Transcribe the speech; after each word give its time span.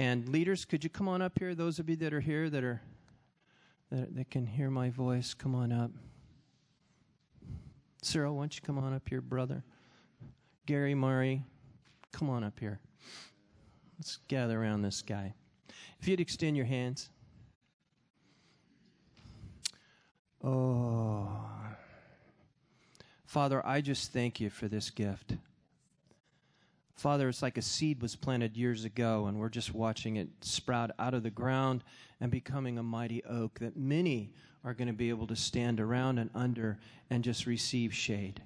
And 0.00 0.30
leaders, 0.30 0.64
could 0.64 0.82
you 0.82 0.88
come 0.88 1.08
on 1.08 1.20
up 1.20 1.38
here? 1.38 1.54
Those 1.54 1.78
of 1.78 1.90
you 1.90 1.96
that 1.96 2.14
are 2.14 2.22
here 2.22 2.48
that 2.48 2.64
are 2.64 2.80
that, 3.90 4.16
that 4.16 4.30
can 4.30 4.46
hear 4.46 4.70
my 4.70 4.88
voice, 4.88 5.34
come 5.34 5.54
on 5.54 5.72
up. 5.72 5.90
Cyril, 8.00 8.36
why 8.36 8.44
don't 8.44 8.56
you 8.56 8.62
come 8.62 8.78
on 8.78 8.94
up 8.94 9.06
here, 9.06 9.20
brother? 9.20 9.62
Gary 10.64 10.94
Murray, 10.94 11.44
come 12.12 12.30
on 12.30 12.42
up 12.42 12.58
here. 12.58 12.80
Let's 13.98 14.16
gather 14.26 14.58
around 14.58 14.80
this 14.80 15.02
guy. 15.02 15.34
If 16.00 16.08
you'd 16.08 16.18
extend 16.18 16.56
your 16.56 16.64
hands. 16.64 17.10
Oh. 20.42 21.28
Father, 23.26 23.60
I 23.66 23.82
just 23.82 24.14
thank 24.14 24.40
you 24.40 24.48
for 24.48 24.66
this 24.66 24.88
gift. 24.88 25.34
Father, 27.00 27.30
it's 27.30 27.40
like 27.40 27.56
a 27.56 27.62
seed 27.62 28.02
was 28.02 28.14
planted 28.14 28.58
years 28.58 28.84
ago, 28.84 29.24
and 29.24 29.40
we're 29.40 29.48
just 29.48 29.72
watching 29.72 30.16
it 30.16 30.28
sprout 30.42 30.90
out 30.98 31.14
of 31.14 31.22
the 31.22 31.30
ground 31.30 31.82
and 32.20 32.30
becoming 32.30 32.76
a 32.76 32.82
mighty 32.82 33.24
oak 33.24 33.58
that 33.58 33.74
many 33.74 34.34
are 34.64 34.74
going 34.74 34.86
to 34.86 34.92
be 34.92 35.08
able 35.08 35.26
to 35.26 35.34
stand 35.34 35.80
around 35.80 36.18
and 36.18 36.28
under 36.34 36.78
and 37.08 37.24
just 37.24 37.46
receive 37.46 37.94
shade, 37.94 38.42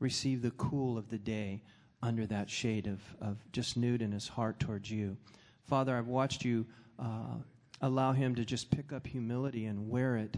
receive 0.00 0.42
the 0.42 0.50
cool 0.50 0.98
of 0.98 1.08
the 1.08 1.16
day 1.16 1.62
under 2.02 2.26
that 2.26 2.50
shade 2.50 2.86
of, 2.86 3.00
of 3.22 3.38
just 3.52 3.78
Newt 3.78 4.02
in 4.02 4.12
his 4.12 4.28
heart 4.28 4.60
towards 4.60 4.90
you. 4.90 5.16
Father, 5.64 5.96
I've 5.96 6.08
watched 6.08 6.44
you 6.44 6.66
uh, 6.98 7.36
allow 7.80 8.12
him 8.12 8.34
to 8.34 8.44
just 8.44 8.70
pick 8.70 8.92
up 8.92 9.06
humility 9.06 9.64
and 9.64 9.88
wear 9.88 10.18
it, 10.18 10.36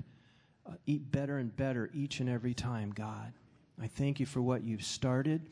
uh, 0.68 0.74
eat 0.86 1.10
better 1.10 1.38
and 1.38 1.56
better 1.56 1.90
each 1.92 2.20
and 2.20 2.28
every 2.28 2.54
time, 2.54 2.92
God. 2.92 3.32
I 3.82 3.88
thank 3.88 4.20
you 4.20 4.26
for 4.26 4.40
what 4.40 4.62
you've 4.62 4.84
started. 4.84 5.42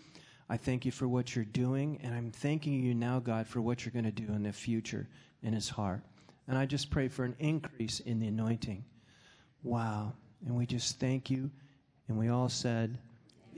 I 0.51 0.57
thank 0.57 0.87
you 0.87 0.93
for 0.93 1.07
what 1.07 1.37
you're 1.37 1.45
doing, 1.45 1.99
and 2.03 2.15
I'm 2.15 2.31
thanking 2.31 2.83
you 2.83 2.95
now, 2.95 3.19
God, 3.19 3.47
for 3.47 3.61
what 3.61 3.85
you're 3.85 3.93
going 3.93 4.07
to 4.07 4.11
do 4.11 4.33
in 4.33 4.43
the 4.43 4.53
future 4.53 5.07
in 5.43 5.53
his 5.53 5.69
heart. 5.69 6.01
And 6.47 6.57
I 6.57 6.65
just 6.65 6.91
pray 6.91 7.09
for 7.09 7.25
an 7.25 7.37
increase 7.39 8.01
in 8.01 8.19
the 8.19 8.29
anointing. 8.29 8.83
Wow. 9.63 10.15
And 10.47 10.57
we 10.57 10.65
just 10.65 10.99
thank 10.99 11.29
you. 11.29 11.51
And 12.09 12.19
we 12.19 12.29
all 12.29 12.49
said, 12.49 12.97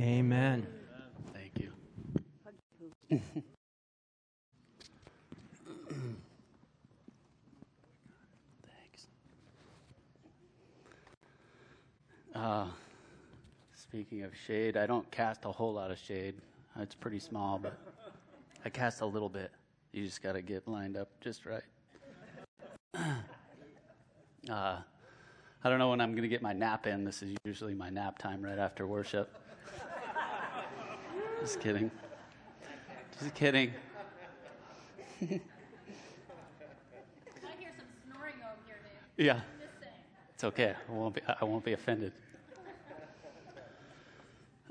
Amen. 0.01 0.67
Thank 1.33 1.53
you. 1.61 1.73
Thanks. 8.65 9.07
Uh, 12.35 12.67
speaking 13.75 14.25
of 14.25 14.33
shade, 14.47 14.77
I 14.77 14.87
don't 14.87 15.09
cast 15.13 15.45
a 15.45 15.53
whole 15.53 15.75
lot 15.75 15.93
of 15.93 15.99
shade. 15.99 16.35
It's 16.79 16.95
pretty 16.95 17.19
small, 17.19 17.59
but 17.59 17.77
I 18.65 18.69
cast 18.69 19.01
a 19.01 19.07
little 19.07 19.29
bit. 19.29 19.51
You 19.93 20.05
just 20.05 20.23
got 20.23 20.33
to 20.33 20.43
get 20.43 20.69
lined 20.69 20.97
up 20.97 21.09
just 21.21 21.47
right. 21.47 21.63
Uh, 24.49 24.79
I 25.63 25.69
don't 25.69 25.79
know 25.79 25.91
when 25.91 26.01
I'm 26.01 26.13
going 26.13 26.23
to 26.23 26.29
get 26.29 26.41
my 26.41 26.55
nap 26.55 26.87
in. 26.87 27.05
This 27.05 27.23
is 27.23 27.37
usually 27.45 27.75
my 27.75 27.91
nap 27.91 28.17
time 28.17 28.41
right 28.41 28.59
after 28.59 28.87
worship. 28.87 29.37
Just 31.41 31.61
kidding. 31.61 31.91
Just 33.21 33.35
kidding. 33.35 33.75
I 35.21 35.27
hear 35.27 35.41
some 37.77 37.87
snoring 38.07 38.37
over 38.43 38.57
here, 38.67 38.79
Dave. 38.83 39.27
Yeah, 39.27 39.41
it's 40.33 40.45
okay. 40.45 40.75
I 40.89 40.93
won't 40.93 41.15
be, 41.15 41.21
I 41.29 41.45
won't 41.45 41.65
be 41.65 41.75
offended. 41.75 42.13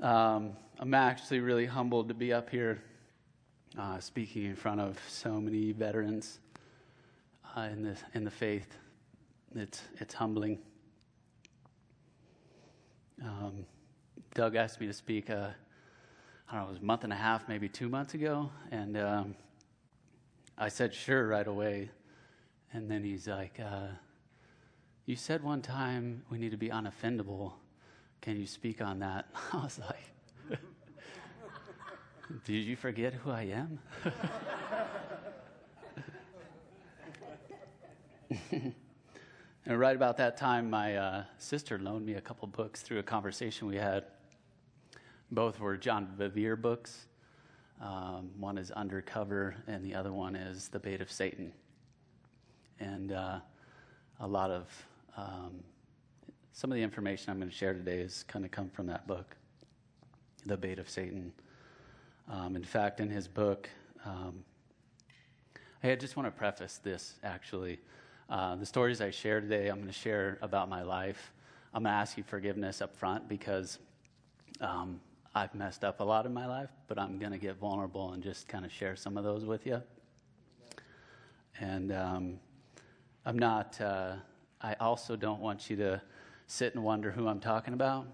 Um, 0.00 0.56
I'm 0.78 0.94
actually 0.94 1.40
really 1.40 1.66
humbled 1.66 2.08
to 2.08 2.14
be 2.14 2.32
up 2.32 2.48
here 2.48 2.82
uh, 3.78 4.00
speaking 4.00 4.46
in 4.46 4.56
front 4.56 4.80
of 4.80 4.98
so 5.08 5.38
many 5.38 5.72
veterans 5.72 6.38
uh, 7.54 7.68
in, 7.70 7.82
the, 7.82 7.96
in 8.14 8.24
the 8.24 8.30
faith. 8.30 8.78
It's, 9.54 9.82
it's 9.98 10.14
humbling. 10.14 10.58
Um, 13.22 13.66
Doug 14.32 14.56
asked 14.56 14.80
me 14.80 14.86
to 14.86 14.92
speak, 14.94 15.28
uh, 15.28 15.48
I 16.48 16.54
don't 16.54 16.62
know, 16.62 16.68
it 16.68 16.70
was 16.70 16.78
a 16.78 16.84
month 16.84 17.04
and 17.04 17.12
a 17.12 17.16
half, 17.16 17.46
maybe 17.46 17.68
two 17.68 17.90
months 17.90 18.14
ago, 18.14 18.50
and 18.70 18.96
um, 18.96 19.34
I 20.56 20.70
said 20.70 20.94
sure 20.94 21.28
right 21.28 21.46
away. 21.46 21.90
And 22.72 22.90
then 22.90 23.04
he's 23.04 23.28
like, 23.28 23.60
uh, 23.60 23.88
You 25.04 25.16
said 25.16 25.42
one 25.42 25.60
time 25.60 26.22
we 26.30 26.38
need 26.38 26.52
to 26.52 26.56
be 26.56 26.70
unoffendable. 26.70 27.52
Can 28.20 28.38
you 28.38 28.46
speak 28.46 28.82
on 28.82 28.98
that? 29.00 29.26
I 29.52 29.56
was 29.56 29.78
like, 29.78 30.58
Did 32.44 32.64
you 32.64 32.76
forget 32.76 33.14
who 33.14 33.30
I 33.30 33.42
am? 33.42 33.78
and 39.66 39.80
right 39.80 39.96
about 39.96 40.16
that 40.18 40.36
time, 40.36 40.70
my 40.70 40.96
uh, 40.96 41.24
sister 41.38 41.78
loaned 41.78 42.06
me 42.06 42.14
a 42.14 42.20
couple 42.20 42.46
books 42.48 42.82
through 42.82 42.98
a 42.98 43.02
conversation 43.02 43.66
we 43.66 43.76
had. 43.76 44.04
Both 45.30 45.58
were 45.60 45.76
John 45.76 46.14
Bevere 46.18 46.60
books. 46.60 47.06
Um, 47.80 48.30
one 48.38 48.58
is 48.58 48.70
Undercover, 48.70 49.56
and 49.66 49.82
the 49.84 49.94
other 49.94 50.12
one 50.12 50.36
is 50.36 50.68
The 50.68 50.78
Bait 50.78 51.00
of 51.00 51.10
Satan. 51.10 51.52
And 52.78 53.12
uh, 53.12 53.40
a 54.20 54.26
lot 54.26 54.50
of 54.50 54.86
um, 55.16 55.64
some 56.60 56.70
of 56.70 56.76
the 56.76 56.82
information 56.82 57.30
I'm 57.30 57.38
going 57.38 57.48
to 57.48 57.56
share 57.56 57.72
today 57.72 58.00
is 58.00 58.22
kind 58.28 58.44
of 58.44 58.50
come 58.50 58.68
from 58.68 58.86
that 58.88 59.06
book, 59.06 59.34
The 60.44 60.58
Bait 60.58 60.78
of 60.78 60.90
Satan. 60.90 61.32
Um, 62.30 62.54
in 62.54 62.64
fact, 62.64 63.00
in 63.00 63.08
his 63.08 63.26
book, 63.26 63.66
um, 64.04 64.44
I 65.82 65.94
just 65.94 66.18
want 66.18 66.26
to 66.26 66.30
preface 66.30 66.76
this 66.76 67.14
actually. 67.24 67.80
Uh, 68.28 68.56
the 68.56 68.66
stories 68.66 69.00
I 69.00 69.10
share 69.10 69.40
today, 69.40 69.68
I'm 69.68 69.76
going 69.76 69.86
to 69.86 69.92
share 69.94 70.36
about 70.42 70.68
my 70.68 70.82
life. 70.82 71.32
I'm 71.72 71.84
going 71.84 71.94
to 71.94 71.98
ask 71.98 72.18
you 72.18 72.24
forgiveness 72.24 72.82
up 72.82 72.94
front 72.94 73.26
because 73.26 73.78
um, 74.60 75.00
I've 75.34 75.54
messed 75.54 75.82
up 75.82 76.00
a 76.00 76.04
lot 76.04 76.26
in 76.26 76.34
my 76.34 76.46
life, 76.46 76.68
but 76.88 76.98
I'm 76.98 77.18
going 77.18 77.32
to 77.32 77.38
get 77.38 77.56
vulnerable 77.56 78.12
and 78.12 78.22
just 78.22 78.48
kind 78.48 78.66
of 78.66 78.70
share 78.70 78.96
some 78.96 79.16
of 79.16 79.24
those 79.24 79.46
with 79.46 79.66
you. 79.66 79.80
And 81.58 81.90
um, 81.90 82.38
I'm 83.24 83.38
not, 83.38 83.80
uh, 83.80 84.16
I 84.60 84.74
also 84.74 85.16
don't 85.16 85.40
want 85.40 85.70
you 85.70 85.76
to 85.76 86.02
sit 86.50 86.74
and 86.74 86.82
wonder 86.82 87.12
who 87.12 87.28
I'm 87.28 87.38
talking 87.38 87.74
about 87.74 88.08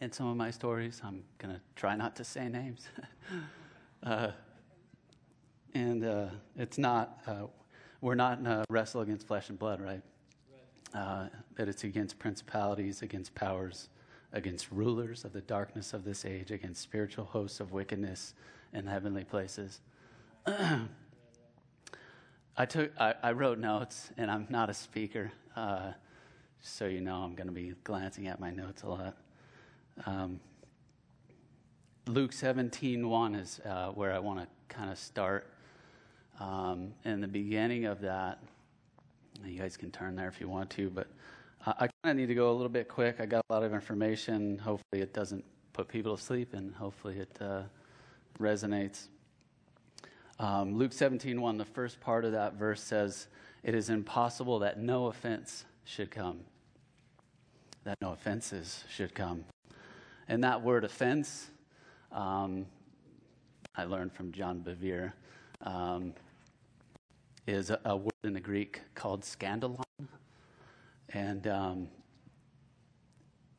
in 0.00 0.10
some 0.10 0.26
of 0.26 0.36
my 0.36 0.50
stories. 0.50 1.00
I'm 1.04 1.22
going 1.38 1.54
to 1.54 1.60
try 1.76 1.94
not 1.94 2.16
to 2.16 2.24
say 2.24 2.48
names. 2.48 2.88
uh, 4.02 4.32
and 5.72 6.04
uh, 6.04 6.26
it's 6.56 6.76
not, 6.76 7.20
uh, 7.24 7.44
we're 8.00 8.16
not 8.16 8.40
in 8.40 8.48
a 8.48 8.64
wrestle 8.68 9.00
against 9.00 9.28
flesh 9.28 9.48
and 9.48 9.56
blood, 9.56 9.80
right? 9.80 10.02
Uh, 10.92 11.28
that 11.54 11.68
it's 11.68 11.84
against 11.84 12.18
principalities, 12.18 13.02
against 13.02 13.32
powers, 13.36 13.90
against 14.32 14.72
rulers 14.72 15.24
of 15.24 15.32
the 15.32 15.42
darkness 15.42 15.94
of 15.94 16.04
this 16.04 16.24
age, 16.24 16.50
against 16.50 16.82
spiritual 16.82 17.26
hosts 17.26 17.60
of 17.60 17.70
wickedness 17.70 18.34
in 18.72 18.86
heavenly 18.86 19.22
places. 19.22 19.80
I 20.46 20.88
took, 22.68 22.90
I, 22.98 23.14
I, 23.22 23.32
wrote 23.32 23.58
notes, 23.58 24.10
and 24.16 24.32
I'm 24.32 24.48
not 24.50 24.68
a 24.68 24.74
speaker, 24.74 25.30
uh, 25.54 25.92
so 26.60 26.86
you 26.86 27.00
know 27.00 27.16
I'm 27.16 27.34
going 27.34 27.48
to 27.48 27.52
be 27.52 27.74
glancing 27.84 28.26
at 28.28 28.40
my 28.40 28.50
notes 28.50 28.82
a 28.82 28.88
lot. 28.88 29.16
Um, 30.04 30.40
Luke 32.06 32.32
17:1 32.32 33.40
is 33.40 33.60
uh, 33.64 33.88
where 33.88 34.12
I 34.12 34.18
want 34.18 34.40
to 34.40 34.46
kind 34.74 34.90
of 34.90 34.98
start. 34.98 35.50
Um, 36.38 36.92
in 37.04 37.20
the 37.20 37.28
beginning 37.28 37.86
of 37.86 38.00
that, 38.02 38.42
you 39.44 39.58
guys 39.58 39.76
can 39.76 39.90
turn 39.90 40.16
there 40.16 40.28
if 40.28 40.40
you 40.40 40.48
want 40.48 40.70
to, 40.70 40.90
but 40.90 41.08
I 41.66 41.88
kind 41.88 42.12
of 42.12 42.16
need 42.16 42.26
to 42.26 42.34
go 42.34 42.50
a 42.50 42.52
little 42.52 42.68
bit 42.68 42.88
quick. 42.88 43.16
I 43.20 43.26
got 43.26 43.44
a 43.48 43.52
lot 43.52 43.64
of 43.64 43.72
information. 43.72 44.58
Hopefully, 44.58 45.02
it 45.02 45.12
doesn't 45.12 45.44
put 45.72 45.88
people 45.88 46.16
to 46.16 46.22
sleep, 46.22 46.54
and 46.54 46.74
hopefully, 46.74 47.18
it 47.18 47.36
uh, 47.40 47.62
resonates. 48.38 49.08
Um, 50.38 50.76
Luke 50.76 50.92
17, 50.92 51.40
1, 51.40 51.56
the 51.56 51.64
first 51.64 52.00
part 52.00 52.24
of 52.24 52.32
that 52.32 52.54
verse 52.54 52.82
says, 52.82 53.26
It 53.62 53.74
is 53.74 53.88
impossible 53.88 54.58
that 54.60 54.78
no 54.78 55.06
offense 55.06 55.64
should 55.86 56.10
come, 56.10 56.40
that 57.84 57.96
no 58.02 58.12
offenses 58.12 58.84
should 58.90 59.14
come. 59.14 59.44
And 60.28 60.42
that 60.42 60.60
word 60.60 60.84
offense, 60.84 61.46
um, 62.12 62.66
I 63.76 63.84
learned 63.84 64.12
from 64.12 64.32
John 64.32 64.60
Bevere, 64.60 65.12
um, 65.62 66.12
is 67.46 67.70
a, 67.70 67.78
a, 67.84 67.96
word 67.96 68.12
in 68.24 68.32
the 68.32 68.40
Greek 68.40 68.80
called 68.94 69.22
scandalon. 69.22 69.84
And 71.10 71.46
um, 71.46 71.88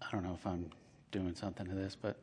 I 0.01 0.11
don't 0.11 0.23
know 0.23 0.33
if 0.33 0.45
I'm 0.45 0.69
doing 1.11 1.33
something 1.33 1.65
to 1.65 1.73
this, 1.73 1.95
but 1.95 2.17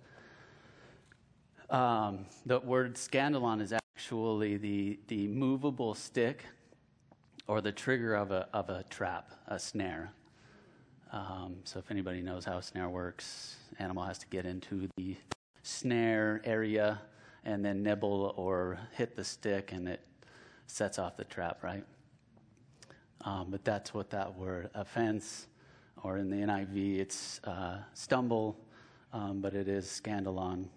um, 1.75 2.27
the 2.45 2.61
word 2.61 2.97
scandalon 2.97 3.63
is 3.63 3.73
actually 3.73 4.59
the, 4.59 4.99
the 5.09 5.27
movable 5.29 5.95
stick 5.95 6.45
or 7.47 7.61
the 7.61 7.73
trigger 7.73 8.15
of 8.15 8.31
a, 8.31 8.49
of 8.53 8.71
a 8.71 8.85
trap, 8.91 9.31
a 9.49 9.59
snare. 9.59 10.13
Um, 11.13 11.57
so 11.65 11.79
if 11.79 11.91
anybody 11.91 12.23
knows 12.23 12.45
how 12.45 12.59
a 12.59 12.63
snare 12.63 12.89
works, 12.89 13.57
animal 13.79 14.05
has 14.05 14.19
to 14.19 14.27
get 14.27 14.47
into 14.47 14.89
the 14.97 15.17
snare 15.63 16.41
area 16.45 17.01
and 17.45 17.65
then 17.65 17.83
nibble 17.83 18.35
or 18.37 18.79
hit 18.93 19.15
the 19.17 19.25
stick, 19.25 19.73
and 19.73 19.87
it 19.89 20.01
sets 20.67 20.99
off 20.99 21.17
the 21.17 21.25
trap, 21.25 21.63
right? 21.63 21.85
Um, 23.21 23.49
but 23.51 23.65
that's 23.65 23.93
what 23.93 24.11
that 24.11 24.35
word 24.35 24.71
offense, 24.75 25.47
or 26.03 26.17
in 26.17 26.31
the 26.31 26.37
NIV, 26.37 26.99
it's 26.99 27.41
uh, 27.45 27.79
stumble, 27.93 28.59
um, 29.13 29.41
but 29.41 29.55
it 29.55 29.69
is 29.69 29.87
scandalon. 29.87 30.69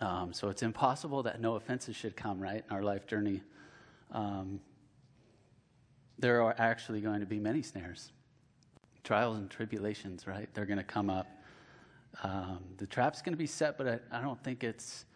Um, 0.00 0.32
so 0.32 0.48
it's 0.48 0.62
impossible 0.62 1.22
that 1.24 1.40
no 1.40 1.56
offenses 1.56 1.96
should 1.96 2.16
come, 2.16 2.40
right, 2.40 2.64
in 2.68 2.74
our 2.76 2.82
life 2.82 3.06
journey. 3.06 3.42
Um, 4.12 4.60
there 6.20 6.42
are 6.42 6.54
actually 6.58 7.00
going 7.00 7.20
to 7.20 7.26
be 7.26 7.38
many 7.38 7.62
snares, 7.62 8.12
trials 9.04 9.38
and 9.38 9.50
tribulations, 9.50 10.26
right? 10.26 10.48
They're 10.54 10.66
going 10.66 10.78
to 10.78 10.84
come 10.84 11.08
up. 11.08 11.26
Um, 12.22 12.58
the 12.76 12.86
trap's 12.86 13.22
going 13.22 13.32
to 13.32 13.38
be 13.38 13.46
set, 13.46 13.78
but 13.78 13.88
I, 13.88 14.18
I 14.18 14.20
don't 14.20 14.42
think 14.42 14.62
it's 14.62 15.06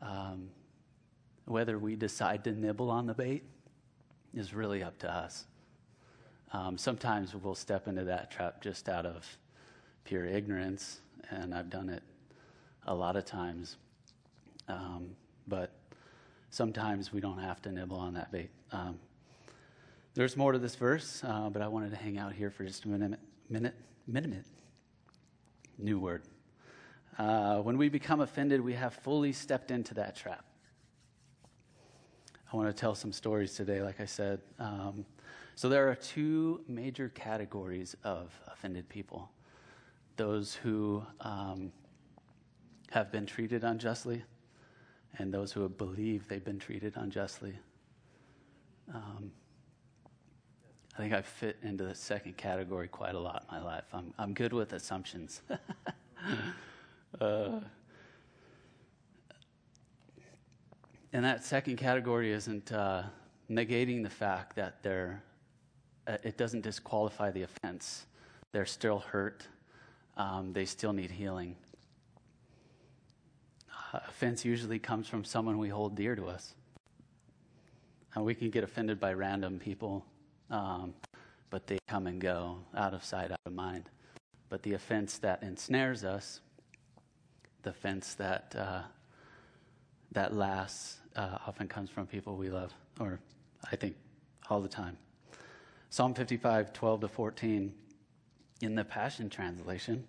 um, 0.00 0.48
whether 1.44 1.78
we 1.78 1.94
decide 1.94 2.42
to 2.44 2.52
nibble 2.52 2.90
on 2.90 3.06
the 3.06 3.14
bait 3.14 3.44
is 4.34 4.52
really 4.52 4.82
up 4.82 4.98
to 4.98 5.12
us. 5.12 5.46
Um, 6.52 6.76
sometimes 6.76 7.34
we'll 7.34 7.54
step 7.54 7.86
into 7.86 8.04
that 8.04 8.30
trap 8.30 8.60
just 8.62 8.88
out 8.88 9.06
of 9.06 9.26
pure 10.04 10.26
ignorance, 10.26 11.00
and 11.30 11.54
I've 11.54 11.70
done 11.70 11.88
it 11.88 12.02
a 12.86 12.94
lot 12.94 13.16
of 13.16 13.24
times. 13.24 13.76
Um, 14.68 15.10
but 15.46 15.72
sometimes 16.50 17.12
we 17.12 17.20
don't 17.20 17.38
have 17.38 17.62
to 17.62 17.72
nibble 17.72 17.96
on 17.96 18.14
that 18.14 18.32
bait. 18.32 18.50
Um, 18.72 18.98
there's 20.14 20.36
more 20.36 20.52
to 20.52 20.58
this 20.58 20.74
verse, 20.74 21.22
uh, 21.24 21.48
but 21.48 21.62
I 21.62 21.68
wanted 21.68 21.90
to 21.90 21.96
hang 21.96 22.18
out 22.18 22.32
here 22.32 22.50
for 22.50 22.64
just 22.64 22.84
a 22.84 22.88
minute. 22.88 23.18
Minute, 23.48 23.74
minute, 24.06 24.44
new 25.78 25.98
word. 25.98 26.22
Uh, 27.18 27.58
when 27.58 27.76
we 27.76 27.88
become 27.88 28.20
offended, 28.20 28.60
we 28.60 28.74
have 28.74 28.94
fully 28.94 29.32
stepped 29.32 29.70
into 29.70 29.94
that 29.94 30.16
trap. 30.16 30.44
I 32.52 32.56
want 32.56 32.68
to 32.68 32.78
tell 32.78 32.94
some 32.94 33.12
stories 33.12 33.54
today, 33.54 33.82
like 33.82 34.00
I 34.00 34.04
said. 34.04 34.40
Um, 34.58 35.06
so, 35.54 35.68
there 35.68 35.90
are 35.90 35.94
two 35.94 36.62
major 36.68 37.08
categories 37.10 37.96
of 38.04 38.32
offended 38.46 38.88
people 38.88 39.30
those 40.16 40.54
who 40.54 41.02
um, 41.20 41.72
have 42.90 43.10
been 43.10 43.24
treated 43.24 43.64
unjustly, 43.64 44.22
and 45.18 45.32
those 45.32 45.52
who 45.52 45.66
believe 45.68 46.28
they've 46.28 46.44
been 46.44 46.58
treated 46.58 46.94
unjustly. 46.96 47.58
Um, 48.94 49.32
I 50.94 50.98
think 50.98 51.14
I 51.14 51.22
fit 51.22 51.56
into 51.62 51.84
the 51.84 51.94
second 51.94 52.36
category 52.36 52.86
quite 52.86 53.14
a 53.14 53.18
lot 53.18 53.46
in 53.48 53.56
my 53.56 53.62
life. 53.62 53.84
I'm, 53.94 54.12
I'm 54.18 54.34
good 54.34 54.52
with 54.52 54.74
assumptions. 54.74 55.40
uh, 57.20 57.60
and 61.14 61.24
that 61.24 61.44
second 61.44 61.76
category 61.76 62.32
isn't 62.32 62.72
uh, 62.72 63.04
negating 63.50 64.02
the 64.02 64.10
fact 64.10 64.54
that 64.56 64.82
they're, 64.82 65.22
uh, 66.06 66.18
it 66.22 66.36
doesn't 66.36 66.60
disqualify 66.60 67.30
the 67.30 67.42
offense. 67.42 68.04
They're 68.52 68.66
still 68.66 68.98
hurt, 68.98 69.46
um, 70.18 70.52
they 70.52 70.66
still 70.66 70.92
need 70.92 71.10
healing. 71.10 71.56
Uh, 73.94 74.00
offense 74.08 74.44
usually 74.44 74.78
comes 74.78 75.08
from 75.08 75.24
someone 75.24 75.56
we 75.56 75.70
hold 75.70 75.94
dear 75.94 76.14
to 76.16 76.26
us. 76.26 76.54
And 78.14 78.26
we 78.26 78.34
can 78.34 78.50
get 78.50 78.62
offended 78.62 79.00
by 79.00 79.14
random 79.14 79.58
people, 79.58 80.04
um, 80.52 80.94
but 81.50 81.66
they 81.66 81.78
come 81.88 82.06
and 82.06 82.20
go, 82.20 82.58
out 82.76 82.94
of 82.94 83.04
sight, 83.04 83.32
out 83.32 83.40
of 83.44 83.52
mind. 83.52 83.90
But 84.48 84.62
the 84.62 84.74
offense 84.74 85.18
that 85.18 85.42
ensnares 85.42 86.04
us, 86.04 86.40
the 87.62 87.70
offense 87.70 88.14
that, 88.14 88.54
uh, 88.56 88.82
that 90.12 90.34
lasts, 90.34 90.98
uh, 91.16 91.38
often 91.46 91.66
comes 91.66 91.90
from 91.90 92.06
people 92.06 92.36
we 92.36 92.50
love, 92.50 92.72
or 93.00 93.18
I 93.70 93.76
think 93.76 93.96
all 94.50 94.60
the 94.60 94.68
time. 94.68 94.96
Psalm 95.90 96.14
55, 96.14 96.72
12 96.72 97.00
to 97.00 97.08
14, 97.08 97.74
in 98.60 98.74
the 98.74 98.84
Passion 98.84 99.28
Translation. 99.28 100.04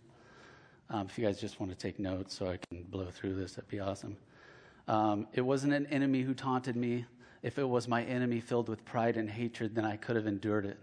Um, 0.90 1.08
if 1.08 1.18
you 1.18 1.26
guys 1.26 1.40
just 1.40 1.60
want 1.60 1.72
to 1.72 1.78
take 1.78 2.00
notes 2.00 2.38
so 2.38 2.48
I 2.48 2.58
can 2.58 2.84
blow 2.84 3.08
through 3.10 3.36
this, 3.36 3.54
that'd 3.54 3.70
be 3.70 3.80
awesome. 3.80 4.18
Um, 4.88 5.28
it 5.34 5.42
wasn't 5.42 5.74
an 5.74 5.88
enemy 5.88 6.22
who 6.22 6.34
taunted 6.34 6.76
me. 6.76 7.06
If 7.44 7.60
it 7.60 7.68
was 7.68 7.90
my 7.90 8.04
enemy 8.06 8.40
filled 8.40 8.70
with 8.70 8.86
pride 8.86 9.18
and 9.18 9.30
hatred, 9.30 9.76
then 9.76 9.86
I 9.86 9.98
could 9.98 10.16
have 10.16 10.26
endured 10.26 10.66
it. 10.66 10.80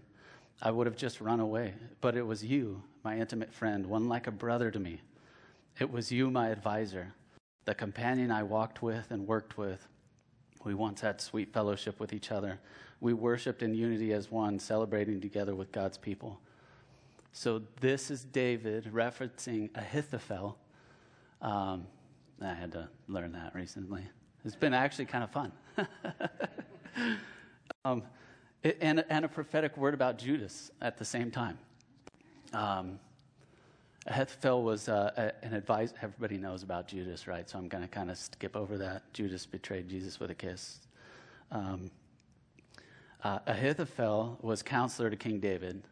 I 0.61 0.69
would 0.69 0.85
have 0.85 0.95
just 0.95 1.19
run 1.19 1.39
away. 1.39 1.73
But 2.01 2.15
it 2.15 2.25
was 2.25 2.45
you, 2.45 2.83
my 3.03 3.17
intimate 3.17 3.51
friend, 3.51 3.87
one 3.87 4.07
like 4.07 4.27
a 4.27 4.31
brother 4.31 4.69
to 4.69 4.79
me. 4.79 5.01
It 5.79 5.91
was 5.91 6.11
you, 6.11 6.29
my 6.29 6.49
advisor, 6.49 7.13
the 7.65 7.73
companion 7.73 8.29
I 8.29 8.43
walked 8.43 8.83
with 8.83 9.09
and 9.09 9.27
worked 9.27 9.57
with. 9.57 9.87
We 10.63 10.75
once 10.75 11.01
had 11.01 11.19
sweet 11.19 11.51
fellowship 11.51 11.99
with 11.99 12.13
each 12.13 12.31
other. 12.31 12.59
We 12.99 13.13
worshiped 13.13 13.63
in 13.63 13.73
unity 13.73 14.13
as 14.13 14.29
one, 14.29 14.59
celebrating 14.59 15.19
together 15.19 15.55
with 15.55 15.71
God's 15.71 15.97
people. 15.97 16.39
So 17.31 17.63
this 17.79 18.11
is 18.11 18.23
David 18.23 18.91
referencing 18.93 19.75
Ahithophel. 19.75 20.57
Um, 21.41 21.87
I 22.39 22.53
had 22.53 22.71
to 22.73 22.89
learn 23.07 23.31
that 23.31 23.55
recently. 23.55 24.03
It's 24.45 24.55
been 24.55 24.73
actually 24.73 25.05
kind 25.05 25.23
of 25.23 25.31
fun. 25.31 25.51
um, 27.85 28.03
and, 28.63 29.03
and, 29.09 29.25
a 29.25 29.27
prophetic 29.27 29.75
word 29.77 29.93
about 29.93 30.17
Judas 30.17 30.71
at 30.81 30.97
the 30.97 31.05
same 31.05 31.31
time. 31.31 31.57
Um, 32.53 32.99
Ahithophel 34.07 34.63
was 34.63 34.89
uh, 34.89 35.31
an 35.43 35.53
advisor. 35.53 35.95
Everybody 36.01 36.37
knows 36.37 36.63
about 36.63 36.87
Judas, 36.87 37.27
right? 37.27 37.47
So 37.49 37.59
I'm 37.59 37.67
going 37.67 37.83
to 37.83 37.89
kind 37.89 38.09
of 38.09 38.17
skip 38.17 38.55
over 38.55 38.77
that. 38.79 39.11
Judas 39.13 39.45
betrayed 39.45 39.87
Jesus 39.87 40.19
with 40.19 40.31
a 40.31 40.35
kiss. 40.35 40.79
Um, 41.51 41.91
uh, 43.23 43.39
Ahithophel 43.45 44.39
was 44.41 44.63
counselor 44.63 45.09
to 45.11 45.15
King 45.15 45.39
David, 45.39 45.83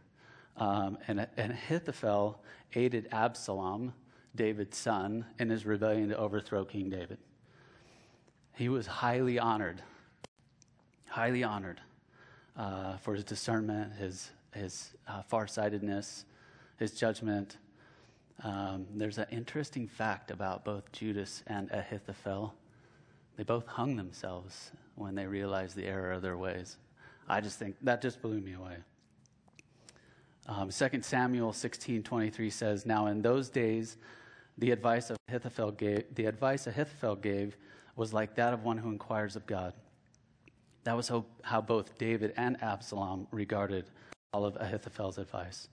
um, 0.58 0.98
and, 1.08 1.28
and 1.38 1.52
Ahithophel 1.52 2.42
aided 2.74 3.08
Absalom, 3.12 3.94
David's 4.36 4.78
son, 4.78 5.26
in 5.38 5.50
his 5.50 5.66
rebellion 5.66 6.10
to 6.10 6.18
overthrow 6.18 6.66
King 6.66 6.90
David. 6.90 7.20
He 8.56 8.68
was 8.68 8.88
highly 8.88 9.38
honored, 9.38 9.84
highly 11.10 11.44
honored 11.44 11.82
uh, 12.56 12.98
for 12.98 13.16
his 13.16 13.24
discernment, 13.24 13.94
his, 13.96 14.32
his 14.54 14.92
uh, 15.08 15.22
farsightedness, 15.24 16.26
his 16.78 16.92
judgment 16.94 17.58
um, 18.44 18.86
there's 18.96 19.18
an 19.18 19.28
interesting 19.32 19.88
fact 19.88 20.32
about 20.32 20.64
both 20.64 20.92
Judas 20.92 21.44
and 21.48 21.70
Ahithophel. 21.72 22.54
They 23.36 23.44
both 23.44 23.68
hung 23.68 23.96
themselves 23.98 24.72
when 24.96 25.16
they 25.16 25.26
realized 25.26 25.76
the 25.76 25.86
error 25.86 26.12
of 26.12 26.22
their 26.22 26.38
ways. 26.38 26.78
I 27.28 27.42
just 27.42 27.60
think 27.60 27.76
that 27.82 28.02
just 28.02 28.22
blew 28.22 28.40
me 28.40 28.54
away. 28.54 28.78
Um, 30.48 30.70
2 30.70 31.04
Samuel 31.04 31.52
16:23 31.52 32.50
says, 32.50 32.86
"Now 32.86 33.08
in 33.08 33.22
those 33.22 33.50
days, 33.50 33.98
the 34.58 34.72
advice 34.72 35.12
Ahithophel 35.28 35.72
gave, 35.72 36.16
the 36.16 36.26
advice 36.26 36.66
Ahithophel 36.66 37.18
gave 37.18 37.56
was 37.96 38.14
like 38.14 38.36
that 38.36 38.54
of 38.54 38.64
one 38.64 38.78
who 38.78 38.90
inquires 38.90 39.36
of 39.36 39.46
God." 39.46 39.74
That 40.84 40.96
was 40.96 41.08
how, 41.08 41.26
how 41.42 41.62
both 41.62 41.98
David 41.98 42.34
and 42.38 42.62
Absalom 42.64 43.28
regarded 43.32 43.86
all 44.34 44.46
of 44.46 44.56
Ahithophel's 44.60 45.18
advice. 45.18 45.68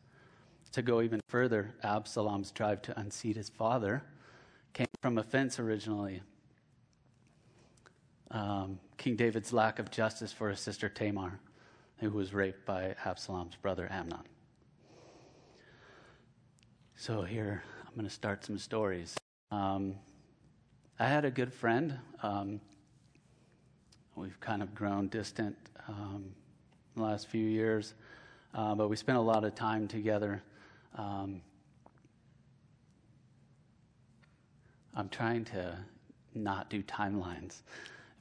To 0.73 0.83
go 0.83 1.01
even 1.01 1.21
further, 1.29 1.75
Absalom's 1.83 2.51
drive 2.51 2.83
to 2.83 2.99
unseat 2.99 3.37
his 3.37 3.49
father 3.49 4.03
came 4.73 4.87
from 5.01 5.19
offense 5.19 5.59
originally. 5.59 6.21
Um, 8.31 8.79
King 8.99 9.17
David's 9.17 9.53
lack 9.53 9.79
of 9.79 9.91
justice 9.91 10.33
for 10.33 10.51
his 10.51 10.61
sister 10.61 10.89
Tamar, 10.89 11.39
who 11.99 12.11
was 12.11 12.35
raped 12.35 12.67
by 12.67 12.95
Absalom's 13.05 13.57
brother 13.57 13.89
Amnon. 13.91 14.25
So, 16.97 17.23
here, 17.23 17.63
I'm 17.87 17.95
going 17.95 18.07
to 18.07 18.13
start 18.13 18.45
some 18.45 18.59
stories. 18.59 19.17
Um, 19.51 19.95
I 20.99 21.07
had 21.07 21.25
a 21.25 21.31
good 21.31 21.53
friend. 21.53 21.99
Um, 22.23 22.61
we've 24.17 24.41
kind 24.41 24.63
of 24.63 24.75
grown 24.75 25.09
distant 25.09 25.57
um, 25.89 26.25
the 26.97 27.03
last 27.03 27.29
few 27.29 27.45
years, 27.45 27.95
uh, 28.55 28.75
but 28.75 28.89
we 28.89 28.97
spent 28.97 29.19
a 29.19 29.21
lot 29.21 29.45
of 29.45 29.55
time 29.55 29.87
together. 29.87 30.43
Um, 30.97 31.43
I'm 34.95 35.11
trying 35.11 35.45
to 35.47 35.79
not 36.35 36.71
do 36.71 36.83
timelines, 36.83 37.61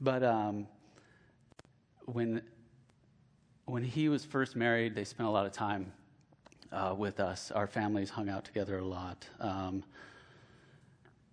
but 0.00 0.22
um, 0.22 0.68
when 2.04 2.42
when 3.64 3.82
he 3.82 4.08
was 4.08 4.24
first 4.24 4.54
married, 4.54 4.94
they 4.94 5.02
spent 5.02 5.28
a 5.28 5.32
lot 5.32 5.44
of 5.44 5.52
time 5.52 5.92
uh, 6.70 6.94
with 6.96 7.18
us. 7.18 7.50
Our 7.50 7.66
families 7.66 8.10
hung 8.10 8.28
out 8.28 8.44
together 8.44 8.78
a 8.78 8.84
lot. 8.84 9.26
Um, 9.40 9.82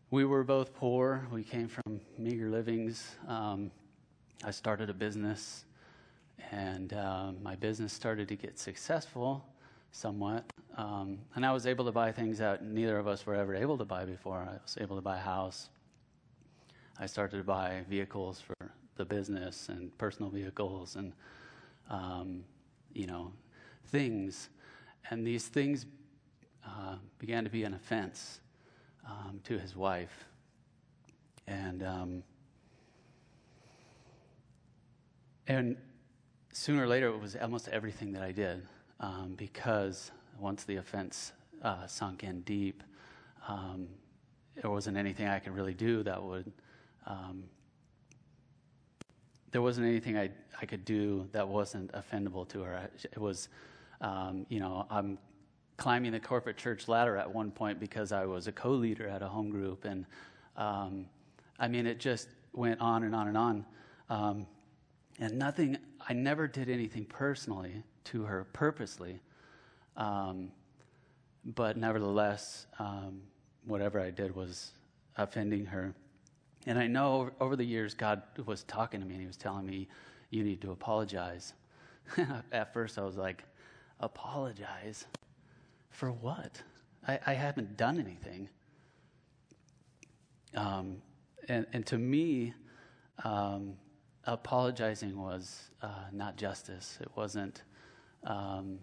we 0.09 0.25
were 0.25 0.43
both 0.43 0.73
poor. 0.73 1.27
We 1.31 1.43
came 1.43 1.67
from 1.67 2.01
meager 2.17 2.49
livings. 2.49 3.15
Um, 3.27 3.69
I 4.45 4.51
started 4.51 4.89
a 4.89 4.93
business, 4.93 5.63
and 6.51 6.91
uh, 6.91 7.31
my 7.41 7.55
business 7.55 7.93
started 7.93 8.27
to 8.27 8.35
get 8.35 8.59
successful 8.59 9.45
somewhat. 9.91 10.43
Um, 10.75 11.19
and 11.35 11.45
I 11.45 11.53
was 11.53 11.65
able 11.65 11.85
to 11.85 11.93
buy 11.93 12.11
things 12.11 12.39
that 12.39 12.61
neither 12.61 12.97
of 12.97 13.07
us 13.07 13.25
were 13.25 13.35
ever 13.35 13.55
able 13.55 13.77
to 13.77 13.85
buy 13.85 14.03
before. 14.03 14.39
I 14.39 14.59
was 14.61 14.77
able 14.81 14.97
to 14.97 15.01
buy 15.01 15.15
a 15.15 15.21
house. 15.21 15.69
I 16.99 17.05
started 17.05 17.37
to 17.37 17.43
buy 17.43 17.83
vehicles 17.89 18.41
for 18.41 18.71
the 18.97 19.05
business 19.05 19.69
and 19.69 19.97
personal 19.97 20.29
vehicles 20.29 20.97
and, 20.97 21.13
um, 21.89 22.43
you 22.93 23.07
know, 23.07 23.31
things. 23.87 24.49
And 25.09 25.25
these 25.25 25.47
things 25.47 25.85
uh, 26.65 26.95
began 27.17 27.45
to 27.45 27.49
be 27.49 27.63
an 27.63 27.75
offense 27.75 28.41
um, 29.07 29.39
to 29.45 29.57
his 29.57 29.73
wife. 29.73 30.25
And, 31.47 31.81
um, 31.81 32.23
and 35.47 35.77
sooner 36.51 36.83
or 36.83 36.87
later, 36.87 37.07
it 37.07 37.19
was 37.19 37.35
almost 37.35 37.67
everything 37.69 38.13
that 38.13 38.23
I 38.23 38.31
did 38.31 38.65
um, 38.99 39.33
because 39.37 40.11
once 40.39 40.63
the 40.63 40.77
offense 40.77 41.33
uh, 41.61 41.85
sunk 41.87 42.23
in 42.23 42.41
deep, 42.41 42.83
um, 43.47 43.87
there 44.55 44.71
wasn't 44.71 44.97
anything 44.97 45.27
I 45.27 45.39
could 45.39 45.55
really 45.55 45.73
do 45.73 46.03
that 46.03 46.21
would. 46.21 46.51
Um, 47.05 47.43
there 49.51 49.61
wasn't 49.61 49.87
anything 49.87 50.17
I, 50.17 50.31
I 50.61 50.65
could 50.65 50.85
do 50.85 51.27
that 51.31 51.47
wasn't 51.47 51.91
offendable 51.91 52.47
to 52.49 52.61
her. 52.61 52.89
It 53.03 53.17
was, 53.17 53.49
um, 54.01 54.45
you 54.49 54.59
know, 54.59 54.87
I'm 54.89 55.17
climbing 55.77 56.11
the 56.11 56.19
corporate 56.19 56.57
church 56.57 56.87
ladder 56.87 57.17
at 57.17 57.31
one 57.31 57.51
point 57.51 57.79
because 57.79 58.11
I 58.11 58.25
was 58.25 58.47
a 58.47 58.51
co 58.51 58.71
leader 58.71 59.07
at 59.07 59.21
a 59.21 59.27
home 59.27 59.49
group. 59.49 59.85
And 59.85 60.05
um, 60.55 61.05
I 61.59 61.67
mean, 61.67 61.85
it 61.85 61.99
just 61.99 62.29
went 62.53 62.79
on 62.79 63.03
and 63.03 63.13
on 63.13 63.27
and 63.27 63.37
on. 63.37 63.65
And 65.19 65.37
nothing, 65.37 65.77
I 66.07 66.13
never 66.13 66.47
did 66.47 66.69
anything 66.69 67.05
personally 67.05 67.83
to 68.05 68.23
her 68.23 68.45
purposely. 68.53 69.19
Um, 69.95 70.51
but 71.45 71.77
nevertheless, 71.77 72.67
um, 72.79 73.21
whatever 73.65 73.99
I 73.99 74.09
did 74.09 74.35
was 74.35 74.71
offending 75.17 75.65
her. 75.65 75.93
And 76.65 76.79
I 76.79 76.87
know 76.87 77.31
over 77.39 77.55
the 77.55 77.65
years, 77.65 77.93
God 77.93 78.21
was 78.45 78.63
talking 78.63 78.99
to 79.01 79.05
me 79.05 79.13
and 79.13 79.21
He 79.21 79.27
was 79.27 79.37
telling 79.37 79.65
me, 79.65 79.87
You 80.29 80.43
need 80.43 80.61
to 80.61 80.71
apologize. 80.71 81.53
At 82.51 82.73
first, 82.73 82.97
I 82.97 83.03
was 83.03 83.17
like, 83.17 83.43
Apologize? 83.99 85.05
For 85.89 86.11
what? 86.11 86.61
I, 87.07 87.19
I 87.27 87.33
haven't 87.33 87.77
done 87.77 87.99
anything. 87.99 88.49
Um, 90.55 91.01
and, 91.47 91.65
and 91.73 91.85
to 91.87 91.97
me, 91.97 92.53
um, 93.23 93.75
apologizing 94.25 95.17
was 95.17 95.69
uh, 95.81 96.05
not 96.11 96.37
justice. 96.37 96.97
It 97.01 97.09
wasn't. 97.15 97.63
Um, 98.23 98.79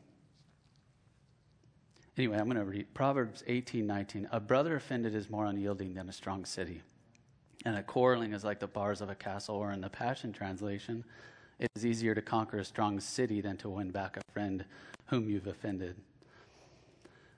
anyway, 2.16 2.38
I'm 2.38 2.44
going 2.44 2.56
to 2.56 2.64
read 2.64 2.92
Proverbs 2.94 3.42
18 3.46 3.86
19. 3.86 4.28
A 4.32 4.40
brother 4.40 4.76
offended 4.76 5.14
is 5.14 5.30
more 5.30 5.46
unyielding 5.46 5.94
than 5.94 6.08
a 6.08 6.12
strong 6.12 6.44
city. 6.44 6.82
And 7.64 7.76
a 7.76 7.82
quarreling 7.82 8.32
is 8.32 8.44
like 8.44 8.58
the 8.58 8.66
bars 8.66 9.00
of 9.00 9.10
a 9.10 9.14
castle, 9.14 9.56
or 9.56 9.72
in 9.72 9.80
the 9.82 9.90
Passion 9.90 10.32
Translation, 10.32 11.04
it 11.58 11.68
is 11.74 11.84
easier 11.84 12.14
to 12.14 12.22
conquer 12.22 12.58
a 12.58 12.64
strong 12.64 13.00
city 13.00 13.42
than 13.42 13.58
to 13.58 13.68
win 13.68 13.90
back 13.90 14.16
a 14.16 14.22
friend 14.32 14.64
whom 15.06 15.28
you've 15.28 15.46
offended. 15.46 15.96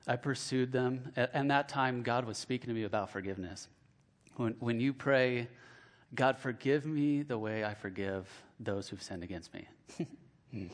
I 0.06 0.16
pursued 0.16 0.72
them. 0.72 1.12
And 1.16 1.50
that 1.50 1.68
time, 1.68 2.02
God 2.02 2.24
was 2.24 2.38
speaking 2.38 2.68
to 2.68 2.74
me 2.74 2.84
about 2.84 3.10
forgiveness. 3.10 3.68
When, 4.36 4.54
when 4.60 4.80
you 4.80 4.92
pray, 4.92 5.48
God, 6.14 6.36
forgive 6.38 6.84
me 6.84 7.22
the 7.22 7.38
way 7.38 7.64
I 7.64 7.74
forgive 7.74 8.28
those 8.60 8.88
who've 8.88 9.02
sinned 9.02 9.22
against 9.22 9.54
me. 9.54 9.66
what 9.96 10.08
does 10.60 10.68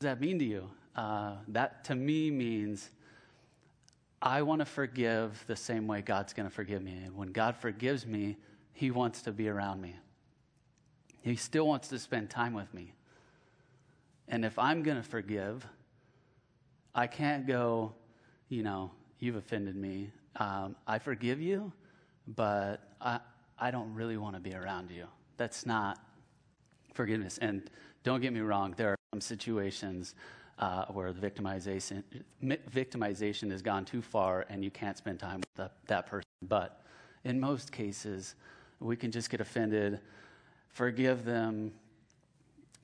that 0.00 0.20
mean 0.20 0.38
to 0.38 0.44
you? 0.44 0.70
Uh, 0.96 1.36
that 1.48 1.84
to 1.84 1.94
me 1.94 2.30
means 2.30 2.90
I 4.20 4.42
want 4.42 4.60
to 4.60 4.64
forgive 4.64 5.44
the 5.46 5.56
same 5.56 5.86
way 5.86 6.00
God's 6.00 6.32
going 6.32 6.48
to 6.48 6.54
forgive 6.54 6.82
me. 6.82 6.92
And 7.04 7.16
when 7.16 7.32
God 7.32 7.56
forgives 7.56 8.06
me, 8.06 8.36
He 8.72 8.90
wants 8.90 9.22
to 9.22 9.32
be 9.32 9.48
around 9.48 9.80
me. 9.80 9.96
He 11.22 11.36
still 11.36 11.66
wants 11.66 11.88
to 11.88 11.98
spend 11.98 12.30
time 12.30 12.54
with 12.54 12.72
me. 12.72 12.94
And 14.28 14.44
if 14.44 14.58
I'm 14.58 14.82
going 14.82 14.96
to 14.96 15.02
forgive, 15.02 15.66
I 16.94 17.06
can't 17.06 17.46
go, 17.46 17.94
you 18.48 18.62
know, 18.62 18.90
you've 19.18 19.36
offended 19.36 19.76
me. 19.76 20.10
Um, 20.36 20.76
I 20.86 20.98
forgive 20.98 21.40
you, 21.40 21.72
but 22.26 22.80
I, 23.00 23.20
I 23.62 23.70
don't 23.70 23.94
really 23.94 24.16
want 24.16 24.34
to 24.34 24.40
be 24.40 24.56
around 24.56 24.90
you. 24.90 25.06
That's 25.36 25.64
not 25.64 26.00
forgiveness. 26.94 27.38
And 27.38 27.70
don't 28.02 28.20
get 28.20 28.32
me 28.32 28.40
wrong, 28.40 28.74
there 28.76 28.88
are 28.88 28.96
some 29.14 29.20
situations 29.20 30.16
uh, 30.58 30.86
where 30.86 31.12
the 31.12 31.20
victimization, 31.20 32.02
victimization 32.42 33.52
has 33.52 33.62
gone 33.62 33.84
too 33.84 34.02
far 34.02 34.46
and 34.48 34.64
you 34.64 34.70
can't 34.72 34.98
spend 34.98 35.20
time 35.20 35.38
with 35.38 35.54
the, 35.54 35.70
that 35.86 36.08
person. 36.08 36.26
But 36.48 36.82
in 37.22 37.38
most 37.38 37.70
cases, 37.70 38.34
we 38.80 38.96
can 38.96 39.12
just 39.12 39.30
get 39.30 39.40
offended, 39.40 40.00
forgive 40.68 41.24
them 41.24 41.72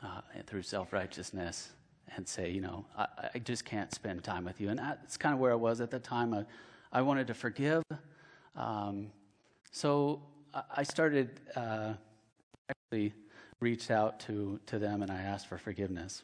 uh, 0.00 0.20
through 0.46 0.62
self 0.62 0.92
righteousness, 0.92 1.70
and 2.14 2.26
say, 2.26 2.50
you 2.50 2.60
know, 2.60 2.86
I, 2.96 3.06
I, 3.34 3.38
just 3.40 3.64
can't 3.64 3.92
spend 3.92 4.22
time 4.22 4.44
with 4.44 4.60
you. 4.60 4.68
And 4.68 4.78
that's 4.78 5.16
kind 5.16 5.34
of 5.34 5.40
where 5.40 5.50
I 5.50 5.56
was 5.56 5.80
at 5.80 5.90
the 5.90 5.98
time. 5.98 6.32
I, 6.32 6.44
I 6.92 7.02
wanted 7.02 7.26
to 7.26 7.34
forgive. 7.34 7.82
Um, 8.54 9.10
so 9.72 10.22
I 10.74 10.82
started, 10.82 11.40
uh, 11.56 11.94
actually 12.68 13.12
reached 13.60 13.90
out 13.90 14.20
to, 14.20 14.60
to 14.66 14.78
them 14.78 15.02
and 15.02 15.10
I 15.10 15.22
asked 15.22 15.48
for 15.48 15.58
forgiveness. 15.58 16.22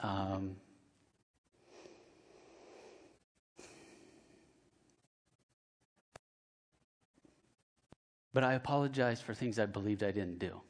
Um, 0.00 0.56
but 8.32 8.44
I 8.44 8.54
apologized 8.54 9.22
for 9.22 9.34
things 9.34 9.58
I 9.58 9.66
believed 9.66 10.02
I 10.02 10.12
didn't 10.12 10.38
do. 10.38 10.60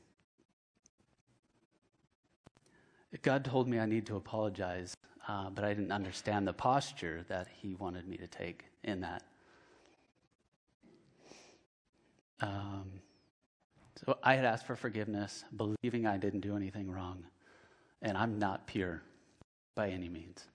God 3.23 3.45
told 3.45 3.69
me 3.69 3.79
I 3.79 3.87
need 3.87 4.07
to 4.07 4.17
apologize, 4.17 4.95
uh, 5.29 5.51
but 5.51 5.65
I 5.65 5.69
didn't 5.69 5.93
understand 5.93 6.47
the 6.47 6.53
posture 6.53 7.25
that 7.29 7.49
He 7.61 7.75
wanted 7.75 8.07
me 8.07 8.17
to 8.19 8.27
take 8.27 8.65
in 8.85 9.01
that. 9.01 9.23
Um, 12.41 12.93
so 13.97 14.17
I 14.23 14.35
had 14.35 14.45
asked 14.45 14.67
for 14.67 14.77
forgiveness, 14.77 15.45
believing 15.57 16.07
I 16.07 16.17
didn't 16.19 16.41
do 16.41 16.57
anything 16.57 16.91
wrong, 16.91 17.25
and 18.03 18.17
I'm 18.17 18.39
not 18.39 18.67
pure 18.67 19.03
by 19.75 19.89
any 19.89 20.09
means. 20.09 20.47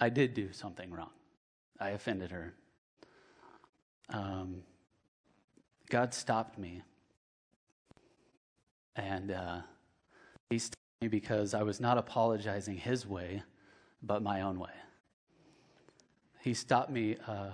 I 0.00 0.08
did 0.08 0.34
do 0.34 0.52
something 0.52 0.90
wrong. 0.90 1.10
I 1.78 1.90
offended 1.90 2.30
her. 2.30 2.54
Um, 4.08 4.62
God 5.88 6.12
stopped 6.12 6.58
me, 6.58 6.82
and 8.96 9.30
uh, 9.30 9.60
He 10.48 10.58
stopped 10.58 10.76
me 11.00 11.08
because 11.08 11.54
I 11.54 11.62
was 11.62 11.80
not 11.80 11.98
apologizing 11.98 12.76
His 12.76 13.06
way, 13.06 13.42
but 14.02 14.22
my 14.22 14.40
own 14.40 14.58
way. 14.58 14.70
He 16.40 16.54
stopped 16.54 16.90
me 16.90 17.16
uh, 17.28 17.50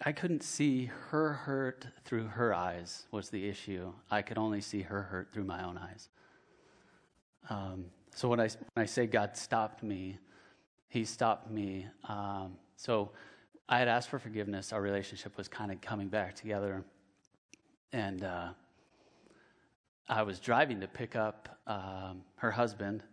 I 0.00 0.12
couldn't 0.12 0.42
see 0.42 0.90
her 1.10 1.34
hurt 1.34 1.86
through 2.04 2.26
her 2.26 2.52
eyes, 2.52 3.06
was 3.10 3.30
the 3.30 3.48
issue. 3.48 3.92
I 4.10 4.22
could 4.22 4.38
only 4.38 4.60
see 4.60 4.82
her 4.82 5.02
hurt 5.02 5.32
through 5.32 5.44
my 5.44 5.64
own 5.64 5.78
eyes. 5.78 6.08
Um, 7.48 7.86
so 8.14 8.28
when 8.28 8.40
I, 8.40 8.48
when 8.74 8.82
I 8.82 8.86
say 8.86 9.06
God 9.06 9.36
stopped 9.36 9.82
me, 9.82 10.18
He 10.88 11.04
stopped 11.04 11.50
me. 11.50 11.86
Um, 12.08 12.56
so 12.76 13.12
I 13.68 13.78
had 13.78 13.88
asked 13.88 14.08
for 14.08 14.18
forgiveness. 14.18 14.72
Our 14.72 14.82
relationship 14.82 15.36
was 15.36 15.48
kind 15.48 15.70
of 15.70 15.80
coming 15.80 16.08
back 16.08 16.34
together. 16.34 16.84
And 17.92 18.24
uh, 18.24 18.48
I 20.08 20.22
was 20.22 20.40
driving 20.40 20.80
to 20.80 20.88
pick 20.88 21.14
up 21.14 21.60
um, 21.66 22.22
her 22.36 22.50
husband. 22.50 23.04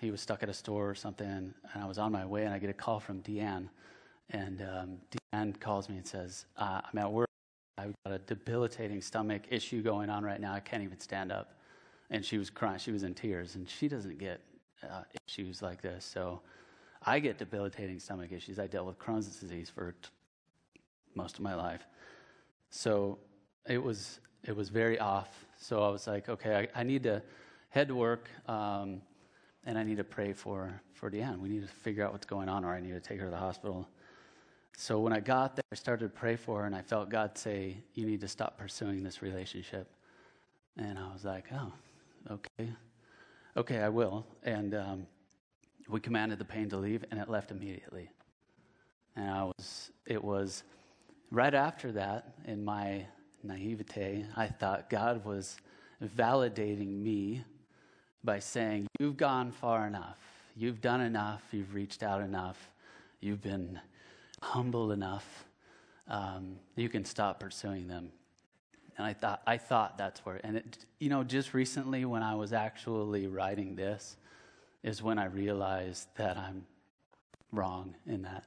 He 0.00 0.10
was 0.10 0.22
stuck 0.22 0.42
at 0.42 0.48
a 0.48 0.54
store 0.54 0.88
or 0.88 0.94
something. 0.94 1.26
And 1.26 1.54
I 1.74 1.86
was 1.86 1.98
on 1.98 2.10
my 2.10 2.24
way, 2.24 2.44
and 2.44 2.54
I 2.54 2.58
get 2.58 2.70
a 2.70 2.74
call 2.74 3.00
from 3.00 3.20
Deanne 3.20 3.68
and 4.30 4.62
um, 4.62 4.98
Deanne 5.32 5.58
calls 5.60 5.88
me 5.88 5.96
and 5.96 6.06
says, 6.06 6.46
uh, 6.56 6.80
I'm 6.92 6.98
at 6.98 7.10
work. 7.10 7.28
I've 7.78 7.94
got 8.04 8.14
a 8.14 8.18
debilitating 8.18 9.00
stomach 9.00 9.42
issue 9.50 9.82
going 9.82 10.10
on 10.10 10.24
right 10.24 10.40
now. 10.40 10.52
I 10.52 10.60
can't 10.60 10.82
even 10.82 11.00
stand 11.00 11.32
up. 11.32 11.54
And 12.10 12.24
she 12.24 12.38
was 12.38 12.50
crying. 12.50 12.78
She 12.78 12.92
was 12.92 13.02
in 13.02 13.14
tears. 13.14 13.54
And 13.54 13.68
she 13.68 13.88
doesn't 13.88 14.18
get 14.18 14.40
uh, 14.82 15.02
issues 15.26 15.62
like 15.62 15.80
this. 15.80 16.04
So 16.04 16.40
I 17.04 17.18
get 17.18 17.38
debilitating 17.38 17.98
stomach 17.98 18.32
issues. 18.32 18.58
I 18.58 18.66
dealt 18.66 18.86
with 18.86 18.98
Crohn's 18.98 19.26
disease 19.40 19.70
for 19.70 19.92
t- 19.92 20.08
most 21.14 21.36
of 21.36 21.40
my 21.42 21.54
life. 21.54 21.86
So 22.70 23.18
it 23.66 23.82
was, 23.82 24.20
it 24.44 24.54
was 24.54 24.68
very 24.68 24.98
off. 24.98 25.46
So 25.56 25.82
I 25.82 25.88
was 25.88 26.06
like, 26.06 26.28
okay, 26.28 26.68
I, 26.74 26.80
I 26.80 26.82
need 26.82 27.02
to 27.04 27.22
head 27.70 27.88
to 27.88 27.94
work. 27.94 28.28
Um, 28.46 29.00
and 29.64 29.78
I 29.78 29.82
need 29.82 29.98
to 29.98 30.04
pray 30.04 30.32
for, 30.32 30.80
for 30.94 31.10
Deanne. 31.10 31.38
We 31.38 31.48
need 31.48 31.62
to 31.62 31.68
figure 31.68 32.04
out 32.04 32.12
what's 32.12 32.26
going 32.26 32.48
on, 32.48 32.64
or 32.64 32.74
I 32.74 32.80
need 32.80 32.92
to 32.92 33.00
take 33.00 33.18
her 33.18 33.26
to 33.26 33.30
the 33.30 33.36
hospital. 33.36 33.88
So 34.76 34.98
when 35.00 35.12
I 35.12 35.20
got 35.20 35.56
there, 35.56 35.64
I 35.72 35.74
started 35.74 36.04
to 36.04 36.18
pray 36.18 36.36
for 36.36 36.60
her, 36.60 36.66
and 36.66 36.74
I 36.74 36.82
felt 36.82 37.10
God 37.10 37.36
say, 37.36 37.76
You 37.94 38.06
need 38.06 38.20
to 38.22 38.28
stop 38.28 38.58
pursuing 38.58 39.02
this 39.02 39.22
relationship. 39.22 39.88
And 40.76 40.98
I 40.98 41.12
was 41.12 41.24
like, 41.24 41.44
Oh, 41.52 41.72
okay. 42.30 42.72
Okay, 43.56 43.78
I 43.78 43.88
will. 43.88 44.24
And 44.42 44.74
um, 44.74 45.06
we 45.88 46.00
commanded 46.00 46.38
the 46.38 46.44
pain 46.44 46.68
to 46.70 46.76
leave, 46.76 47.04
and 47.10 47.20
it 47.20 47.28
left 47.28 47.50
immediately. 47.50 48.10
And 49.16 49.28
I 49.28 49.44
was, 49.44 49.90
it 50.06 50.22
was 50.22 50.62
right 51.30 51.54
after 51.54 51.92
that, 51.92 52.34
in 52.46 52.64
my 52.64 53.06
naivete, 53.42 54.24
I 54.36 54.46
thought 54.46 54.88
God 54.88 55.24
was 55.24 55.56
validating 56.02 57.02
me 57.02 57.44
by 58.24 58.38
saying, 58.38 58.86
You've 58.98 59.16
gone 59.16 59.52
far 59.52 59.86
enough. 59.86 60.18
You've 60.56 60.80
done 60.80 61.00
enough. 61.00 61.42
You've 61.52 61.74
reached 61.74 62.02
out 62.02 62.20
enough. 62.20 62.70
You've 63.20 63.42
been 63.42 63.80
humble 64.42 64.92
enough. 64.92 65.44
Um, 66.08 66.56
you 66.76 66.88
can 66.88 67.04
stop 67.04 67.40
pursuing 67.40 67.88
them. 67.88 68.10
And 68.96 69.06
I 69.06 69.12
thought, 69.12 69.42
I 69.46 69.56
thought 69.56 69.96
that's 69.96 70.20
where, 70.26 70.40
and 70.44 70.58
it, 70.58 70.84
you 70.98 71.08
know, 71.08 71.24
just 71.24 71.54
recently 71.54 72.04
when 72.04 72.22
I 72.22 72.34
was 72.34 72.52
actually 72.52 73.26
writing 73.26 73.76
this, 73.76 74.16
is 74.82 75.02
when 75.02 75.18
I 75.18 75.26
realized 75.26 76.08
that 76.16 76.36
I'm 76.36 76.66
wrong 77.52 77.94
in 78.06 78.22
that. 78.22 78.44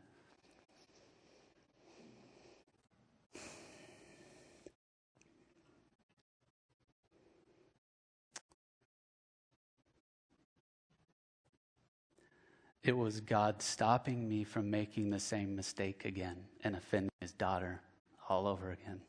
It 12.84 12.98
was 12.98 13.22
God 13.22 13.62
stopping 13.62 14.28
me 14.28 14.44
from 14.44 14.70
making 14.70 15.10
the 15.10 15.20
same 15.20 15.56
mistake 15.56 16.04
again 16.04 16.36
and 16.66 16.76
offending 16.76 17.12
his 17.22 17.32
daughter 17.32 17.82
all 18.28 18.46
over 18.46 18.72
again. 18.72 19.00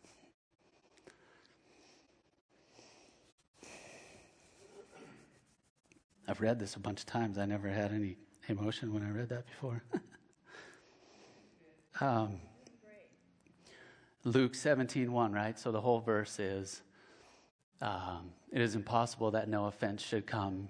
I've 6.29 6.41
read 6.41 6.61
this 6.61 6.77
a 6.77 6.79
bunch 6.79 7.01
of 7.01 7.07
times. 7.07 7.37
I 7.37 7.47
never 7.47 7.69
had 7.69 7.93
any 7.93 8.17
emotion 8.49 8.95
when 8.95 9.03
I 9.03 9.11
read 9.11 9.29
that 9.31 9.45
before. 9.47 9.83
um, 12.01 12.41
Luke 14.23 14.55
17, 14.55 15.13
1, 15.13 15.33
right? 15.33 15.59
So 15.59 15.73
the 15.73 15.81
whole 15.81 16.01
verse 16.01 16.39
is 16.39 16.81
um, 17.83 18.31
It 18.53 18.63
is 18.63 18.77
impossible 18.77 19.33
that 19.33 19.49
no 19.49 19.67
offense 19.67 20.01
should 20.01 20.27
come, 20.27 20.69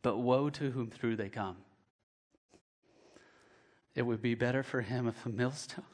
but 0.00 0.16
woe 0.16 0.48
to 0.50 0.70
whom 0.70 0.88
through 0.88 1.16
they 1.16 1.28
come. 1.28 1.58
It 3.98 4.06
would 4.06 4.22
be 4.22 4.36
better 4.36 4.62
for 4.62 4.80
him 4.80 5.08
if 5.08 5.26
a 5.26 5.28
millstone 5.28 5.84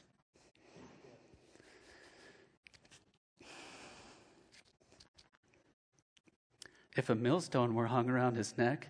if 6.95 7.09
a 7.09 7.15
millstone 7.15 7.75
were 7.75 7.87
hung 7.87 8.11
around 8.11 8.37
his 8.37 8.59
neck 8.59 8.89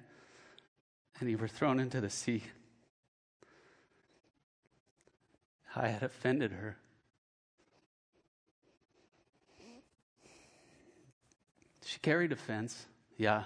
and 1.20 1.28
he 1.28 1.36
were 1.36 1.46
thrown 1.46 1.78
into 1.78 2.00
the 2.00 2.10
sea. 2.10 2.42
I 5.76 5.86
had 5.86 6.02
offended 6.02 6.50
her. 6.50 6.76
She 11.84 12.00
carried 12.00 12.32
offense, 12.32 12.86
yeah, 13.16 13.44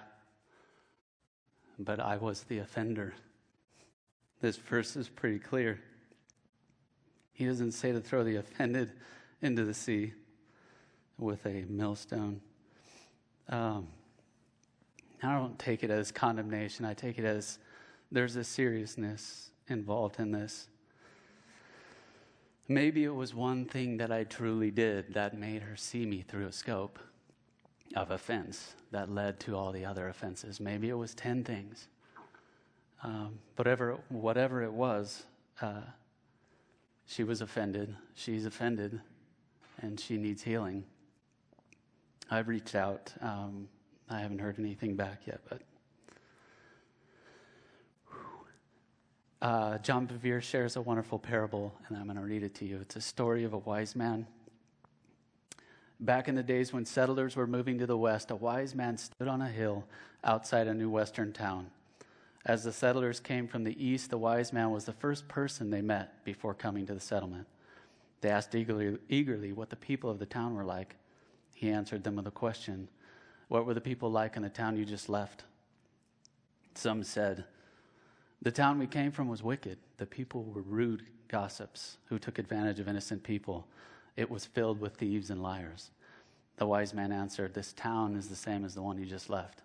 but 1.79 2.01
I 2.01 2.17
was 2.17 2.45
the 2.45 2.57
offender. 2.61 3.13
This 4.41 4.57
verse 4.57 4.97
is 4.97 5.09
pretty 5.09 5.39
clear. 5.39 5.81
He 7.33 7.45
doesn't 7.47 7.73
say 7.73 7.93
to 7.93 8.01
throw 8.01 8.25
the 8.25 8.37
offended 8.37 8.93
into 9.43 9.65
the 9.65 9.75
sea 9.75 10.13
with 11.19 11.45
a 11.47 11.65
millstone. 11.69 12.41
Um, 13.49 13.89
I 15.23 15.37
don't 15.37 15.59
take 15.59 15.83
it 15.83 15.91
as 15.91 16.13
condemnation. 16.13 16.85
I 16.85 16.95
take 16.95 17.19
it 17.19 17.25
as 17.25 17.59
there's 18.13 18.37
a 18.37 18.45
seriousness 18.45 19.51
involved 19.69 20.21
in 20.21 20.31
this. 20.31 20.69
Maybe 22.69 23.05
it 23.05 23.15
was 23.15 23.35
one 23.35 23.65
thing 23.65 23.97
that 23.97 24.13
I 24.13 24.25
truly 24.25 24.71
did 24.71 25.15
that 25.15 25.37
made 25.37 25.63
her 25.63 25.77
see 25.77 26.05
me 26.05 26.23
through 26.23 26.47
a 26.47 26.53
scope 26.53 26.99
of 27.97 28.11
offense 28.11 28.75
that 28.91 29.11
led 29.11 29.41
to 29.41 29.57
all 29.57 29.73
the 29.73 29.85
other 29.85 30.09
offenses. 30.09 30.61
Maybe 30.61 30.91
it 30.91 30.95
was 30.95 31.15
10 31.15 31.45
things. 31.45 31.89
Um, 33.03 33.39
whatever, 33.57 33.99
whatever 34.09 34.63
it 34.63 34.73
was, 34.73 35.23
uh, 35.61 35.83
she 37.07 37.25
was 37.25 37.41
offended. 37.41 37.95
She's 38.15 38.45
offended, 38.45 39.01
and 39.81 39.99
she 39.99 40.17
needs 40.17 40.43
healing. 40.43 40.85
I've 42.31 42.49
reached 42.49 42.75
out. 42.75 43.13
Um, 43.21 43.69
I 44.11 44.21
haven't 44.21 44.41
heard 44.41 44.59
anything 44.59 44.97
back 44.97 45.23
yet, 45.27 45.41
but. 45.49 45.63
Uh, 49.41 49.79
John 49.79 50.09
Bevere 50.09 50.43
shares 50.43 50.75
a 50.75 50.83
wonderful 50.83 51.19
parable, 51.19 51.73
and 51.87 51.97
I'm 51.97 52.05
going 52.05 52.17
to 52.17 52.23
read 52.23 52.43
it 52.43 52.57
to 52.57 52.65
you. 52.65 52.81
It's 52.81 52.97
a 52.97 53.01
story 53.01 53.45
of 53.45 53.53
a 53.53 53.59
wise 53.59 53.95
man. 53.95 54.27
Back 56.01 56.29
in 56.29 56.35
the 56.35 56.43
days 56.43 56.73
when 56.73 56.85
settlers 56.85 57.37
were 57.37 57.47
moving 57.47 57.79
to 57.79 57.87
the 57.87 57.97
west, 57.97 58.31
a 58.33 58.37
wise 58.37 58.75
man 58.75 58.99
stood 58.99 59.29
on 59.29 59.41
a 59.41 59.49
hill 59.49 59.85
outside 60.25 60.67
a 60.67 60.75
new 60.75 60.91
western 60.91 61.33
town. 61.33 61.71
As 62.49 62.65
the 62.65 62.73
settlers 62.73 63.21
came 63.21 63.47
from 63.47 63.63
the 63.63 63.85
east, 63.85 64.09
the 64.09 64.17
wise 64.17 64.55
man 64.55 64.71
was 64.71 64.87
the 64.87 64.93
first 64.95 65.29
person 65.29 65.69
they 65.69 65.83
met 65.83 66.25
before 66.25 66.55
coming 66.55 66.87
to 66.87 66.95
the 66.95 67.01
settlement. 67.01 67.47
They 68.23 68.31
asked 68.31 68.55
eagerly, 68.55 68.97
eagerly 69.11 69.53
what 69.53 69.69
the 69.69 69.77
people 69.77 70.09
of 70.09 70.19
the 70.19 70.27
town 70.27 70.55
were 70.55 70.65
like. 70.65 70.97
He 71.53 71.71
answered 71.71 72.05
them 72.05 72.17
with 72.17 72.27
a 72.27 72.33
question 72.33 72.89
what 73.49 73.65
were 73.65 73.75
the 73.75 73.81
people 73.81 74.11
like 74.11 74.37
in 74.37 74.43
the 74.43 74.51
town 74.51 74.77
you 74.77 74.85
just 74.85 75.09
left? 75.09 75.45
Some 76.75 77.03
said, 77.03 77.45
The 78.43 78.51
town 78.51 78.79
we 78.79 78.87
came 78.87 79.11
from 79.11 79.29
was 79.29 79.43
wicked. 79.43 79.79
The 79.97 80.05
people 80.05 80.45
were 80.45 80.61
rude 80.61 81.05
gossips 81.29 81.97
who 82.07 82.19
took 82.19 82.39
advantage 82.39 82.79
of 82.79 82.89
innocent 82.89 83.23
people. 83.23 83.67
It 84.17 84.31
was 84.31 84.45
filled 84.45 84.81
with 84.81 84.97
thieves 84.97 85.31
and 85.31 85.43
liars. 85.43 85.91
The 86.57 86.67
wise 86.67 86.93
man 86.93 87.11
answered, 87.11 87.55
This 87.55 87.73
town 87.73 88.17
is 88.17 88.29
the 88.29 88.37
same 88.37 88.67
as 88.67 88.75
the 88.75 88.83
one 88.83 88.99
you 88.99 89.07
just 89.07 89.31
left. 89.31 89.63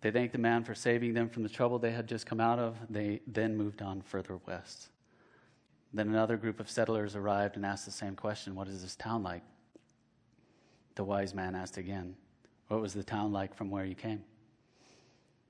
They 0.00 0.10
thanked 0.10 0.32
the 0.32 0.38
man 0.38 0.64
for 0.64 0.74
saving 0.74 1.14
them 1.14 1.28
from 1.28 1.42
the 1.42 1.48
trouble 1.48 1.78
they 1.78 1.92
had 1.92 2.06
just 2.06 2.26
come 2.26 2.40
out 2.40 2.58
of. 2.58 2.76
They 2.90 3.20
then 3.26 3.56
moved 3.56 3.82
on 3.82 4.02
further 4.02 4.38
west. 4.46 4.88
Then 5.92 6.08
another 6.08 6.36
group 6.36 6.60
of 6.60 6.68
settlers 6.68 7.16
arrived 7.16 7.56
and 7.56 7.64
asked 7.64 7.86
the 7.86 7.90
same 7.90 8.14
question 8.14 8.54
What 8.54 8.68
is 8.68 8.82
this 8.82 8.96
town 8.96 9.22
like? 9.22 9.42
The 10.94 11.04
wise 11.04 11.34
man 11.34 11.54
asked 11.54 11.78
again, 11.78 12.16
What 12.68 12.80
was 12.80 12.92
the 12.92 13.04
town 13.04 13.32
like 13.32 13.54
from 13.54 13.70
where 13.70 13.84
you 13.84 13.94
came? 13.94 14.22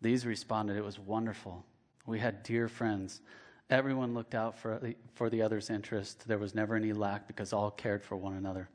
These 0.00 0.24
responded, 0.24 0.76
It 0.76 0.84
was 0.84 0.98
wonderful. 0.98 1.64
We 2.06 2.20
had 2.20 2.42
dear 2.42 2.68
friends. 2.68 3.20
Everyone 3.68 4.14
looked 4.14 4.36
out 4.36 4.56
for 4.56 4.78
the, 4.78 4.94
for 5.14 5.28
the 5.28 5.42
other's 5.42 5.70
interest. 5.70 6.28
There 6.28 6.38
was 6.38 6.54
never 6.54 6.76
any 6.76 6.92
lack 6.92 7.26
because 7.26 7.52
all 7.52 7.72
cared 7.72 8.04
for 8.04 8.16
one 8.16 8.34
another. 8.34 8.68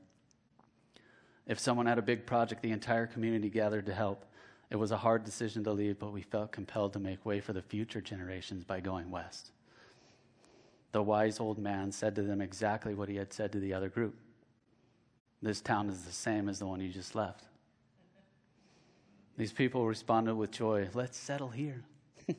If 1.48 1.60
someone 1.60 1.86
had 1.86 1.98
a 1.98 2.02
big 2.02 2.26
project, 2.26 2.62
the 2.62 2.72
entire 2.72 3.08
community 3.08 3.50
gathered 3.50 3.86
to 3.86 3.94
help. 3.94 4.26
It 4.72 4.80
was 4.80 4.92
a 4.92 4.98
hard 4.98 5.26
decision 5.26 5.66
to 5.66 5.74
leave, 5.74 6.00
but 6.00 6.14
we 6.14 6.22
felt 6.22 6.54
compelled 6.54 6.94
to 6.94 7.00
make 7.00 7.26
way 7.26 7.42
for 7.42 7.52
the 7.52 7.62
future 7.62 8.00
generations 8.00 8.64
by 8.64 8.80
going 8.80 9.12
west. 9.12 9.52
The 10.94 11.04
wise 11.04 11.42
old 11.42 11.60
man 11.60 11.92
said 11.92 12.16
to 12.16 12.22
them 12.22 12.42
exactly 12.42 12.96
what 12.96 13.10
he 13.10 13.18
had 13.18 13.34
said 13.34 13.52
to 13.52 13.60
the 13.60 13.74
other 13.74 13.90
group. 13.90 14.16
This 15.42 15.60
town 15.60 15.90
is 15.90 16.04
the 16.04 16.12
same 16.12 16.48
as 16.48 16.60
the 16.60 16.66
one 16.66 16.80
you 16.80 16.90
just 16.90 17.16
left. 17.16 17.44
These 19.38 19.52
people 19.52 19.86
responded 19.86 20.36
with 20.36 20.52
joy 20.52 20.88
let's 20.94 21.18
settle 21.18 21.50
here. 21.50 21.84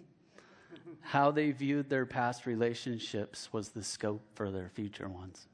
How 1.00 1.30
they 1.30 1.50
viewed 1.50 1.90
their 1.90 2.06
past 2.06 2.46
relationships 2.46 3.52
was 3.52 3.70
the 3.70 3.82
scope 3.82 4.22
for 4.34 4.50
their 4.50 4.70
future 4.70 5.08
ones. 5.08 5.48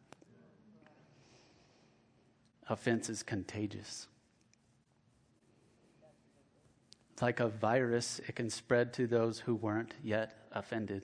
Offense 2.68 3.08
is 3.08 3.22
contagious. 3.22 4.06
Like 7.20 7.40
a 7.40 7.48
virus, 7.48 8.20
it 8.28 8.36
can 8.36 8.48
spread 8.48 8.92
to 8.94 9.06
those 9.06 9.40
who 9.40 9.54
weren't 9.54 9.94
yet 10.02 10.46
offended. 10.52 11.02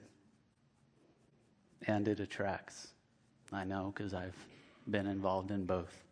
And 1.86 2.06
it 2.08 2.20
attracts. 2.20 2.88
I 3.52 3.64
know 3.64 3.92
because 3.94 4.14
I've 4.14 4.36
been 4.88 5.06
involved 5.06 5.50
in 5.50 5.64
both. 5.64 6.02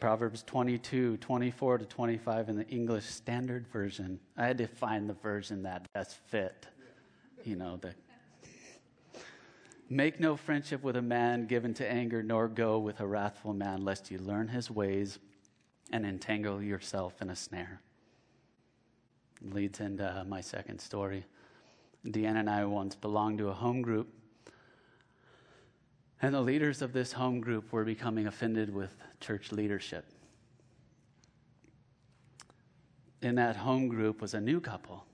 Proverbs 0.00 0.42
22, 0.44 1.18
24 1.18 1.78
to 1.78 1.84
25 1.84 2.48
in 2.48 2.56
the 2.56 2.66
English 2.68 3.04
Standard 3.04 3.66
Version. 3.68 4.18
I 4.36 4.46
had 4.46 4.58
to 4.58 4.66
find 4.66 5.08
the 5.08 5.14
version 5.14 5.62
that 5.64 5.86
best 5.92 6.16
fit, 6.28 6.66
you 7.44 7.56
know, 7.56 7.76
the 7.76 7.94
Make 9.92 10.20
no 10.20 10.36
friendship 10.36 10.84
with 10.84 10.94
a 10.94 11.02
man 11.02 11.46
given 11.46 11.74
to 11.74 11.90
anger, 11.90 12.22
nor 12.22 12.46
go 12.46 12.78
with 12.78 13.00
a 13.00 13.06
wrathful 13.06 13.52
man, 13.52 13.84
lest 13.84 14.08
you 14.08 14.18
learn 14.18 14.46
his 14.46 14.70
ways 14.70 15.18
and 15.92 16.06
entangle 16.06 16.62
yourself 16.62 17.20
in 17.20 17.28
a 17.28 17.34
snare. 17.34 17.80
Leads 19.42 19.80
into 19.80 20.04
uh, 20.06 20.24
my 20.24 20.40
second 20.40 20.78
story. 20.80 21.24
Deanna 22.06 22.40
and 22.40 22.50
I 22.50 22.64
once 22.64 22.94
belonged 22.94 23.38
to 23.38 23.48
a 23.48 23.54
home 23.54 23.82
group 23.82 24.08
and 26.22 26.34
the 26.34 26.40
leaders 26.40 26.82
of 26.82 26.92
this 26.92 27.12
home 27.12 27.40
group 27.40 27.72
were 27.72 27.84
becoming 27.84 28.26
offended 28.26 28.72
with 28.72 28.94
church 29.20 29.52
leadership. 29.52 30.04
In 33.22 33.34
that 33.36 33.56
home 33.56 33.88
group 33.88 34.20
was 34.20 34.34
a 34.34 34.40
new 34.40 34.60
couple. 34.60 35.04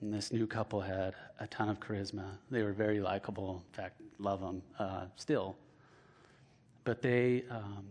And 0.00 0.12
this 0.12 0.32
new 0.32 0.46
couple 0.46 0.82
had 0.82 1.14
a 1.40 1.46
ton 1.46 1.70
of 1.70 1.80
charisma. 1.80 2.26
They 2.50 2.62
were 2.62 2.74
very 2.74 3.00
likable. 3.00 3.64
In 3.70 3.74
fact, 3.74 4.00
love 4.18 4.40
them 4.40 4.62
uh, 4.78 5.06
still. 5.16 5.56
But 6.84 7.00
they, 7.00 7.44
um, 7.50 7.86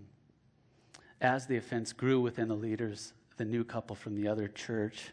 as 1.21 1.47
the 1.47 1.57
offense 1.57 1.91
grew 1.91 2.21
within 2.21 2.47
the 2.47 2.55
leaders, 2.55 3.13
the 3.37 3.45
new 3.45 3.63
couple 3.63 3.95
from 3.95 4.15
the 4.15 4.27
other 4.27 4.47
church 4.47 5.11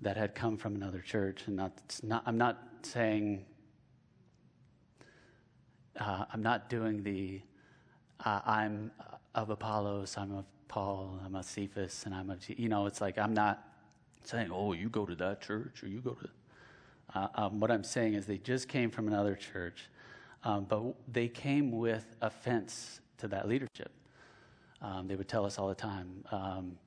that 0.00 0.16
had 0.16 0.34
come 0.34 0.56
from 0.56 0.74
another 0.74 1.00
church, 1.00 1.42
and 1.46 1.56
not, 1.56 1.72
not 2.02 2.22
I'm 2.26 2.38
not 2.38 2.58
saying, 2.82 3.44
uh, 5.98 6.24
I'm 6.32 6.42
not 6.42 6.70
doing 6.70 7.02
the, 7.02 7.40
uh, 8.24 8.40
I'm 8.46 8.90
of 9.34 9.50
Apollos, 9.50 10.16
I'm 10.16 10.34
of 10.34 10.44
Paul, 10.68 11.18
I'm 11.24 11.34
of 11.34 11.44
Cephas, 11.44 12.04
and 12.06 12.14
I'm 12.14 12.30
of, 12.30 12.48
you 12.48 12.68
know, 12.68 12.86
it's 12.86 13.00
like 13.00 13.18
I'm 13.18 13.34
not 13.34 13.62
saying, 14.24 14.50
oh, 14.52 14.72
you 14.72 14.88
go 14.88 15.06
to 15.06 15.14
that 15.16 15.40
church 15.40 15.82
or 15.82 15.88
you 15.88 16.00
go 16.00 16.12
to. 16.12 16.28
Uh, 17.14 17.28
um, 17.34 17.60
what 17.60 17.70
I'm 17.70 17.84
saying 17.84 18.14
is 18.14 18.26
they 18.26 18.38
just 18.38 18.68
came 18.68 18.90
from 18.90 19.08
another 19.08 19.34
church, 19.34 19.88
um, 20.44 20.64
but 20.64 20.94
they 21.12 21.28
came 21.28 21.72
with 21.72 22.04
offense 22.22 23.00
to 23.18 23.28
that 23.28 23.48
leadership. 23.48 23.90
Um, 24.80 25.08
they 25.08 25.16
would 25.16 25.28
tell 25.28 25.44
us 25.44 25.58
all 25.58 25.68
the 25.68 25.74
time, 25.74 26.24
um, 26.30 26.78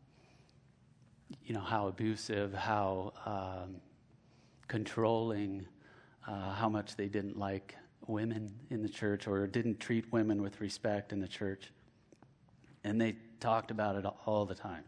you 1.46 1.54
know, 1.54 1.62
how 1.62 1.88
abusive, 1.88 2.54
how 2.54 3.14
um, 3.26 3.76
controlling, 4.68 5.66
uh, 6.28 6.54
how 6.54 6.70
much 6.70 6.96
they 6.96 7.08
didn't 7.08 7.38
like 7.38 7.76
women 8.08 8.54
in 8.70 8.82
the 8.82 8.90
church 8.90 9.28
or 9.28 9.48
didn't 9.48 9.80
treat 9.80 10.12
women 10.12 10.42
with 10.42 10.60
respect 10.62 11.12
in 11.12 11.20
the 11.20 11.28
church. 11.28 11.72
And 12.84 13.00
they 13.00 13.16
talked 13.40 13.72
about 13.72 13.96
it 13.96 14.06
all 14.26 14.46
the 14.46 14.56
time. 14.56 14.84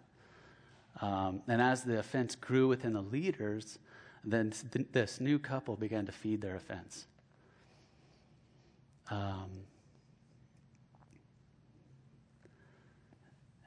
Um, 1.01 1.41
and 1.47 1.61
as 1.61 1.83
the 1.83 1.99
offense 1.99 2.35
grew 2.35 2.67
within 2.67 2.93
the 2.93 3.01
leaders, 3.01 3.79
then 4.23 4.53
this 4.91 5.19
new 5.19 5.39
couple 5.39 5.75
began 5.75 6.05
to 6.05 6.11
feed 6.11 6.41
their 6.41 6.55
offense. 6.55 7.05
Um, 9.11 9.49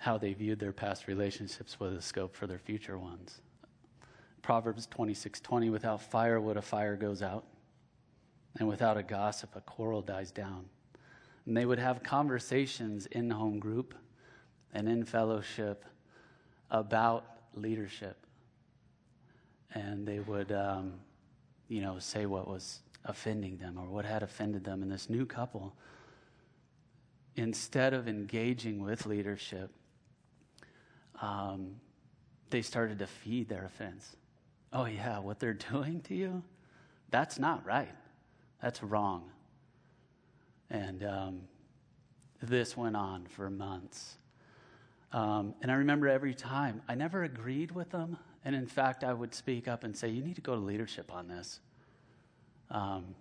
how 0.08 0.16
they 0.16 0.32
viewed 0.32 0.58
their 0.58 0.72
past 0.72 1.06
relationships 1.06 1.78
was 1.78 1.92
a 1.92 2.00
scope 2.00 2.34
for 2.34 2.46
their 2.46 2.58
future 2.58 2.98
ones. 2.98 3.42
Proverbs 4.40 4.86
26:20 4.86 5.68
without 5.68 6.00
firewood 6.00 6.56
a 6.56 6.62
fire 6.62 6.96
goes 6.96 7.20
out 7.20 7.44
and 8.58 8.66
without 8.66 8.96
a 8.96 9.02
gossip 9.02 9.54
a 9.54 9.60
quarrel 9.60 10.00
dies 10.00 10.30
down. 10.30 10.64
And 11.44 11.54
they 11.54 11.66
would 11.66 11.78
have 11.78 12.02
conversations 12.02 13.04
in 13.04 13.28
home 13.28 13.58
group 13.58 13.94
and 14.72 14.88
in 14.88 15.04
fellowship 15.04 15.84
about 16.70 17.26
leadership. 17.52 18.16
And 19.74 20.08
they 20.08 20.20
would, 20.20 20.52
um, 20.52 21.00
you 21.68 21.82
know, 21.82 21.98
say 21.98 22.24
what 22.24 22.48
was 22.48 22.80
offending 23.04 23.58
them 23.58 23.76
or 23.76 23.90
what 23.90 24.06
had 24.06 24.22
offended 24.22 24.64
them. 24.64 24.82
And 24.82 24.90
this 24.90 25.10
new 25.10 25.26
couple, 25.26 25.76
instead 27.36 27.92
of 27.92 28.08
engaging 28.08 28.82
with 28.82 29.04
leadership, 29.04 29.70
um, 31.20 31.76
they 32.50 32.62
started 32.62 32.98
to 33.00 33.06
feed 33.06 33.48
their 33.48 33.64
offense. 33.64 34.16
Oh, 34.72 34.84
yeah, 34.84 35.18
what 35.18 35.40
they're 35.40 35.52
doing 35.72 36.00
to 36.02 36.14
you? 36.14 36.42
That's 37.10 37.38
not 37.38 37.64
right. 37.64 37.94
That's 38.62 38.82
wrong. 38.82 39.30
And 40.70 41.02
um, 41.04 41.40
this 42.42 42.76
went 42.76 42.96
on 42.96 43.26
for 43.26 43.48
months. 43.48 44.16
Um, 45.12 45.54
and 45.62 45.72
I 45.72 45.76
remember 45.76 46.08
every 46.08 46.34
time, 46.34 46.82
I 46.86 46.94
never 46.94 47.24
agreed 47.24 47.72
with 47.72 47.90
them. 47.90 48.18
And 48.44 48.54
in 48.54 48.66
fact, 48.66 49.04
I 49.04 49.12
would 49.12 49.34
speak 49.34 49.66
up 49.66 49.84
and 49.84 49.96
say, 49.96 50.08
You 50.08 50.22
need 50.22 50.36
to 50.36 50.42
go 50.42 50.54
to 50.54 50.60
leadership 50.60 51.12
on 51.12 51.28
this. 51.28 51.60
Um, 52.70 53.14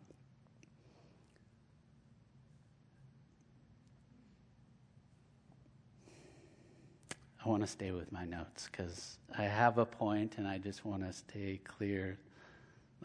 I 7.48 7.50
want 7.50 7.64
to 7.64 7.68
stay 7.68 7.92
with 7.92 8.12
my 8.12 8.26
notes 8.26 8.68
because 8.70 9.20
I 9.38 9.44
have 9.44 9.78
a 9.78 9.86
point 9.86 10.34
and 10.38 10.46
I 10.46 10.58
just 10.58 10.84
want 10.84 11.08
to 11.08 11.14
stay 11.14 11.62
clear. 11.64 12.18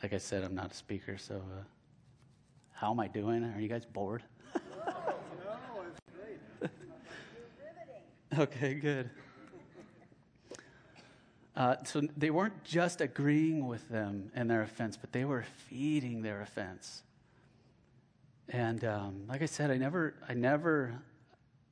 Like 0.02 0.12
I 0.12 0.18
said, 0.18 0.42
I'm 0.42 0.56
not 0.56 0.72
a 0.72 0.74
speaker, 0.74 1.16
so 1.16 1.36
uh, 1.36 1.62
how 2.72 2.90
am 2.90 2.98
I 2.98 3.06
doing? 3.06 3.44
Are 3.44 3.60
you 3.60 3.68
guys 3.68 3.84
bored? 3.84 4.24
Okay, 8.36 8.74
good. 8.74 9.10
Uh, 11.54 11.76
so 11.84 12.00
they 12.16 12.30
weren't 12.30 12.64
just 12.64 13.02
agreeing 13.02 13.68
with 13.68 13.86
them 13.90 14.32
in 14.34 14.48
their 14.48 14.62
offense, 14.62 14.96
but 14.96 15.12
they 15.12 15.26
were 15.26 15.44
feeding 15.68 16.22
their 16.22 16.40
offense. 16.40 17.02
And 18.48 18.82
um, 18.84 19.24
like 19.28 19.42
I 19.42 19.46
said, 19.46 19.70
I 19.70 19.76
never, 19.76 20.14
I 20.26 20.32
never 20.32 20.94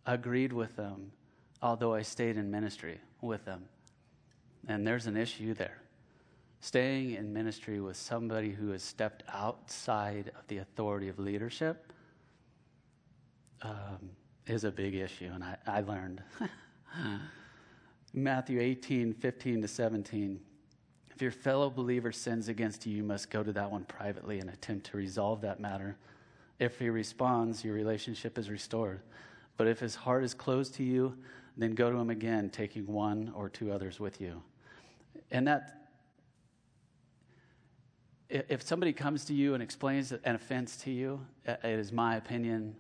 agreed 0.07 0.53
with 0.53 0.77
them, 0.77 1.13
although 1.63 1.95
I 1.95 2.03
stayed 2.03 2.37
in 2.37 2.51
ministry 2.51 3.01
with 3.21 3.45
them. 3.45 3.65
And 4.69 4.87
there's 4.87 5.07
an 5.07 5.17
issue 5.17 5.55
there. 5.55 5.79
Staying 6.61 7.13
in 7.13 7.33
ministry 7.33 7.81
with 7.81 7.97
somebody 7.97 8.51
who 8.51 8.71
has 8.71 8.83
stepped 8.83 9.23
outside 9.33 10.31
of 10.39 10.47
the 10.49 10.59
authority 10.59 11.09
of 11.09 11.19
leadership 11.19 11.93
um, 13.63 14.11
is 14.47 14.65
a 14.65 14.71
big 14.71 14.95
issue, 14.95 15.31
and 15.33 15.43
I, 15.43 15.57
I 15.67 15.81
learned. 15.81 16.23
Matthew 18.13 18.61
18, 18.61 19.15
15 19.15 19.63
to 19.63 19.69
17. 19.69 20.41
If 21.15 21.23
your 21.23 21.31
fellow 21.31 21.71
believer 21.71 22.13
sins 22.13 22.49
against 22.49 22.87
you, 22.87 22.97
you 22.97 23.03
must 23.03 23.31
go 23.31 23.43
to 23.43 23.53
that 23.53 23.71
one 23.71 23.85
privately 23.85 24.41
and 24.41 24.51
attempt 24.51 24.87
to 24.87 24.97
resolve 24.97 25.41
that 25.43 25.61
matter. 25.61 25.97
If 26.59 26.79
he 26.79 26.91
responds, 26.91 27.65
your 27.65 27.75
relationship 27.75 28.37
is 28.37 28.51
restored. 28.51 29.01
But 29.57 29.67
if 29.67 29.81
his 29.81 29.95
heart 29.95 30.25
is 30.25 30.35
closed 30.35 30.75
to 30.75 30.83
you, 30.83 31.17
then 31.57 31.75
go 31.75 31.91
to 31.91 31.97
him 31.97 32.11
again, 32.11 32.51
taking 32.51 32.87
one 32.87 33.33
or 33.35 33.49
two 33.49 33.73
others 33.73 34.01
with 34.01 34.21
you. 34.21 34.43
And 35.31 35.47
that, 35.47 35.89
if 38.29 38.63
somebody 38.63 38.93
comes 38.93 39.25
to 39.27 39.35
you 39.35 39.55
and 39.55 39.63
explains 39.63 40.13
an 40.13 40.35
offense 40.35 40.77
to 40.79 40.91
you, 40.91 41.21
it 41.45 41.59
is 41.65 41.93
my 41.93 42.17
opinion 42.17 42.77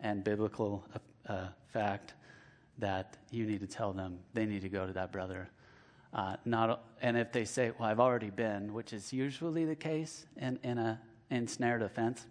and 0.00 0.22
biblical 0.22 0.84
uh, 1.28 1.48
fact 1.72 2.14
that 2.78 3.16
you 3.30 3.46
need 3.46 3.60
to 3.60 3.66
tell 3.66 3.92
them 3.92 4.18
they 4.34 4.46
need 4.46 4.62
to 4.62 4.68
go 4.68 4.86
to 4.86 4.92
that 4.92 5.12
brother. 5.12 5.48
Uh, 6.12 6.36
not, 6.44 6.84
and 7.00 7.16
if 7.16 7.32
they 7.32 7.44
say, 7.44 7.72
"Well, 7.78 7.88
I've 7.88 8.00
already 8.00 8.30
been," 8.30 8.74
which 8.74 8.92
is 8.92 9.12
usually 9.12 9.64
the 9.64 9.76
case 9.76 10.26
in, 10.36 10.58
in 10.62 10.78
a 10.78 11.00
ensnared 11.30 11.82
offense, 11.82 12.26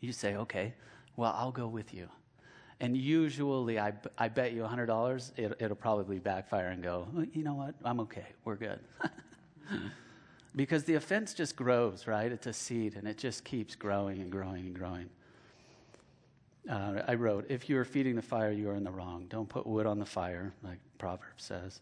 you 0.00 0.12
say, 0.12 0.36
"Okay, 0.36 0.74
well, 1.16 1.34
I'll 1.36 1.52
go 1.52 1.68
with 1.68 1.92
you." 1.92 2.08
And 2.80 2.96
usually, 2.96 3.78
I, 3.78 3.92
I 4.18 4.28
bet 4.28 4.52
you 4.52 4.62
$100, 4.62 5.38
it, 5.38 5.56
it'll 5.60 5.76
probably 5.76 6.18
backfire 6.18 6.68
and 6.68 6.82
go, 6.82 7.06
you 7.32 7.44
know 7.44 7.54
what? 7.54 7.74
I'm 7.84 8.00
okay. 8.00 8.26
We're 8.44 8.56
good. 8.56 8.80
because 10.56 10.84
the 10.84 10.94
offense 10.94 11.34
just 11.34 11.56
grows, 11.56 12.06
right? 12.06 12.30
It's 12.30 12.46
a 12.46 12.52
seed, 12.52 12.96
and 12.96 13.06
it 13.06 13.16
just 13.16 13.44
keeps 13.44 13.74
growing 13.74 14.20
and 14.20 14.30
growing 14.30 14.66
and 14.66 14.74
growing. 14.74 15.08
Uh, 16.68 17.02
I 17.06 17.14
wrote, 17.14 17.46
If 17.48 17.68
you 17.68 17.78
are 17.78 17.84
feeding 17.84 18.16
the 18.16 18.22
fire, 18.22 18.50
you 18.50 18.68
are 18.70 18.74
in 18.74 18.84
the 18.84 18.90
wrong. 18.90 19.26
Don't 19.28 19.48
put 19.48 19.66
wood 19.66 19.86
on 19.86 19.98
the 19.98 20.06
fire, 20.06 20.52
like 20.62 20.78
Proverbs 20.98 21.44
says. 21.44 21.80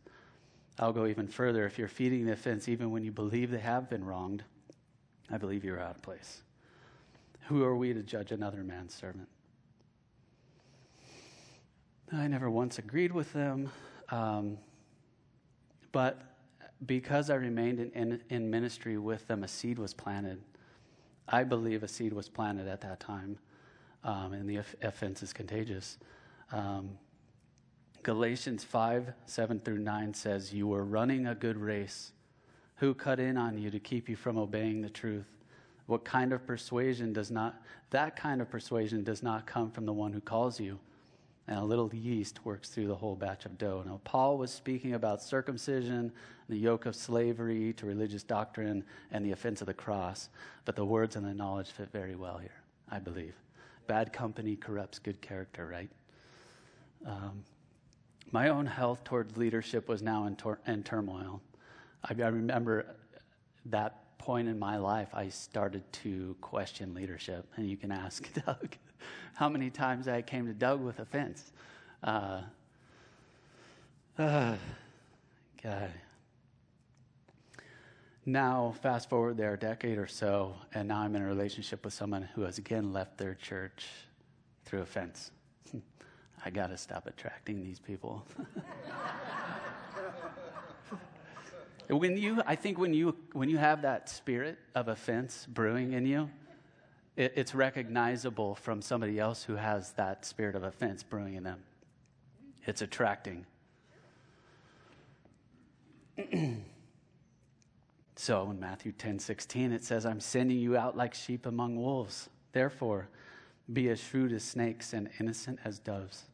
I'll 0.79 0.93
go 0.93 1.07
even 1.07 1.29
further. 1.29 1.67
If 1.67 1.79
you're 1.79 1.89
feeding 1.89 2.27
the 2.27 2.33
offense, 2.33 2.69
even 2.69 2.91
when 2.91 3.05
you 3.05 3.13
believe 3.13 3.51
they 3.51 3.59
have 3.59 3.89
been 3.89 4.05
wronged, 4.05 4.43
I 5.31 5.39
believe 5.39 5.65
you're 5.65 5.81
out 5.81 5.97
of 5.97 6.03
place. 6.03 6.43
Who 7.49 7.63
are 7.65 7.77
we 7.77 7.93
to 7.93 8.03
judge 8.03 8.33
another 8.33 8.65
man's 8.65 8.95
servant? 8.95 9.29
I 12.13 12.27
never 12.27 12.51
once 12.51 12.79
agreed 12.79 13.13
with 13.13 13.33
them, 13.33 13.71
um, 14.11 14.59
but 15.93 16.21
because 16.85 17.31
I 17.31 17.37
remained 17.37 17.81
in, 17.81 17.91
in, 17.93 18.21
in 18.29 18.51
ministry 18.51 18.99
with 18.99 19.27
them, 19.29 19.45
a 19.45 19.49
seed 19.49 19.79
was 19.79 19.95
planted. 19.95 20.43
I 21.29 21.45
believe 21.45 21.83
a 21.83 21.89
seed 21.89 22.13
was 22.13 22.29
planted 22.29 22.69
at 22.69 22.81
that 22.83 23.01
time 23.01 23.39
um, 24.05 24.33
and 24.33 24.49
the 24.49 24.61
offense 24.83 25.23
is 25.23 25.33
contagious. 25.33 25.99
Um, 26.51 26.99
Galatians 28.03 28.65
5 28.65 29.13
7 29.27 29.61
through 29.61 29.79
9 29.79 30.15
says, 30.15 30.53
You 30.53 30.67
were 30.67 30.85
running 30.85 31.27
a 31.27 31.35
good 31.35 31.57
race. 31.57 32.13
Who 32.77 32.95
cut 32.95 33.21
in 33.21 33.37
on 33.37 33.59
you 33.59 33.71
to 33.71 33.79
keep 33.79 34.09
you 34.09 34.17
from 34.17 34.37
obeying 34.37 34.83
the 34.83 34.91
truth? 34.91 35.29
What 35.87 36.05
kind 36.05 36.33
of 36.33 36.47
persuasion 36.47 37.13
does 37.13 37.31
not, 37.31 37.63
that 37.91 38.17
kind 38.17 38.41
of 38.41 38.51
persuasion 38.51 39.05
does 39.05 39.23
not 39.23 39.47
come 39.47 39.71
from 39.71 39.87
the 39.87 39.93
one 39.93 40.13
who 40.13 40.21
calls 40.21 40.59
you? 40.59 40.81
And 41.49 41.59
a 41.59 41.65
little 41.65 41.93
yeast 41.93 42.45
works 42.45 42.69
through 42.69 42.87
the 42.87 42.95
whole 42.95 43.17
batch 43.17 43.47
of 43.47 43.59
dough. 43.59 43.83
Now, 43.85 44.01
Paul 44.05 44.39
was 44.39 44.53
speaking 44.53 44.95
about 44.95 45.23
circumcision, 45.23 46.13
the 46.49 46.57
yoke 46.57 46.87
of 46.87 46.95
slavery 46.95 47.73
to 47.75 47.87
religious 47.87 48.23
doctrine, 48.23 48.85
and 49.11 49.25
the 49.25 49.33
offense 49.33 49.61
of 49.61 49.67
the 49.67 49.75
cross. 49.75 50.29
But 50.65 50.77
the 50.77 50.85
words 50.85 51.17
and 51.17 51.27
the 51.27 51.35
knowledge 51.35 51.71
fit 51.71 51.91
very 51.91 52.15
well 52.15 52.39
here, 52.39 52.63
I 52.91 53.01
believe 53.01 53.35
bad 53.87 54.13
company 54.13 54.57
corrupts 54.57 54.99
good 54.99 55.21
character, 55.21 55.67
right? 55.67 55.91
Um, 57.07 57.45
my 58.31 58.49
own 58.49 58.67
health 58.67 59.05
towards 59.05 59.37
leadership 59.37 59.89
was 59.89 60.03
now 60.03 60.27
in, 60.27 60.37
tor- 60.37 60.61
in 60.67 60.83
turmoil. 60.83 61.43
I, 62.05 62.15
I, 62.23 62.29
remember 62.29 62.87
that 63.67 64.19
point 64.19 64.49
in 64.49 64.59
my 64.59 64.79
life, 64.79 65.09
I 65.13 65.29
started 65.29 65.83
to 65.93 66.37
question 66.41 66.95
leadership. 66.95 67.47
And 67.57 67.69
you 67.69 67.77
can 67.77 67.93
ask 67.93 68.33
Doug 68.47 68.77
how 69.35 69.49
many 69.49 69.71
times 69.71 70.09
I 70.09 70.23
came 70.23 70.47
to 70.47 70.53
Doug 70.53 70.81
with 70.81 70.99
offense. 70.99 71.53
Uh, 72.03 72.43
uh, 74.19 74.57
God. 75.63 75.91
Now, 78.25 78.75
fast 78.83 79.11
forward 79.11 79.37
there 79.37 79.55
a 79.55 79.59
decade 79.59 79.99
or 79.99 80.07
so, 80.07 80.55
and 80.75 80.87
now 80.87 81.01
I'm 81.01 81.17
in 81.17 81.23
a 81.23 81.27
relationship 81.27 81.85
with 81.85 81.93
someone 81.93 82.29
who 82.35 82.43
has 82.43 82.59
again 82.59 82.93
left 82.93 83.19
their 83.19 83.35
church 83.35 83.87
through 84.65 84.83
offense. 84.83 85.33
I 86.45 86.51
got 86.51 86.69
to 86.69 86.77
stop 86.77 87.07
attracting 87.07 87.63
these 87.63 87.81
people. 87.81 88.25
when 91.89 92.17
you, 92.17 92.41
I 92.47 92.55
think 92.55 92.79
when 92.79 92.95
you, 92.95 93.17
when 93.33 93.49
you 93.49 93.59
have 93.59 93.83
that 93.83 94.09
spirit 94.09 94.59
of 94.75 94.87
offense 94.87 95.47
brewing 95.49 95.93
in 95.93 96.07
you, 96.07 96.31
it, 97.17 97.33
it's 97.37 97.55
recognizable 97.55 98.55
from 98.55 98.81
somebody 98.81 99.19
else 99.19 99.45
who 99.45 99.57
has 99.57 99.93
that 99.93 100.25
spirit 100.25 100.55
of 100.55 100.63
offense 100.63 101.03
brewing 101.03 101.35
in 101.35 101.45
them. 101.45 101.63
It's 102.65 102.81
attracting. 102.83 103.47
so 108.17 108.51
in 108.51 108.61
Matthew 108.61 108.93
10 108.93 109.19
16, 109.19 109.73
it 109.73 109.85
says, 109.85 110.07
I'm 110.07 110.21
sending 110.21 110.59
you 110.59 110.77
out 110.77 110.97
like 110.97 111.15
sheep 111.15 111.47
among 111.47 111.77
wolves. 111.77 112.29
Therefore, 112.53 113.09
be 113.73 113.89
as 113.91 114.01
shrewd 114.01 114.33
as 114.33 114.43
snakes 114.45 114.93
and 114.93 115.09
innocent 115.19 115.59
as 115.65 115.79
doves. 115.79 116.25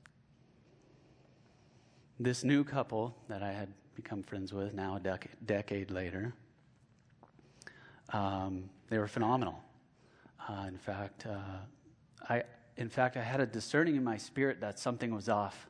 This 2.20 2.42
new 2.42 2.64
couple 2.64 3.14
that 3.28 3.42
I 3.42 3.52
had 3.52 3.68
become 3.94 4.22
friends 4.22 4.52
with 4.52 4.74
now 4.74 4.96
a 4.96 5.00
dec- 5.00 5.28
decade 5.46 5.90
later, 5.90 6.34
um, 8.12 8.68
they 8.90 8.98
were 8.98 9.06
phenomenal. 9.06 9.62
Uh, 10.46 10.64
in 10.68 10.79
fact, 10.79 11.27
uh, 11.27 11.38
I, 12.29 12.42
in 12.77 12.88
fact, 12.88 13.16
I 13.16 13.22
had 13.22 13.40
a 13.40 13.46
discerning 13.46 13.96
in 13.96 14.05
my 14.05 14.16
spirit 14.16 14.61
that 14.61 14.79
something 14.79 15.14
was 15.14 15.29
off. 15.29 15.68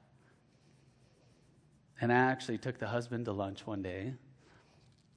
And 2.00 2.12
I 2.12 2.16
actually 2.16 2.58
took 2.58 2.78
the 2.78 2.86
husband 2.86 3.24
to 3.24 3.32
lunch 3.32 3.66
one 3.66 3.82
day, 3.82 4.14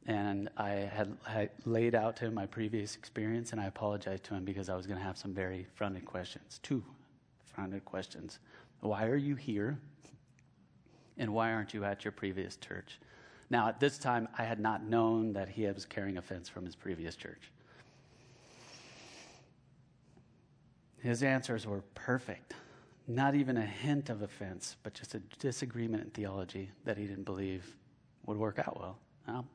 and 0.07 0.49
I 0.57 0.69
had, 0.69 1.15
had 1.25 1.51
laid 1.65 1.93
out 1.93 2.15
to 2.17 2.25
him 2.25 2.33
my 2.33 2.47
previous 2.47 2.95
experience, 2.95 3.51
and 3.51 3.61
I 3.61 3.65
apologized 3.65 4.23
to 4.25 4.33
him 4.33 4.45
because 4.45 4.67
I 4.67 4.75
was 4.75 4.87
going 4.87 4.97
to 4.97 5.05
have 5.05 5.17
some 5.17 5.33
very 5.33 5.67
fronted 5.75 6.05
questions, 6.05 6.59
two 6.63 6.83
fronted 7.43 7.85
questions. 7.85 8.39
Why 8.79 9.05
are 9.05 9.15
you 9.15 9.35
here? 9.35 9.77
And 11.17 11.33
why 11.33 11.51
aren't 11.51 11.73
you 11.73 11.83
at 11.83 12.03
your 12.03 12.13
previous 12.13 12.55
church? 12.55 12.99
Now, 13.51 13.67
at 13.67 13.79
this 13.79 13.99
time, 13.99 14.27
I 14.37 14.43
had 14.43 14.59
not 14.59 14.83
known 14.83 15.33
that 15.33 15.49
he 15.49 15.67
was 15.67 15.85
carrying 15.85 16.17
offense 16.17 16.49
from 16.49 16.65
his 16.65 16.75
previous 16.75 17.15
church. 17.15 17.51
His 21.01 21.23
answers 21.23 21.65
were 21.65 21.81
perfect. 21.95 22.53
Not 23.07 23.35
even 23.35 23.57
a 23.57 23.65
hint 23.65 24.09
of 24.09 24.21
offense, 24.21 24.77
but 24.83 24.93
just 24.93 25.15
a 25.15 25.19
disagreement 25.39 26.03
in 26.03 26.09
theology 26.11 26.69
that 26.85 26.97
he 26.97 27.05
didn't 27.05 27.23
believe 27.23 27.75
would 28.25 28.37
work 28.37 28.59
out 28.59 28.79
well. 28.79 28.99
Oh, 29.27 29.45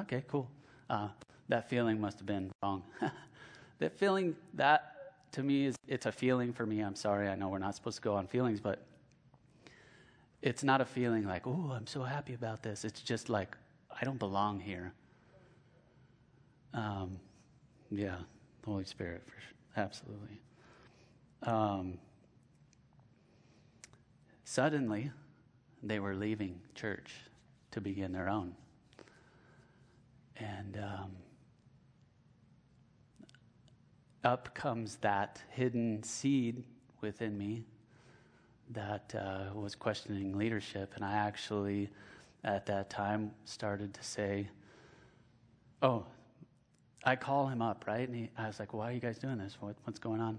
okay, 0.00 0.24
cool. 0.28 0.48
Uh, 0.88 1.08
that 1.48 1.68
feeling 1.68 2.00
must 2.00 2.18
have 2.18 2.26
been 2.26 2.52
wrong. 2.62 2.82
that 3.80 3.98
feeling, 3.98 4.36
that 4.54 4.92
to 5.32 5.42
me 5.42 5.66
is, 5.66 5.76
it's 5.88 6.06
a 6.06 6.12
feeling 6.12 6.52
for 6.52 6.64
me. 6.64 6.80
I'm 6.80 6.94
sorry, 6.94 7.28
I 7.28 7.34
know 7.34 7.48
we're 7.48 7.58
not 7.58 7.74
supposed 7.74 7.96
to 7.96 8.02
go 8.02 8.14
on 8.14 8.26
feelings, 8.26 8.60
but 8.60 8.84
it's 10.40 10.62
not 10.62 10.80
a 10.80 10.84
feeling 10.84 11.26
like, 11.26 11.46
oh, 11.46 11.72
I'm 11.74 11.86
so 11.86 12.02
happy 12.02 12.34
about 12.34 12.62
this. 12.62 12.84
It's 12.84 13.00
just 13.00 13.28
like, 13.28 13.56
I 14.00 14.04
don't 14.04 14.18
belong 14.18 14.60
here. 14.60 14.92
Um, 16.74 17.18
yeah, 17.90 18.16
Holy 18.64 18.84
Spirit, 18.84 19.22
for 19.26 19.40
sure. 19.40 19.84
absolutely. 19.84 20.40
Um, 21.42 21.98
suddenly, 24.44 25.10
they 25.82 25.98
were 25.98 26.14
leaving 26.14 26.60
church 26.74 27.12
to 27.72 27.80
begin 27.80 28.12
their 28.12 28.28
own. 28.28 28.54
And 30.36 30.78
um, 30.78 31.10
up 34.24 34.54
comes 34.54 34.96
that 34.96 35.42
hidden 35.50 36.02
seed 36.02 36.64
within 37.00 37.36
me 37.36 37.64
that 38.70 39.14
uh, 39.18 39.54
was 39.54 39.74
questioning 39.74 40.38
leadership. 40.38 40.92
And 40.94 41.04
I 41.04 41.12
actually, 41.14 41.90
at 42.44 42.66
that 42.66 42.88
time, 42.88 43.32
started 43.44 43.92
to 43.94 44.02
say, 44.02 44.48
Oh, 45.82 46.04
I 47.04 47.16
call 47.16 47.48
him 47.48 47.60
up, 47.60 47.84
right? 47.88 48.08
And 48.08 48.16
he, 48.16 48.30
I 48.38 48.46
was 48.46 48.60
like, 48.60 48.72
Why 48.72 48.90
are 48.90 48.92
you 48.92 49.00
guys 49.00 49.18
doing 49.18 49.38
this? 49.38 49.56
What, 49.60 49.76
what's 49.84 49.98
going 49.98 50.20
on? 50.20 50.38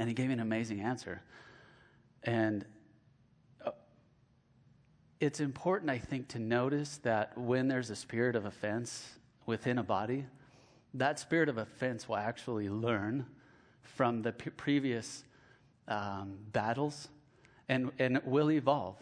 And 0.00 0.08
he 0.08 0.14
gave 0.14 0.28
me 0.28 0.32
an 0.32 0.40
amazing 0.40 0.80
answer. 0.80 1.20
And 2.22 2.64
uh, 3.64 3.72
it's 5.20 5.40
important, 5.40 5.90
I 5.90 5.98
think, 5.98 6.28
to 6.28 6.38
notice 6.38 6.96
that 7.02 7.36
when 7.36 7.68
there's 7.68 7.90
a 7.90 7.96
spirit 7.96 8.34
of 8.34 8.46
offense 8.46 9.10
within 9.44 9.76
a 9.76 9.82
body, 9.82 10.24
that 10.94 11.18
spirit 11.18 11.50
of 11.50 11.58
offense 11.58 12.08
will 12.08 12.16
actually 12.16 12.70
learn 12.70 13.26
from 13.82 14.22
the 14.22 14.32
p- 14.32 14.48
previous 14.48 15.22
um, 15.86 16.38
battles 16.50 17.08
and, 17.68 17.92
and 17.98 18.16
it 18.16 18.26
will 18.26 18.50
evolve. 18.50 18.96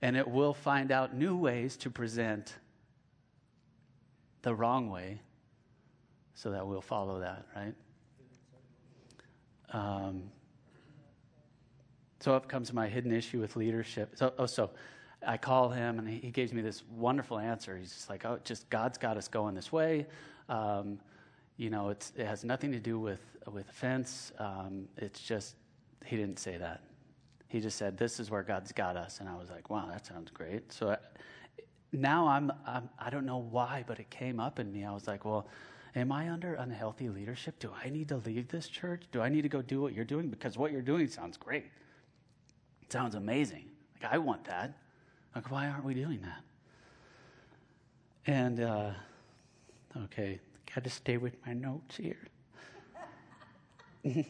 And 0.00 0.16
it 0.16 0.26
will 0.26 0.54
find 0.54 0.90
out 0.90 1.14
new 1.14 1.36
ways 1.36 1.76
to 1.78 1.90
present 1.90 2.54
the 4.40 4.54
wrong 4.54 4.88
way 4.88 5.20
so 6.34 6.52
that 6.52 6.66
we'll 6.66 6.80
follow 6.80 7.20
that, 7.20 7.44
right? 7.54 7.74
Um, 9.76 10.22
so 12.20 12.34
up 12.34 12.48
comes 12.48 12.72
my 12.72 12.88
hidden 12.88 13.12
issue 13.12 13.40
with 13.40 13.56
leadership. 13.56 14.12
So, 14.14 14.32
oh, 14.38 14.46
so 14.46 14.70
I 15.24 15.36
call 15.36 15.68
him 15.68 15.98
and 15.98 16.08
he, 16.08 16.30
gives 16.30 16.52
me 16.54 16.62
this 16.62 16.82
wonderful 16.90 17.38
answer. 17.38 17.76
He's 17.76 17.92
just 17.92 18.08
like, 18.08 18.24
oh, 18.24 18.38
just 18.42 18.70
God's 18.70 18.96
got 18.96 19.18
us 19.18 19.28
going 19.28 19.54
this 19.54 19.70
way. 19.70 20.06
Um, 20.48 20.98
you 21.58 21.68
know, 21.68 21.90
it 21.90 22.10
has 22.16 22.42
nothing 22.42 22.72
to 22.72 22.80
do 22.80 22.98
with, 22.98 23.20
with 23.52 23.68
offense. 23.68 24.32
Um, 24.38 24.88
it's 24.96 25.20
just, 25.20 25.56
he 26.06 26.16
didn't 26.16 26.38
say 26.38 26.56
that. 26.56 26.82
He 27.48 27.60
just 27.60 27.76
said, 27.76 27.96
This 27.96 28.18
is 28.18 28.30
where 28.30 28.42
God's 28.42 28.72
got 28.72 28.96
us. 28.96 29.20
And 29.20 29.28
I 29.28 29.36
was 29.36 29.50
like, 29.50 29.70
Wow, 29.70 29.88
that 29.90 30.06
sounds 30.06 30.30
great. 30.30 30.72
So 30.72 30.90
I, 30.90 30.96
now 31.92 32.26
I'm, 32.26 32.50
I'm, 32.66 32.88
I 32.98 33.10
don't 33.10 33.26
know 33.26 33.38
why, 33.38 33.84
but 33.86 34.00
it 34.00 34.10
came 34.10 34.40
up 34.40 34.58
in 34.58 34.72
me. 34.72 34.84
I 34.84 34.92
was 34.92 35.06
like, 35.06 35.24
Well, 35.24 35.46
am 35.96 36.12
I 36.12 36.30
under 36.30 36.54
unhealthy 36.54 37.08
leadership? 37.08 37.58
Do 37.58 37.72
I 37.82 37.88
need 37.88 38.08
to 38.10 38.18
leave 38.18 38.48
this 38.48 38.68
church? 38.68 39.04
Do 39.10 39.22
I 39.22 39.28
need 39.30 39.42
to 39.42 39.48
go 39.48 39.62
do 39.62 39.80
what 39.80 39.94
you're 39.94 40.04
doing? 40.04 40.28
Because 40.28 40.56
what 40.58 40.70
you're 40.70 40.82
doing 40.82 41.08
sounds 41.08 41.36
great. 41.38 41.64
It 42.82 42.92
sounds 42.92 43.14
amazing. 43.14 43.64
Like, 44.00 44.12
I 44.12 44.18
want 44.18 44.44
that. 44.44 44.78
Like, 45.34 45.50
why 45.50 45.68
aren't 45.68 45.84
we 45.84 45.94
doing 45.94 46.20
that? 46.20 46.42
And, 48.26 48.60
uh, 48.60 48.90
okay, 50.04 50.38
got 50.74 50.84
to 50.84 50.90
stay 50.90 51.16
with 51.16 51.34
my 51.46 51.54
notes 51.54 51.96
here. 51.96 52.18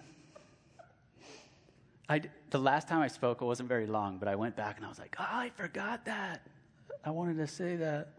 I, 2.08 2.22
the 2.50 2.58
last 2.58 2.86
time 2.86 3.00
I 3.00 3.08
spoke, 3.08 3.42
it 3.42 3.44
wasn't 3.44 3.68
very 3.68 3.86
long, 3.86 4.18
but 4.18 4.28
I 4.28 4.36
went 4.36 4.54
back 4.54 4.76
and 4.76 4.86
I 4.86 4.88
was 4.88 5.00
like, 5.00 5.16
oh, 5.18 5.24
I 5.28 5.50
forgot 5.56 6.04
that. 6.04 6.46
I 7.04 7.10
wanted 7.10 7.36
to 7.38 7.48
say 7.48 7.74
that. 7.76 8.12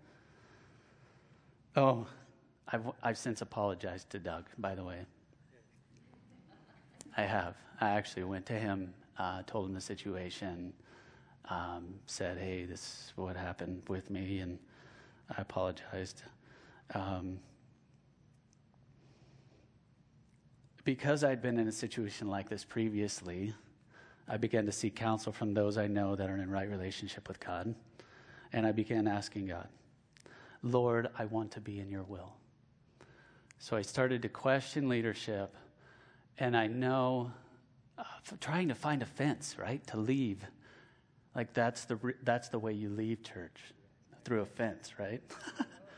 Oh, 1.75 2.05
I've, 2.69 2.83
I've 3.01 3.17
since 3.17 3.41
apologized 3.41 4.09
to 4.11 4.19
Doug, 4.19 4.45
by 4.57 4.75
the 4.75 4.83
way. 4.83 4.99
I 7.15 7.21
have. 7.23 7.55
I 7.79 7.89
actually 7.91 8.25
went 8.25 8.45
to 8.47 8.53
him, 8.53 8.93
uh, 9.17 9.43
told 9.47 9.67
him 9.67 9.73
the 9.73 9.81
situation, 9.81 10.73
um, 11.49 11.95
said, 12.05 12.37
hey, 12.37 12.65
this 12.65 12.79
is 12.81 13.13
what 13.15 13.35
happened 13.35 13.83
with 13.87 14.09
me, 14.09 14.39
and 14.39 14.59
I 15.35 15.41
apologized. 15.41 16.23
Um, 16.93 17.39
because 20.83 21.23
I'd 21.23 21.41
been 21.41 21.59
in 21.59 21.67
a 21.67 21.71
situation 21.71 22.29
like 22.29 22.49
this 22.49 22.63
previously, 22.63 23.53
I 24.27 24.37
began 24.37 24.65
to 24.65 24.71
seek 24.71 24.95
counsel 24.95 25.31
from 25.31 25.53
those 25.53 25.77
I 25.77 25.87
know 25.87 26.15
that 26.15 26.29
are 26.29 26.37
in 26.37 26.49
right 26.49 26.69
relationship 26.69 27.27
with 27.27 27.39
God. 27.39 27.73
And 28.53 28.65
I 28.65 28.71
began 28.71 29.07
asking 29.07 29.47
God, 29.47 29.67
Lord, 30.63 31.09
I 31.17 31.25
want 31.25 31.51
to 31.51 31.61
be 31.61 31.79
in 31.79 31.89
your 31.89 32.03
will. 32.03 32.33
So 33.59 33.75
I 33.75 33.81
started 33.81 34.21
to 34.21 34.29
question 34.29 34.87
leadership, 34.87 35.55
and 36.37 36.55
I 36.55 36.67
know 36.67 37.31
uh, 37.97 38.03
trying 38.39 38.67
to 38.67 38.75
find 38.75 39.01
a 39.01 39.05
fence, 39.05 39.55
right, 39.57 39.85
to 39.87 39.97
leave. 39.97 40.45
Like 41.35 41.53
that's 41.53 41.85
the, 41.85 41.97
that's 42.23 42.49
the 42.49 42.59
way 42.59 42.73
you 42.73 42.89
leave 42.89 43.23
church, 43.23 43.59
through 44.23 44.41
a 44.41 44.45
fence, 44.45 44.93
right? 44.99 45.21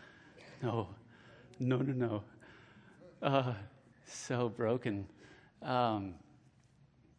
no, 0.63 0.87
no, 1.59 1.77
no, 1.77 1.93
no. 1.93 2.23
Uh, 3.21 3.53
so 4.05 4.49
broken. 4.49 5.05
Um, 5.61 6.15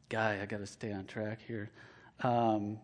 guy, 0.09 0.38
I 0.40 0.46
got 0.46 0.59
to 0.59 0.66
stay 0.66 0.92
on 0.92 1.05
track 1.05 1.40
here. 1.46 1.70
Um, 2.22 2.79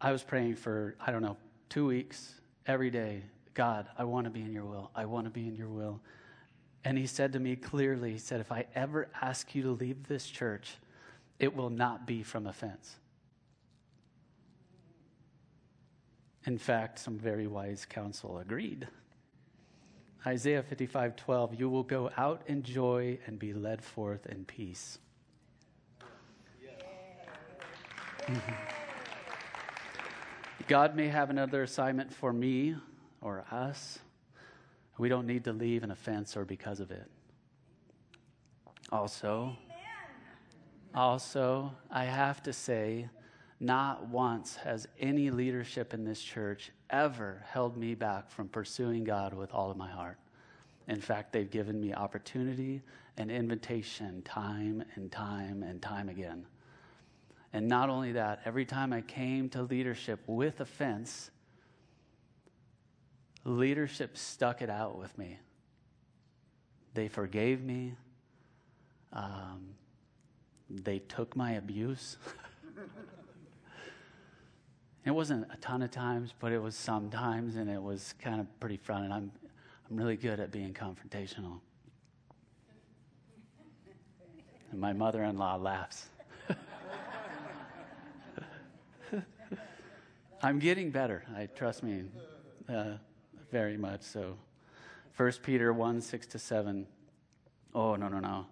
I 0.00 0.12
was 0.12 0.22
praying 0.22 0.56
for, 0.56 0.96
I 1.00 1.12
don't 1.12 1.22
know, 1.22 1.36
two 1.68 1.86
weeks 1.86 2.34
every 2.66 2.90
day. 2.90 3.22
God, 3.54 3.86
I 3.96 4.04
want 4.04 4.24
to 4.24 4.30
be 4.30 4.42
in 4.42 4.52
your 4.52 4.64
will. 4.64 4.90
I 4.94 5.04
want 5.04 5.26
to 5.26 5.30
be 5.30 5.46
in 5.46 5.56
your 5.56 5.68
will. 5.68 6.00
And 6.84 6.96
he 6.96 7.06
said 7.06 7.32
to 7.32 7.40
me 7.40 7.56
clearly, 7.56 8.12
he 8.12 8.18
said, 8.18 8.40
if 8.40 8.52
I 8.52 8.66
ever 8.74 9.08
ask 9.20 9.54
you 9.54 9.62
to 9.62 9.70
leave 9.72 10.06
this 10.06 10.26
church, 10.26 10.76
it 11.38 11.54
will 11.54 11.70
not 11.70 12.06
be 12.06 12.22
from 12.22 12.46
offense. 12.46 12.96
In 16.46 16.56
fact, 16.56 16.98
some 16.98 17.18
very 17.18 17.46
wise 17.46 17.84
counsel 17.84 18.38
agreed. 18.38 18.88
Isaiah 20.26 20.62
55 20.62 21.16
12, 21.16 21.54
you 21.60 21.68
will 21.68 21.82
go 21.82 22.10
out 22.16 22.42
in 22.46 22.62
joy 22.62 23.18
and 23.26 23.38
be 23.38 23.52
led 23.52 23.82
forth 23.84 24.26
in 24.26 24.44
peace. 24.44 24.98
Mm-hmm. 28.26 28.52
God 30.66 30.94
may 30.94 31.08
have 31.08 31.30
another 31.30 31.62
assignment 31.62 32.12
for 32.12 32.32
me 32.32 32.76
or 33.20 33.44
us. 33.50 33.98
We 34.98 35.08
don't 35.08 35.26
need 35.26 35.44
to 35.44 35.52
leave 35.52 35.84
an 35.84 35.90
offense 35.90 36.36
or 36.36 36.44
because 36.44 36.80
of 36.80 36.90
it. 36.90 37.08
Also, 38.90 39.56
also, 40.94 41.72
I 41.90 42.04
have 42.04 42.42
to 42.44 42.52
say, 42.52 43.08
not 43.60 44.08
once 44.08 44.56
has 44.56 44.88
any 44.98 45.30
leadership 45.30 45.92
in 45.92 46.04
this 46.04 46.20
church 46.20 46.70
ever 46.90 47.44
held 47.50 47.76
me 47.76 47.94
back 47.94 48.30
from 48.30 48.48
pursuing 48.48 49.04
God 49.04 49.34
with 49.34 49.52
all 49.52 49.70
of 49.70 49.76
my 49.76 49.90
heart. 49.90 50.18
In 50.86 51.00
fact, 51.00 51.32
they've 51.32 51.50
given 51.50 51.80
me 51.80 51.92
opportunity 51.92 52.82
and 53.16 53.30
invitation 53.30 54.22
time 54.22 54.82
and 54.94 55.12
time 55.12 55.62
and 55.62 55.82
time 55.82 56.08
again. 56.08 56.46
And 57.52 57.68
not 57.68 57.90
only 57.90 58.12
that, 58.12 58.40
every 58.44 58.64
time 58.64 58.92
I 58.92 59.00
came 59.02 59.48
to 59.50 59.62
leadership 59.62 60.20
with 60.26 60.60
offense, 60.60 61.30
leadership 63.48 64.16
stuck 64.16 64.62
it 64.62 64.70
out 64.70 64.98
with 64.98 65.16
me. 65.18 65.38
They 66.94 67.08
forgave 67.08 67.62
me. 67.62 67.94
Um, 69.12 69.74
they 70.70 71.00
took 71.00 71.34
my 71.34 71.52
abuse. 71.52 72.18
it 75.04 75.10
wasn't 75.10 75.46
a 75.52 75.56
ton 75.58 75.82
of 75.82 75.90
times, 75.90 76.32
but 76.38 76.52
it 76.52 76.60
was 76.60 76.76
sometimes, 76.76 77.56
and 77.56 77.70
it 77.70 77.82
was 77.82 78.14
kind 78.20 78.40
of 78.40 78.60
pretty 78.60 78.76
front. 78.76 79.04
And 79.04 79.14
I'm, 79.14 79.32
I'm 79.90 79.96
really 79.96 80.16
good 80.16 80.40
at 80.40 80.50
being 80.50 80.74
confrontational. 80.74 81.60
And 84.70 84.80
my 84.80 84.92
mother 84.92 85.24
in 85.24 85.38
law 85.38 85.56
laughs. 85.56 86.08
I'm 90.42 90.58
getting 90.58 90.90
better. 90.90 91.24
I 91.34 91.46
trust 91.46 91.82
me. 91.82 92.04
Uh, 92.68 92.98
very 93.50 93.76
much 93.76 94.02
so. 94.02 94.36
1 95.16 95.32
Peter 95.42 95.72
1 95.72 96.00
6 96.00 96.26
to 96.28 96.38
7. 96.38 96.86
Oh, 97.74 97.96
no, 97.96 98.08
no, 98.08 98.20
no. 98.20 98.46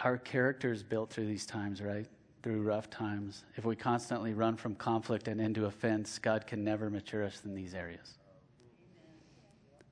Our 0.00 0.18
character 0.18 0.72
is 0.72 0.82
built 0.82 1.10
through 1.10 1.26
these 1.26 1.46
times, 1.46 1.80
right? 1.80 2.06
Through 2.42 2.62
rough 2.62 2.90
times. 2.90 3.44
If 3.56 3.64
we 3.64 3.76
constantly 3.76 4.34
run 4.34 4.56
from 4.56 4.74
conflict 4.74 5.28
and 5.28 5.40
into 5.40 5.66
offense, 5.66 6.18
God 6.18 6.46
can 6.46 6.64
never 6.64 6.90
mature 6.90 7.24
us 7.24 7.42
in 7.44 7.54
these 7.54 7.74
areas. 7.74 8.18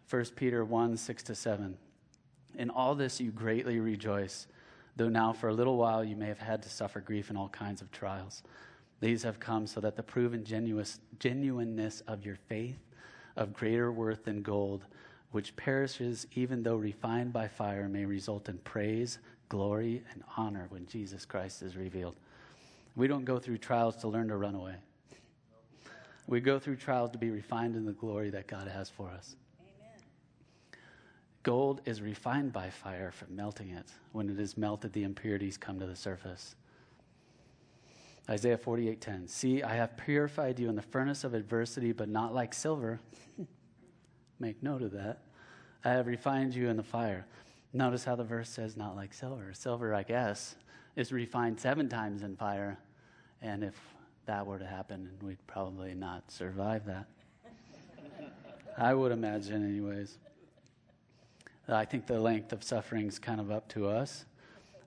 1 0.09 0.25
Peter 0.35 0.65
1 0.65 0.97
6 0.97 1.23
to 1.23 1.35
7. 1.37 1.79
In 2.59 2.71
all 2.71 2.97
this 2.97 3.21
you 3.21 3.31
greatly 3.31 3.79
rejoice, 3.79 4.49
though 4.97 5.09
now 5.09 5.33
for 5.33 5.49
a 5.49 5.55
little 5.55 5.77
while 5.77 6.03
you 6.03 6.17
may 6.17 6.27
have 6.27 6.41
had 6.41 6.63
to 6.65 6.69
suffer 6.69 7.01
grief 7.01 7.31
in 7.31 7.37
all 7.37 7.49
kinds 7.49 7.81
of 7.81 7.93
trials 7.93 8.43
these 9.01 9.23
have 9.23 9.41
come 9.41 9.67
so 9.67 9.81
that 9.81 9.97
the 9.97 10.03
proven 10.03 10.45
genuineness 11.19 12.03
of 12.07 12.25
your 12.25 12.37
faith, 12.37 12.79
of 13.37 13.53
greater 13.53 13.91
worth 13.91 14.25
than 14.25 14.43
gold, 14.43 14.85
which 15.31 15.57
perishes 15.57 16.27
even 16.35 16.63
though 16.63 16.77
refined 16.77 17.33
by 17.33 17.49
fire, 17.49 17.89
may 17.89 18.05
result 18.05 18.49
in 18.49 18.59
praise, 18.59 19.19
glory, 19.49 20.03
and 20.13 20.23
honor 20.37 20.67
when 20.69 20.87
Jesus 20.87 21.25
Christ 21.25 21.63
is 21.63 21.77
revealed. 21.77 22.17
We 22.97 23.09
don't 23.09 23.25
go 23.25 23.39
through 23.39 23.59
trials 23.59 23.97
to 23.99 24.09
learn 24.09 24.29
to 24.29 24.37
run 24.37 24.55
away. 24.55 24.75
We 26.27 26.41
go 26.41 26.59
through 26.59 26.77
trials 26.77 27.11
to 27.13 27.19
be 27.19 27.31
refined 27.31 27.77
in 27.77 27.87
the 27.87 27.93
glory 27.93 28.31
that 28.31 28.47
God 28.47 28.69
has 28.69 28.91
for 28.91 29.09
us. 29.09 29.37
Amen. 29.61 30.01
Gold 31.43 31.81
is 31.87 32.03
refined 32.03 32.53
by 32.53 32.69
fire 32.69 33.11
from 33.11 33.35
melting 33.35 33.71
it. 33.71 33.87
When 34.13 34.29
it 34.29 34.39
is 34.39 34.59
melted, 34.59 34.93
the 34.93 35.05
impurities 35.05 35.57
come 35.57 35.81
to 35.81 35.87
the 35.87 35.97
surface. 35.97 36.55
Isaiah 38.29 38.59
48:10. 38.59 39.29
See, 39.29 39.63
I 39.63 39.75
have 39.75 39.97
purified 39.97 40.59
you 40.59 40.69
in 40.69 40.77
the 40.77 40.83
furnace 40.83 41.25
of 41.25 41.35
adversity, 41.35 41.93
but 41.93 42.09
not 42.09 42.35
like 42.35 42.55
silver. 42.55 43.01
Make 44.39 44.63
note 44.63 44.83
of 44.83 44.93
that. 44.93 45.23
I 45.85 45.91
have 45.91 46.07
refined 46.07 46.55
you 46.55 46.69
in 46.69 46.77
the 46.77 46.83
fire. 46.83 47.27
Notice 47.73 48.05
how 48.05 48.17
the 48.17 48.25
verse 48.25 48.49
says 48.49 48.77
not 48.77 48.97
like 48.97 49.15
silver. 49.15 49.53
Silver, 49.53 49.95
I 49.95 50.03
guess, 50.03 50.57
is 50.97 51.13
refined 51.13 51.59
seven 51.61 51.89
times 51.89 52.23
in 52.23 52.37
fire. 52.37 52.79
And 53.43 53.65
if 53.65 53.75
that 54.27 54.47
were 54.47 54.59
to 54.59 54.67
happen, 54.67 55.11
we'd 55.23 55.45
probably 55.47 55.95
not 55.95 56.31
survive 56.31 56.85
that. 56.87 57.07
I 58.79 58.93
would 58.93 59.13
imagine, 59.13 59.65
anyways. 59.65 60.19
I 61.69 61.85
think 61.85 62.07
the 62.07 62.19
length 62.19 62.53
of 62.53 62.65
suffering 62.65 63.07
is 63.07 63.19
kind 63.19 63.41
of 63.41 63.51
up 63.51 63.69
to 63.71 63.89
us 63.89 64.25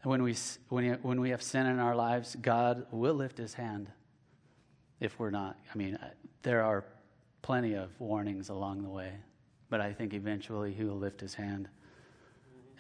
when 0.04 0.22
we, 0.22 0.36
when, 0.70 0.94
when 1.02 1.22
we 1.22 1.30
have 1.30 1.42
sin 1.42 1.66
in 1.66 1.80
our 1.80 1.96
lives, 1.96 2.36
God 2.42 2.86
will 2.92 3.14
lift 3.14 3.38
his 3.38 3.54
hand 3.54 3.90
if 5.00 5.18
we're 5.18 5.32
not. 5.32 5.58
I 5.74 5.78
mean, 5.78 5.98
there 6.42 6.62
are 6.62 6.84
plenty 7.42 7.74
of 7.74 7.90
warnings 8.00 8.50
along 8.50 8.84
the 8.84 8.90
way, 8.90 9.14
but 9.70 9.80
I 9.80 9.94
think 9.94 10.14
eventually 10.14 10.74
he 10.74 10.84
will 10.84 10.98
lift 10.98 11.22
his 11.22 11.34
hand. 11.34 11.70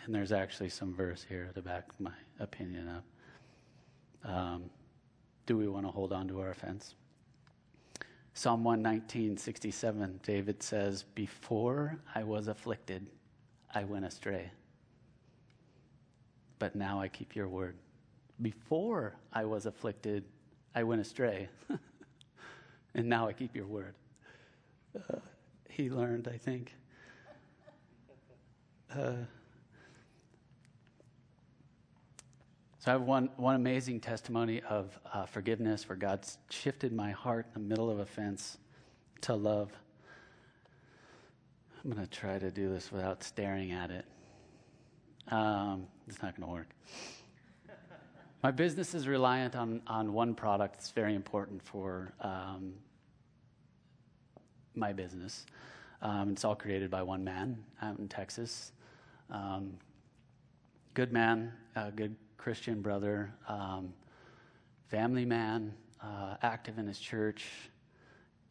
And 0.05 0.13
there's 0.13 0.33
actually 0.33 0.69
some 0.69 0.93
verse 0.93 1.25
here 1.27 1.49
to 1.55 1.61
back 1.61 1.87
my 1.97 2.11
opinion 2.39 2.89
up. 2.89 4.29
Um, 4.29 4.63
do 5.45 5.57
we 5.57 5.67
want 5.67 5.85
to 5.85 5.91
hold 5.91 6.11
on 6.11 6.27
to 6.27 6.41
our 6.41 6.49
offense? 6.49 6.95
Psalm 8.33 8.63
119, 8.63 9.37
67, 9.37 10.19
David 10.23 10.61
says, 10.61 11.03
Before 11.03 11.99
I 12.15 12.23
was 12.23 12.47
afflicted, 12.47 13.07
I 13.73 13.83
went 13.85 14.05
astray 14.05 14.51
but 16.63 16.77
now 16.77 17.01
I 17.01 17.09
keep 17.09 17.35
your 17.35 17.49
word. 17.49 17.75
Before 18.41 19.17
I 19.33 19.43
was 19.43 19.65
afflicted, 19.65 20.23
I 20.73 20.83
went 20.83 21.01
astray, 21.01 21.49
and 22.95 23.09
now 23.09 23.27
I 23.27 23.33
keep 23.33 23.53
your 23.53 23.65
word. 23.65 23.95
Uh, 24.95 25.17
he 25.69 25.89
learned, 25.89 26.29
I 26.33 26.37
think. 26.37 26.73
Uh, 28.89 29.25
so 32.79 32.87
I 32.87 32.91
have 32.91 33.01
one, 33.01 33.27
one 33.35 33.55
amazing 33.55 33.99
testimony 33.99 34.61
of 34.61 34.97
uh, 35.13 35.25
forgiveness 35.25 35.89
where 35.89 35.97
God 35.97 36.25
shifted 36.49 36.93
my 36.93 37.11
heart 37.11 37.45
in 37.53 37.63
the 37.63 37.67
middle 37.67 37.89
of 37.89 37.99
offense 37.99 38.57
to 39.19 39.33
love. 39.35 39.69
I'm 41.83 41.91
going 41.91 42.07
to 42.07 42.09
try 42.09 42.39
to 42.39 42.49
do 42.49 42.69
this 42.69 42.89
without 42.89 43.21
staring 43.21 43.73
at 43.73 43.91
it. 43.91 44.05
Um, 45.29 45.87
it's 46.07 46.21
not 46.21 46.35
going 46.35 46.47
to 46.47 46.53
work. 46.53 46.69
My 48.43 48.51
business 48.51 48.93
is 48.93 49.07
reliant 49.07 49.55
on, 49.55 49.81
on 49.87 50.11
one 50.11 50.35
product 50.35 50.75
that's 50.75 50.91
very 50.91 51.15
important 51.15 51.61
for 51.61 52.13
um, 52.19 52.73
my 54.75 54.91
business. 54.91 55.45
Um, 56.01 56.31
it's 56.31 56.43
all 56.43 56.55
created 56.55 56.91
by 56.91 57.03
one 57.03 57.23
man 57.23 57.63
out 57.81 57.99
in 57.99 58.09
Texas. 58.09 58.73
Um, 59.29 59.77
good 60.93 61.13
man, 61.13 61.53
a 61.77 61.89
good 61.91 62.17
Christian 62.37 62.81
brother, 62.81 63.33
um, 63.47 63.93
family 64.89 65.23
man, 65.23 65.73
uh, 66.03 66.35
active 66.41 66.77
in 66.77 66.85
his 66.85 66.99
church, 66.99 67.45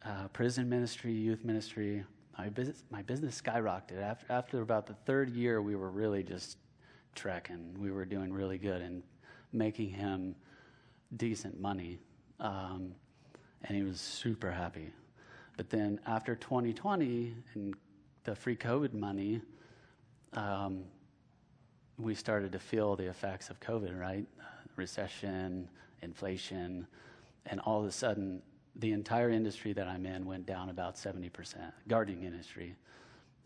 uh, 0.03 0.27
prison 0.29 0.67
ministry, 0.67 1.13
youth 1.13 1.45
ministry. 1.45 2.03
My 2.35 2.49
business, 2.49 2.83
my 2.89 3.03
business 3.03 3.39
skyrocketed. 3.39 4.01
After, 4.01 4.25
after 4.31 4.61
about 4.61 4.87
the 4.87 4.95
third 5.05 5.29
year, 5.29 5.61
we 5.61 5.75
were 5.75 5.91
really 5.91 6.23
just 6.23 6.57
trek, 7.15 7.49
and 7.49 7.77
we 7.77 7.91
were 7.91 8.05
doing 8.05 8.31
really 8.31 8.57
good 8.57 8.81
and 8.81 9.03
making 9.51 9.89
him 9.89 10.35
decent 11.15 11.59
money. 11.59 11.99
Um, 12.39 12.93
and 13.63 13.77
he 13.77 13.83
was 13.83 14.01
super 14.01 14.51
happy. 14.51 14.91
But 15.55 15.69
then 15.69 15.99
after 16.05 16.35
2020 16.35 17.35
and 17.53 17.75
the 18.23 18.35
free 18.35 18.55
COVID 18.55 18.93
money, 18.93 19.41
um, 20.33 20.83
we 21.97 22.15
started 22.15 22.51
to 22.53 22.59
feel 22.59 22.95
the 22.95 23.07
effects 23.07 23.49
of 23.49 23.59
COVID, 23.59 23.97
right? 23.99 24.25
recession, 24.75 25.69
inflation, 26.01 26.87
and 27.45 27.59
all 27.61 27.81
of 27.81 27.85
a 27.85 27.91
sudden, 27.91 28.41
the 28.77 28.91
entire 28.91 29.29
industry 29.29 29.73
that 29.73 29.87
I'm 29.87 30.05
in 30.05 30.25
went 30.25 30.45
down 30.45 30.69
about 30.69 30.95
70%. 30.95 31.31
Gardening 31.87 32.23
industry 32.23 32.75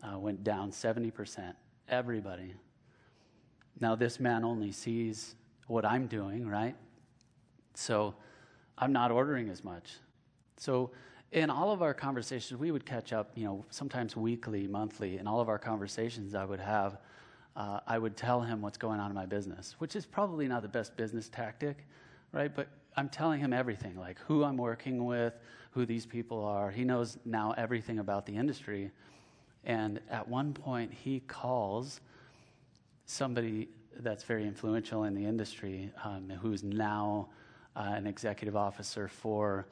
uh, 0.02 0.18
went 0.18 0.42
down 0.42 0.70
70%. 0.70 1.54
Everybody 1.88 2.54
now, 3.80 3.94
this 3.94 4.18
man 4.18 4.44
only 4.44 4.72
sees 4.72 5.34
what 5.66 5.84
I'm 5.84 6.06
doing, 6.06 6.48
right? 6.48 6.74
So 7.74 8.14
I'm 8.76 8.92
not 8.92 9.10
ordering 9.10 9.48
as 9.48 9.62
much. 9.62 9.94
So 10.56 10.90
in 11.30 11.50
all 11.50 11.70
of 11.70 11.82
our 11.82 11.94
conversations, 11.94 12.58
we 12.58 12.70
would 12.70 12.84
catch 12.86 13.12
up, 13.12 13.30
you 13.34 13.44
know, 13.44 13.64
sometimes 13.70 14.16
weekly, 14.16 14.66
monthly. 14.66 15.18
In 15.18 15.26
all 15.26 15.40
of 15.40 15.48
our 15.48 15.58
conversations, 15.58 16.34
I 16.34 16.44
would 16.44 16.60
have, 16.60 16.98
uh, 17.54 17.80
I 17.86 17.98
would 17.98 18.16
tell 18.16 18.40
him 18.40 18.62
what's 18.62 18.78
going 18.78 18.98
on 18.98 19.10
in 19.10 19.14
my 19.14 19.26
business, 19.26 19.76
which 19.78 19.94
is 19.94 20.06
probably 20.06 20.48
not 20.48 20.62
the 20.62 20.68
best 20.68 20.96
business 20.96 21.28
tactic, 21.28 21.86
right? 22.32 22.54
But 22.54 22.68
I'm 22.96 23.08
telling 23.08 23.40
him 23.40 23.52
everything, 23.52 23.96
like 23.96 24.18
who 24.26 24.42
I'm 24.42 24.56
working 24.56 25.04
with, 25.04 25.34
who 25.70 25.86
these 25.86 26.06
people 26.06 26.44
are. 26.44 26.70
He 26.70 26.82
knows 26.82 27.18
now 27.24 27.54
everything 27.56 27.98
about 27.98 28.26
the 28.26 28.34
industry. 28.34 28.90
And 29.64 30.00
at 30.10 30.26
one 30.26 30.54
point, 30.54 30.92
he 30.92 31.20
calls 31.20 32.00
somebody 33.08 33.68
that's 34.00 34.22
very 34.22 34.46
influential 34.46 35.04
in 35.04 35.14
the 35.14 35.24
industry, 35.24 35.90
um, 36.04 36.30
who's 36.40 36.62
now 36.62 37.28
uh, 37.74 37.92
an 37.94 38.06
executive 38.06 38.54
officer 38.54 39.08
for 39.08 39.66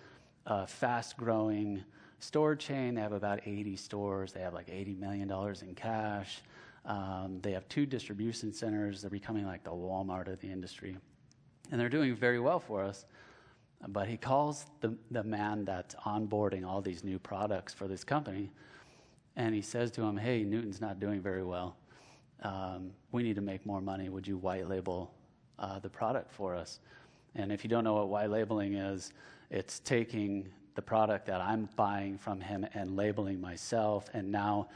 a 0.47 0.67
fast 0.67 1.17
growing 1.19 1.85
store 2.19 2.57
chain. 2.57 2.95
They 2.95 3.03
have 3.03 3.13
about 3.13 3.41
80 3.45 3.77
stores, 3.77 4.33
they 4.33 4.41
have 4.41 4.55
like 4.55 4.69
$80 4.69 4.99
million 4.99 5.31
in 5.63 5.75
cash. 5.75 6.41
Um, 6.87 7.41
they 7.43 7.53
have 7.53 7.69
two 7.69 7.85
distribution 7.85 8.53
centers. 8.53 9.03
They're 9.03 9.11
becoming 9.11 9.45
like 9.45 9.65
the 9.65 9.73
Walmart 9.73 10.29
of 10.29 10.41
the 10.41 10.49
industry. 10.49 10.97
And 11.71 11.81
they're 11.81 11.89
doing 11.89 12.15
very 12.15 12.39
well 12.39 12.61
for 12.61 12.83
us. 12.83 13.05
But 13.89 14.09
he 14.09 14.17
calls 14.17 14.67
the, 14.81 14.97
the 15.11 15.25
man 15.25 15.65
that's 15.65 15.95
onboarding 15.97 16.65
all 16.65 16.81
these 16.81 17.05
new 17.05 17.19
products 17.19 17.75
for 17.75 17.87
this 17.87 18.05
company, 18.05 18.51
and 19.35 19.55
he 19.55 19.61
says 19.61 19.91
to 19.93 20.03
him, 20.03 20.17
Hey, 20.17 20.45
Newton's 20.45 20.81
not 20.81 20.99
doing 20.99 21.21
very 21.21 21.45
well 21.45 21.77
we 23.13 23.23
need 23.23 23.37
to 23.37 23.41
make 23.41 23.65
more 23.67 23.81
money. 23.81 24.09
Would 24.09 24.27
you 24.27 24.37
white 24.37 24.69
label 24.69 25.13
uh, 25.59 25.79
the 25.79 25.89
product 25.89 26.33
for 26.33 26.55
us? 26.55 26.81
And 27.35 27.53
if 27.53 27.65
you 27.65 27.71
don't 27.71 27.85
know 27.85 27.95
what 27.95 28.09
white 28.09 28.31
labeling 28.31 28.75
is, 28.75 29.13
it's 29.51 29.81
taking 29.81 30.49
the 30.75 30.83
product 30.83 31.27
that 31.27 31.41
I'm 31.41 31.69
buying 31.77 32.19
from 32.19 32.41
him 32.41 32.67
and 32.75 32.97
labeling 32.97 33.41
myself, 33.41 34.09
and 34.13 34.31
now 34.31 34.69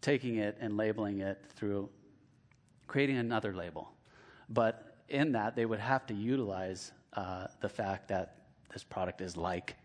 taking 0.00 0.36
it 0.36 0.56
and 0.60 0.76
labeling 0.76 1.20
it 1.20 1.44
through 1.56 1.88
creating 2.86 3.18
another 3.18 3.54
label. 3.54 3.92
But 4.48 4.96
in 5.08 5.32
that, 5.32 5.54
they 5.56 5.66
would 5.66 5.78
have 5.78 6.06
to 6.06 6.14
utilize 6.14 6.92
uh, 7.14 7.46
the 7.60 7.68
fact 7.68 8.08
that 8.08 8.36
this 8.72 8.84
product 8.84 9.20
is 9.20 9.36
like 9.36 9.76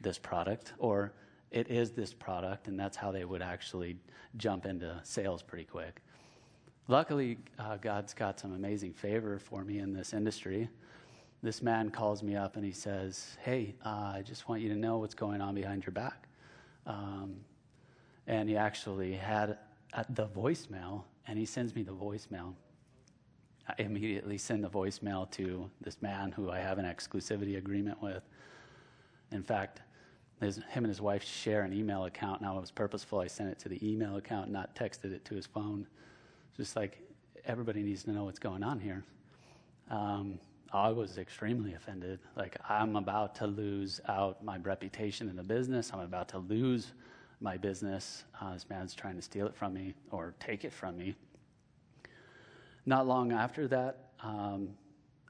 this 0.00 0.18
product, 0.18 0.72
or 0.78 1.12
it 1.50 1.68
is 1.68 1.92
this 1.92 2.12
product, 2.12 2.66
and 2.66 2.78
that's 2.78 2.96
how 2.96 3.12
they 3.12 3.24
would 3.24 3.42
actually 3.42 3.96
jump 4.36 4.66
into 4.66 5.00
sales 5.04 5.42
pretty 5.42 5.64
quick. 5.64 6.00
Luckily, 6.86 7.38
uh, 7.58 7.78
God's 7.78 8.12
got 8.12 8.38
some 8.38 8.52
amazing 8.52 8.92
favor 8.92 9.38
for 9.38 9.64
me 9.64 9.78
in 9.78 9.94
this 9.94 10.12
industry. 10.12 10.68
This 11.42 11.62
man 11.62 11.88
calls 11.88 12.22
me 12.22 12.36
up 12.36 12.56
and 12.56 12.64
he 12.64 12.72
says, 12.72 13.38
Hey, 13.42 13.74
uh, 13.84 14.12
I 14.16 14.22
just 14.22 14.50
want 14.50 14.60
you 14.60 14.68
to 14.68 14.76
know 14.76 14.98
what's 14.98 15.14
going 15.14 15.40
on 15.40 15.54
behind 15.54 15.86
your 15.86 15.92
back. 15.92 16.28
Um, 16.86 17.36
and 18.26 18.50
he 18.50 18.56
actually 18.56 19.14
had 19.14 19.56
the 20.10 20.26
voicemail, 20.26 21.04
and 21.26 21.38
he 21.38 21.46
sends 21.46 21.74
me 21.74 21.82
the 21.82 21.92
voicemail. 21.92 22.52
I 23.66 23.74
immediately 23.78 24.36
send 24.36 24.62
the 24.62 24.68
voicemail 24.68 25.30
to 25.32 25.70
this 25.80 26.02
man 26.02 26.32
who 26.32 26.50
I 26.50 26.58
have 26.58 26.78
an 26.78 26.84
exclusivity 26.84 27.56
agreement 27.56 28.02
with. 28.02 28.22
In 29.32 29.42
fact, 29.42 29.80
his, 30.40 30.56
him 30.56 30.84
and 30.84 30.88
his 30.88 31.00
wife 31.00 31.24
share 31.24 31.62
an 31.62 31.72
email 31.72 32.04
account. 32.04 32.42
Now, 32.42 32.58
it 32.58 32.60
was 32.60 32.70
purposeful. 32.70 33.20
I 33.20 33.26
sent 33.26 33.50
it 33.50 33.58
to 33.60 33.70
the 33.70 33.86
email 33.86 34.16
account, 34.16 34.50
not 34.50 34.74
texted 34.76 35.12
it 35.12 35.24
to 35.26 35.34
his 35.34 35.46
phone 35.46 35.86
just 36.56 36.76
like 36.76 37.00
everybody 37.44 37.82
needs 37.82 38.04
to 38.04 38.12
know 38.12 38.24
what's 38.24 38.38
going 38.38 38.62
on 38.62 38.80
here. 38.80 39.04
Um, 39.90 40.38
I 40.72 40.90
was 40.90 41.18
extremely 41.18 41.74
offended. 41.74 42.18
Like, 42.36 42.56
I'm 42.68 42.96
about 42.96 43.34
to 43.36 43.46
lose 43.46 44.00
out 44.08 44.44
my 44.44 44.58
reputation 44.58 45.28
in 45.28 45.36
the 45.36 45.42
business. 45.42 45.92
I'm 45.92 46.00
about 46.00 46.28
to 46.30 46.38
lose 46.38 46.92
my 47.40 47.56
business. 47.56 48.24
Uh, 48.40 48.54
this 48.54 48.68
man's 48.68 48.94
trying 48.94 49.16
to 49.16 49.22
steal 49.22 49.46
it 49.46 49.54
from 49.54 49.74
me 49.74 49.94
or 50.10 50.34
take 50.40 50.64
it 50.64 50.72
from 50.72 50.96
me. 50.96 51.14
Not 52.86 53.06
long 53.06 53.32
after 53.32 53.68
that, 53.68 54.10
um, 54.20 54.70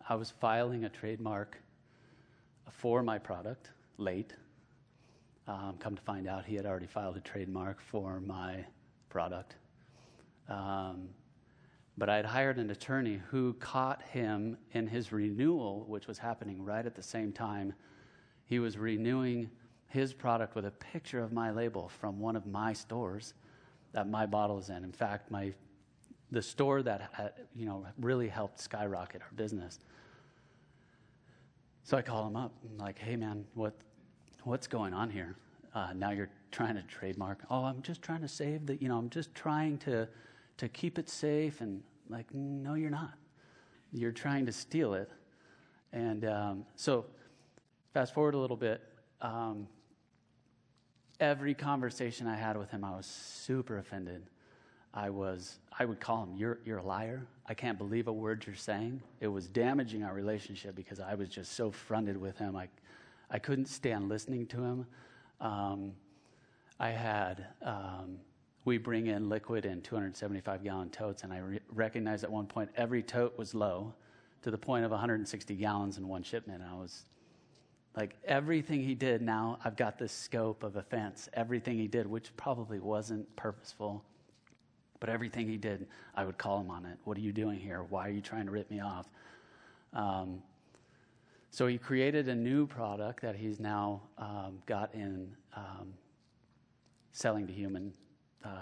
I 0.09 0.15
was 0.15 0.31
filing 0.31 0.85
a 0.85 0.89
trademark 0.89 1.59
for 2.71 3.03
my 3.03 3.19
product 3.19 3.71
late. 3.99 4.33
Um, 5.47 5.77
come 5.79 5.95
to 5.95 6.03
find 6.03 6.27
out, 6.27 6.45
he 6.47 6.55
had 6.55 6.65
already 6.65 6.87
filed 6.87 7.17
a 7.17 7.21
trademark 7.21 7.81
for 7.81 8.21
my 8.21 8.65
product. 9.11 9.57
Um, 10.49 11.09
but 11.97 12.09
I 12.09 12.17
had 12.17 12.27
hired 12.27 12.59
an 12.59 12.71
attorney 12.71 13.21
who 13.31 13.55
caught 13.55 14.03
him 14.03 14.57
in 14.73 14.87
his 14.87 15.13
renewal, 15.13 15.85
which 15.87 16.07
was 16.07 16.19
happening 16.19 16.65
right 16.65 16.85
at 16.85 16.95
the 16.95 17.03
same 17.03 17.33
time. 17.33 17.73
He 18.47 18.59
was 18.59 18.77
renewing 18.77 19.51
his 19.89 20.13
product 20.13 20.57
with 20.57 20.67
a 20.67 20.73
picture 20.73 21.23
of 21.23 21.33
my 21.33 21.53
label 21.53 21.89
from 21.89 22.19
one 22.19 22.35
of 22.35 22.47
my 22.47 22.73
stores 22.73 23.35
that 23.93 24.09
my 24.09 24.27
bottle 24.27 24.59
is 24.59 24.71
in. 24.71 24.83
In 24.83 24.93
fact, 24.93 25.31
my 25.31 25.55
the 26.33 26.43
store 26.43 26.83
that 26.83 27.11
had, 27.13 27.33
you 27.55 27.65
know 27.65 27.87
really 28.01 28.29
helped 28.29 28.61
skyrocket 28.61 29.23
our 29.23 29.31
business. 29.37 29.79
So 31.85 31.97
I 31.97 32.03
call 32.03 32.27
him 32.27 32.35
up. 32.35 32.53
I'm 32.69 32.79
like, 32.79 32.99
"Hey, 32.99 33.15
man, 33.15 33.45
what 33.55 33.75
what's 34.43 34.67
going 34.67 34.93
on 34.93 35.11
here? 35.11 35.37
Uh, 35.75 35.93
now 35.95 36.11
you're 36.11 36.31
trying 36.51 36.75
to 36.75 36.83
trademark. 36.83 37.45
Oh, 37.51 37.65
I'm 37.65 37.83
just 37.83 38.03
trying 38.03 38.23
to 38.23 38.29
save 38.29 38.67
the. 38.67 38.77
You 38.77 38.89
know, 38.89 38.99
I'm 38.99 39.11
just 39.11 39.33
trying 39.35 39.79
to." 39.79 40.09
To 40.59 40.69
keep 40.69 40.99
it 40.99 41.09
safe. 41.09 41.61
And 41.61 41.83
like, 42.09 42.33
no, 42.33 42.75
you're 42.75 42.91
not. 42.91 43.15
You're 43.93 44.13
trying 44.13 44.47
to 44.47 44.53
steal 44.53 44.95
it. 44.95 45.11
And 45.93 46.25
um, 46.25 46.67
so, 46.75 47.07
fast 47.93 48.15
forward 48.15 48.35
a 48.35 48.39
little 48.39 48.57
bit. 48.57 48.83
Um, 49.21 49.69
every 51.21 51.55
conversation 51.55 52.27
I 52.27 52.37
had 52.37 52.57
with 52.57 52.71
him, 52.71 52.85
I 52.85 52.91
was 52.91 53.07
super 53.07 53.79
offended. 53.79 54.23
I 54.93 55.11
was, 55.11 55.59
I 55.77 55.85
would 55.85 56.01
call 56.01 56.23
him, 56.23 56.35
you're, 56.37 56.59
you're 56.65 56.79
a 56.79 56.87
liar. 56.87 57.27
I 57.47 57.55
can't 57.55 57.79
believe 57.79 58.07
a 58.07 58.13
word 58.13 58.45
you're 58.47 58.55
saying. 58.55 59.03
It 59.21 59.27
was 59.27 59.49
damaging 59.49 60.05
our 60.05 60.15
relationship 60.15 60.77
because 60.77 61.01
I 61.01 61.15
was 61.15 61.29
just 61.29 61.53
so 61.53 61.71
fronted 61.71 62.17
with 62.17 62.39
him. 62.39 62.55
I, 62.55 62.69
I 63.31 63.39
couldn't 63.39 63.67
stand 63.67 64.09
listening 64.09 64.47
to 64.47 64.63
him. 64.63 64.87
Um, 65.41 65.93
I 66.79 66.91
had, 66.91 67.47
um, 67.63 68.19
we 68.65 68.79
bring 68.79 69.09
in 69.09 69.29
liquid 69.29 69.67
in 69.67 69.83
275 69.83 70.65
gallon 70.65 70.89
totes, 70.91 71.23
and 71.23 71.33
I 71.33 71.39
re- 71.39 71.61
recognized 71.71 72.25
at 72.25 72.31
one 72.31 72.47
point 72.47 72.71
every 72.77 73.03
tote 73.03 73.37
was 73.37 73.55
low 73.55 73.93
to 74.43 74.51
the 74.51 74.59
point 74.59 74.85
of 74.85 74.91
160 74.91 75.55
gallons 75.55 75.99
in 75.99 76.09
one 76.09 76.23
shipment. 76.23 76.63
And 76.63 76.71
I 76.71 76.75
was 76.75 77.05
like, 77.97 78.17
everything 78.25 78.83
he 78.83 78.95
did, 78.95 79.23
now 79.23 79.59
I've 79.65 79.77
got 79.77 79.99
this 79.99 80.13
scope 80.13 80.63
of 80.63 80.77
offense. 80.77 81.29
Everything 81.35 81.79
he 81.79 81.89
did, 81.89 82.07
which 82.07 82.35
probably 82.37 82.81
wasn't 82.81 83.35
purposeful, 83.37 84.03
but 84.99 85.09
everything 85.11 85.49
he 85.49 85.57
did, 85.57 85.87
I 86.15 86.25
would 86.25 86.39
call 86.39 86.61
him 86.61 86.71
on 86.71 86.87
it. 86.87 86.99
What 87.05 87.19
are 87.19 87.23
you 87.23 87.33
doing 87.33 87.59
here? 87.59 87.83
Why 87.83 88.09
are 88.09 88.13
you 88.13 88.23
trying 88.23 88.47
to 88.47 88.51
rip 88.51 88.71
me 88.71 88.81
off? 88.81 89.07
Um, 89.93 90.43
so 91.51 91.67
he 91.67 91.79
created 91.79 92.29
a 92.29 92.35
new 92.35 92.67
product 92.67 93.21
that 93.23 93.37
he's 93.37 93.61
now 93.61 94.03
um, 94.19 94.59
got 94.67 94.93
in 94.95 95.31
um, 95.55 95.95
selling 97.13 97.47
to 97.47 97.53
human 97.53 97.93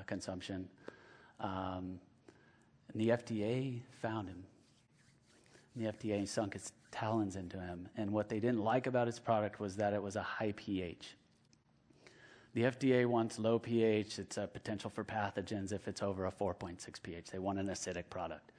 consumption. 0.06 0.68
Um, 1.40 1.98
and 2.92 3.00
the 3.00 3.08
FDA 3.08 3.80
found 4.00 4.28
him. 4.28 4.44
And 5.74 5.86
the 5.86 5.92
FDA 5.92 6.26
sunk 6.28 6.54
its 6.54 6.72
talons 6.90 7.36
into 7.36 7.58
him. 7.58 7.88
And 7.96 8.12
what 8.12 8.28
they 8.28 8.38
didn't 8.38 8.62
like 8.62 8.86
about 8.86 9.06
his 9.06 9.18
product 9.18 9.60
was 9.60 9.76
that 9.76 9.92
it 9.92 10.02
was 10.02 10.16
a 10.16 10.22
high 10.22 10.52
pH. 10.56 11.16
The 12.54 12.64
FDA 12.64 13.06
wants 13.06 13.38
low 13.38 13.58
pH. 13.58 14.18
It's 14.18 14.36
a 14.36 14.46
potential 14.46 14.90
for 14.90 15.04
pathogens 15.04 15.72
if 15.72 15.88
it's 15.88 16.02
over 16.02 16.26
a 16.26 16.32
4.6 16.32 17.02
pH. 17.02 17.30
They 17.30 17.38
want 17.38 17.58
an 17.58 17.68
acidic 17.68 18.10
product. 18.10 18.52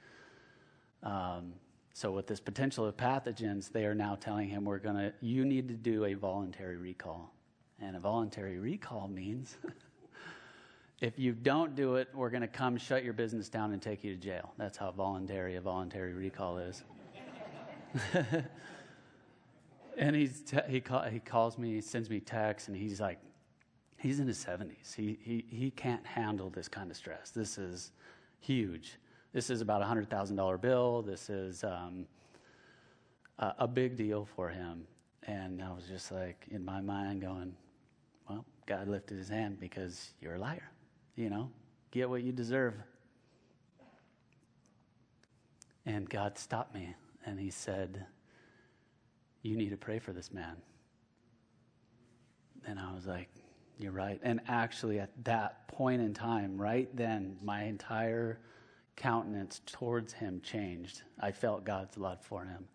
Um, 1.04 1.52
so 1.92 2.10
with 2.10 2.26
this 2.26 2.40
potential 2.40 2.86
of 2.86 2.96
pathogens, 2.96 3.70
they 3.70 3.84
are 3.84 3.94
now 3.94 4.16
telling 4.16 4.48
him 4.48 4.64
we're 4.64 4.80
to 4.80 5.12
you 5.20 5.44
need 5.44 5.68
to 5.68 5.74
do 5.74 6.06
a 6.06 6.14
voluntary 6.14 6.76
recall. 6.76 7.32
And 7.80 7.94
a 7.94 8.00
voluntary 8.00 8.58
recall 8.58 9.06
means 9.06 9.56
if 11.00 11.18
you 11.18 11.32
don't 11.32 11.74
do 11.74 11.96
it, 11.96 12.08
we're 12.14 12.30
going 12.30 12.42
to 12.42 12.48
come 12.48 12.76
shut 12.76 13.04
your 13.04 13.12
business 13.12 13.48
down 13.48 13.72
and 13.72 13.82
take 13.82 14.04
you 14.04 14.14
to 14.14 14.20
jail. 14.20 14.52
That's 14.56 14.78
how 14.78 14.90
voluntary 14.92 15.56
a 15.56 15.60
voluntary 15.60 16.14
recall 16.14 16.58
is. 16.58 16.84
and 19.98 20.16
he's 20.16 20.40
te- 20.40 20.60
he, 20.68 20.80
call, 20.80 21.02
he 21.02 21.18
calls 21.18 21.58
me, 21.58 21.74
he 21.74 21.80
sends 21.80 22.08
me 22.08 22.20
texts, 22.20 22.68
and 22.68 22.76
he's 22.76 23.00
like, 23.00 23.18
he's 23.98 24.20
in 24.20 24.26
his 24.26 24.44
70s. 24.44 24.94
He, 24.94 25.18
he, 25.22 25.44
he 25.48 25.70
can't 25.70 26.04
handle 26.06 26.50
this 26.50 26.68
kind 26.68 26.90
of 26.90 26.96
stress. 26.96 27.30
This 27.30 27.58
is 27.58 27.92
huge. 28.40 28.98
This 29.32 29.50
is 29.50 29.60
about 29.60 29.82
a 29.82 29.84
$100,000 29.84 30.60
bill. 30.60 31.02
This 31.02 31.28
is 31.28 31.64
um, 31.64 32.06
a, 33.38 33.54
a 33.60 33.68
big 33.68 33.96
deal 33.96 34.28
for 34.36 34.48
him. 34.48 34.86
And 35.26 35.62
I 35.62 35.72
was 35.72 35.86
just 35.86 36.12
like, 36.12 36.46
in 36.50 36.64
my 36.64 36.80
mind, 36.80 37.22
going, 37.22 37.54
well, 38.28 38.44
God 38.66 38.88
lifted 38.88 39.18
his 39.18 39.28
hand 39.28 39.58
because 39.58 40.12
you're 40.20 40.36
a 40.36 40.38
liar 40.38 40.70
you 41.16 41.30
know, 41.30 41.50
get 41.90 42.08
what 42.08 42.22
you 42.22 42.32
deserve. 42.32 42.74
And 45.86 46.08
God 46.08 46.38
stopped 46.38 46.74
me 46.74 46.94
and 47.26 47.38
He 47.38 47.50
said, 47.50 48.06
You 49.42 49.56
need 49.56 49.70
to 49.70 49.76
pray 49.76 49.98
for 49.98 50.12
this 50.12 50.32
man. 50.32 50.56
and 52.66 52.78
I 52.78 52.94
was 52.94 53.06
like, 53.06 53.28
you're 53.78 53.92
right. 53.92 54.20
And 54.22 54.40
actually, 54.48 55.00
at 55.00 55.10
that 55.24 55.66
point 55.68 56.00
in 56.00 56.14
time, 56.14 56.60
right 56.60 56.94
then, 56.96 57.36
my 57.42 57.64
entire 57.64 58.38
countenance 58.96 59.60
towards 59.66 60.12
him 60.12 60.40
changed. 60.42 61.02
I 61.20 61.32
felt 61.32 61.64
God's 61.64 61.98
love 61.98 62.20
for 62.22 62.44
him. 62.44 62.66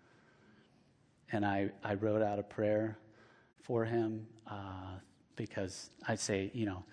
And 1.31 1.45
I, 1.45 1.69
I 1.83 1.93
wrote 1.93 2.21
out 2.21 2.39
a 2.39 2.43
prayer 2.43 2.97
for 3.61 3.85
him 3.85 4.27
uh, 4.47 4.97
because 5.35 5.89
I 6.07 6.15
say, 6.15 6.51
you 6.53 6.65
know, 6.65 6.83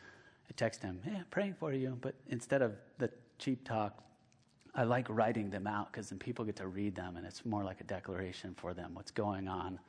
I 0.48 0.52
text 0.56 0.82
him, 0.82 1.00
hey, 1.04 1.16
I'm 1.16 1.26
praying 1.30 1.54
for 1.58 1.72
you. 1.72 1.98
But 2.00 2.14
instead 2.28 2.62
of 2.62 2.72
the 2.98 3.10
cheap 3.38 3.66
talk, 3.66 4.02
I 4.74 4.84
like 4.84 5.06
writing 5.08 5.50
them 5.50 5.66
out 5.66 5.90
because 5.92 6.10
then 6.10 6.18
people 6.18 6.44
get 6.44 6.56
to 6.56 6.68
read 6.68 6.94
them 6.94 7.16
and 7.16 7.26
it's 7.26 7.44
more 7.46 7.64
like 7.64 7.80
a 7.80 7.84
declaration 7.84 8.54
for 8.56 8.74
them, 8.74 8.94
what's 8.94 9.10
going 9.10 9.48
on. 9.48 9.80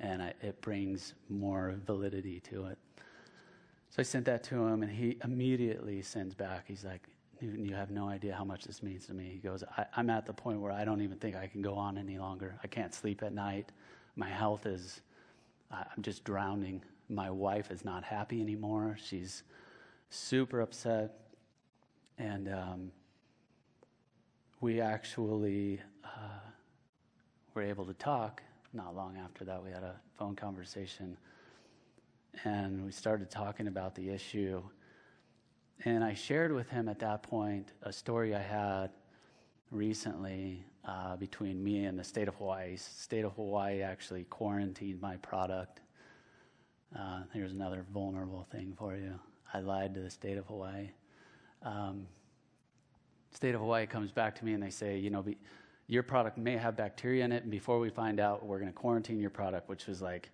And 0.00 0.22
I, 0.22 0.34
it 0.42 0.60
brings 0.60 1.14
more 1.28 1.74
validity 1.86 2.40
to 2.40 2.66
it. 2.66 2.78
So 3.90 4.00
I 4.00 4.02
sent 4.02 4.26
that 4.26 4.44
to 4.44 4.66
him, 4.66 4.82
and 4.82 4.92
he 4.92 5.16
immediately 5.24 6.02
sends 6.02 6.34
back. 6.34 6.64
He's 6.68 6.84
like, 6.84 7.02
Newton, 7.40 7.64
you 7.64 7.74
have 7.74 7.90
no 7.90 8.08
idea 8.08 8.34
how 8.34 8.44
much 8.44 8.64
this 8.64 8.82
means 8.82 9.06
to 9.06 9.14
me. 9.14 9.30
He 9.32 9.38
goes, 9.38 9.64
I, 9.76 9.86
am 9.96 10.10
at 10.10 10.26
the 10.26 10.32
point 10.32 10.60
where 10.60 10.72
I 10.72 10.84
don't 10.84 11.00
even 11.00 11.18
think 11.18 11.36
I 11.36 11.46
can 11.46 11.62
go 11.62 11.74
on 11.74 11.96
any 11.96 12.18
longer. 12.18 12.58
I 12.62 12.66
can't 12.66 12.92
sleep 12.92 13.22
at 13.22 13.32
night. 13.32 13.70
My 14.16 14.28
health 14.28 14.66
is, 14.66 15.00
I'm 15.70 16.02
just 16.02 16.24
drowning. 16.24 16.82
My 17.08 17.30
wife 17.30 17.70
is 17.70 17.84
not 17.84 18.04
happy 18.04 18.40
anymore. 18.40 18.96
She's 19.02 19.44
super 20.10 20.60
upset. 20.60 21.14
And 22.18 22.48
um, 22.48 22.92
we 24.60 24.80
actually 24.80 25.80
uh, 26.04 26.40
were 27.54 27.62
able 27.62 27.84
to 27.86 27.94
talk. 27.94 28.42
Not 28.72 28.94
long 28.94 29.16
after 29.16 29.44
that, 29.44 29.62
we 29.62 29.70
had 29.70 29.82
a 29.82 29.94
phone 30.18 30.34
conversation 30.34 31.16
and 32.44 32.84
we 32.84 32.92
started 32.92 33.30
talking 33.30 33.66
about 33.66 33.94
the 33.94 34.10
issue. 34.10 34.62
And 35.84 36.02
I 36.02 36.14
shared 36.14 36.52
with 36.52 36.68
him 36.68 36.88
at 36.88 36.98
that 37.00 37.22
point 37.22 37.72
a 37.82 37.92
story 37.92 38.34
I 38.34 38.42
had 38.42 38.90
recently 39.70 40.64
uh, 40.84 41.16
between 41.16 41.62
me 41.62 41.84
and 41.84 41.98
the 41.98 42.04
state 42.04 42.28
of 42.28 42.34
Hawaii. 42.36 42.76
State 42.76 43.24
of 43.24 43.32
Hawaii 43.34 43.82
actually 43.82 44.24
quarantined 44.24 45.00
my 45.00 45.16
product. 45.16 45.80
Uh, 46.98 47.22
here's 47.32 47.52
another 47.52 47.84
vulnerable 47.92 48.46
thing 48.50 48.74
for 48.78 48.96
you. 48.96 49.18
I 49.52 49.60
lied 49.60 49.94
to 49.94 50.00
the 50.00 50.10
state 50.10 50.36
of 50.36 50.46
Hawaii. 50.46 50.90
Um, 51.62 52.06
state 53.32 53.54
of 53.54 53.60
Hawaii 53.60 53.86
comes 53.86 54.12
back 54.12 54.34
to 54.36 54.44
me 54.44 54.52
and 54.52 54.62
they 54.62 54.70
say, 54.70 54.98
you 54.98 55.10
know, 55.10 55.22
be, 55.22 55.38
your 55.86 56.02
product 56.02 56.36
may 56.36 56.56
have 56.56 56.76
bacteria 56.76 57.24
in 57.24 57.32
it, 57.32 57.42
and 57.44 57.50
before 57.50 57.78
we 57.78 57.88
find 57.88 58.20
out, 58.20 58.44
we're 58.44 58.58
going 58.58 58.70
to 58.70 58.76
quarantine 58.76 59.18
your 59.18 59.30
product, 59.30 59.68
which 59.70 59.86
was 59.86 60.02
like 60.02 60.30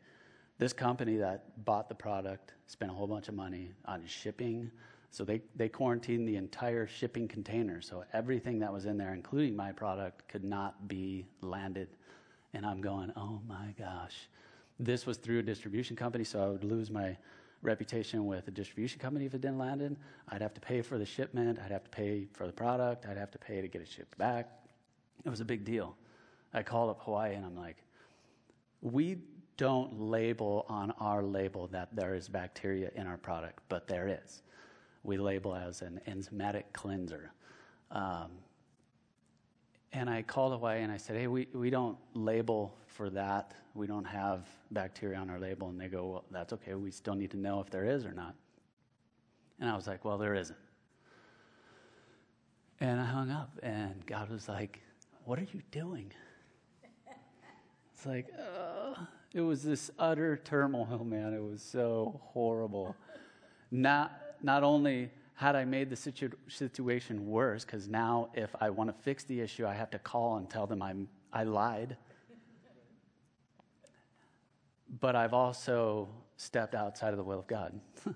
this 0.59 0.73
company 0.73 1.17
that 1.17 1.65
bought 1.65 1.89
the 1.89 1.95
product 1.95 2.53
spent 2.67 2.91
a 2.91 2.95
whole 2.95 3.07
bunch 3.07 3.29
of 3.29 3.35
money 3.35 3.71
on 3.85 4.03
shipping. 4.07 4.71
So 5.11 5.25
they, 5.25 5.43
they 5.55 5.69
quarantined 5.69 6.27
the 6.27 6.35
entire 6.37 6.89
shipping 6.89 7.29
container. 7.29 7.81
So 7.81 8.05
everything 8.12 8.59
that 8.59 8.73
was 8.73 8.87
in 8.87 8.97
there, 8.97 9.15
including 9.15 9.55
my 9.55 9.71
product, 9.71 10.27
could 10.29 10.43
not 10.43 10.89
be 10.89 11.25
landed. 11.41 11.89
And 12.53 12.67
I'm 12.67 12.81
going, 12.81 13.12
oh 13.17 13.41
my 13.47 13.75
gosh. 13.79 14.29
This 14.81 15.07
was 15.07 15.19
through 15.19 15.39
a 15.39 15.43
distribution 15.43 15.95
company, 15.95 16.25
so 16.25 16.43
I 16.43 16.49
would 16.49 16.65
lose 16.65 16.91
my 16.91 17.17
reputation 17.65 18.27
with 18.27 18.47
a 18.47 18.51
distribution 18.51 19.01
company 19.01 19.27
if 19.27 19.35
it 19.35 19.41
didn't 19.41 19.59
land 19.59 19.83
in. 19.83 19.97
I'd 20.29 20.43
have 20.43 20.55
to 20.55 20.61
pay 20.61 20.83
for 20.83 20.99
the 20.99 21.07
shipment, 21.07 21.59
I'd 21.65 21.73
have 21.73 21.85
to 21.85 21.91
pay 21.91 22.27
for 22.33 22.47
the 22.47 22.53
product, 22.53 23.07
I'd 23.07 23.17
have 23.17 23.31
to 23.33 23.39
pay 23.39 23.61
to 23.61 23.69
get 23.69 23.83
it 23.83 23.89
shipped 23.89 24.17
back. 24.19 24.51
It 25.25 25.31
was 25.31 25.41
a 25.41 25.45
big 25.45 25.65
deal. 25.65 25.97
I 26.53 26.62
called 26.62 26.91
up 26.91 27.01
Hawaii 27.03 27.35
and 27.35 27.45
I'm 27.45 27.57
like, 27.57 27.79
we 28.81 29.19
don't 29.57 30.01
label 30.01 30.67
on 30.69 30.93
our 31.01 31.23
label 31.23 31.67
that 31.69 31.95
there 31.97 32.15
is 32.15 32.29
bacteria 32.29 32.91
in 32.95 33.07
our 33.07 33.17
product, 33.17 33.61
but 33.69 33.89
there 33.89 34.09
is. 34.09 34.43
We 35.03 35.17
label 35.17 35.55
as 35.55 35.83
an 35.83 36.01
enzymatic 36.07 36.65
cleanser. 36.73 37.33
Um, 37.91 38.31
and 39.95 40.11
I 40.11 40.23
called 40.23 40.53
Hawaii 40.53 40.83
and 40.83 40.91
I 40.91 40.97
said, 40.97 41.17
hey, 41.17 41.29
we, 41.29 41.47
we 41.55 41.71
don't 41.71 41.97
label 42.15 42.77
for 42.87 43.11
that. 43.11 43.53
We 43.75 43.87
don't 43.87 44.05
have 44.05 44.47
bacteria 44.73 45.19
on 45.19 45.31
our 45.31 45.39
label. 45.39 45.69
And 45.69 45.81
they 45.81 45.89
go, 45.89 46.07
well, 46.07 46.25
that's 46.31 46.53
okay. 46.53 46.75
We 46.75 46.91
still 46.91 47.15
need 47.15 47.31
to 47.31 47.37
know 47.37 47.61
if 47.61 47.71
there 47.71 47.85
is 47.85 48.05
or 48.05 48.13
not. 48.13 48.35
And 49.61 49.71
I 49.71 49.77
was 49.77 49.87
like, 49.87 50.05
well, 50.05 50.19
there 50.19 50.35
isn't. 50.35 50.59
And 52.81 53.01
I 53.01 53.05
hung 53.05 53.31
up, 53.31 53.57
and 53.63 54.05
God 54.05 54.31
was 54.31 54.49
like, 54.49 54.81
what 55.25 55.39
are 55.39 55.47
you 55.53 55.63
doing? 55.71 56.13
It's 57.95 58.05
like, 58.05 58.27
uh, 58.37 59.01
it 59.33 59.41
was 59.41 59.63
this 59.63 59.93
utter 59.99 60.37
turmoil, 60.37 61.05
man. 61.05 61.33
It 61.33 61.43
was 61.43 61.63
so 61.63 62.21
horrible. 62.25 62.97
Not, 63.71 64.13
not 64.43 64.65
only 64.65 65.11
had 65.35 65.57
I 65.57 65.64
made 65.64 65.91
the 65.91 65.97
situ- 65.97 66.37
situation 66.49 67.26
worse, 67.26 67.64
because 67.64 67.89
now 67.89 68.30
if 68.35 68.55
I 68.61 68.70
want 68.70 68.89
to 68.89 69.03
fix 69.03 69.24
the 69.24 69.41
issue, 69.41 69.66
I 69.66 69.74
have 69.74 69.91
to 69.91 69.99
call 69.99 70.37
and 70.37 70.49
tell 70.49 70.66
them 70.66 70.80
I'm, 70.80 71.09
I 71.32 71.45
lied. 71.45 71.97
But 75.01 75.16
I've 75.16 75.35
also 75.35 76.09
stepped 76.37 76.74
outside 76.74 77.11
of 77.11 77.16
the 77.16 77.24
will 77.24 77.41
of 77.41 77.47
God. 77.47 77.80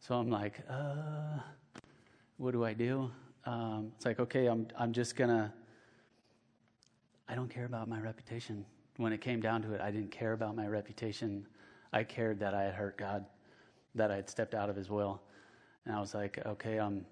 so 0.00 0.16
I'm 0.16 0.30
like, 0.30 0.60
uh, 0.68 1.38
what 2.36 2.52
do 2.52 2.64
I 2.64 2.74
do? 2.74 3.10
Um, 3.46 3.92
it's 3.96 4.04
like, 4.04 4.20
okay, 4.20 4.46
I'm, 4.46 4.68
I'm 4.78 4.92
just 4.92 5.16
going 5.16 5.30
to, 5.30 5.50
I 7.26 7.34
don't 7.34 7.48
care 7.48 7.64
about 7.64 7.88
my 7.88 8.00
reputation 8.00 8.66
when 8.98 9.12
it 9.12 9.20
came 9.20 9.40
down 9.40 9.62
to 9.62 9.72
it, 9.72 9.80
I 9.80 9.90
didn't 9.90 10.10
care 10.10 10.32
about 10.32 10.54
my 10.56 10.66
reputation. 10.66 11.46
I 11.92 12.02
cared 12.02 12.40
that 12.40 12.52
I 12.52 12.64
had 12.64 12.74
hurt 12.74 12.98
God, 12.98 13.24
that 13.94 14.10
I 14.10 14.16
had 14.16 14.28
stepped 14.28 14.54
out 14.54 14.68
of 14.68 14.76
His 14.76 14.90
will. 14.90 15.22
And 15.88 15.96
I 15.96 16.00
was 16.00 16.14
like, 16.14 16.38
okay, 16.44 16.78
um, 16.78 17.06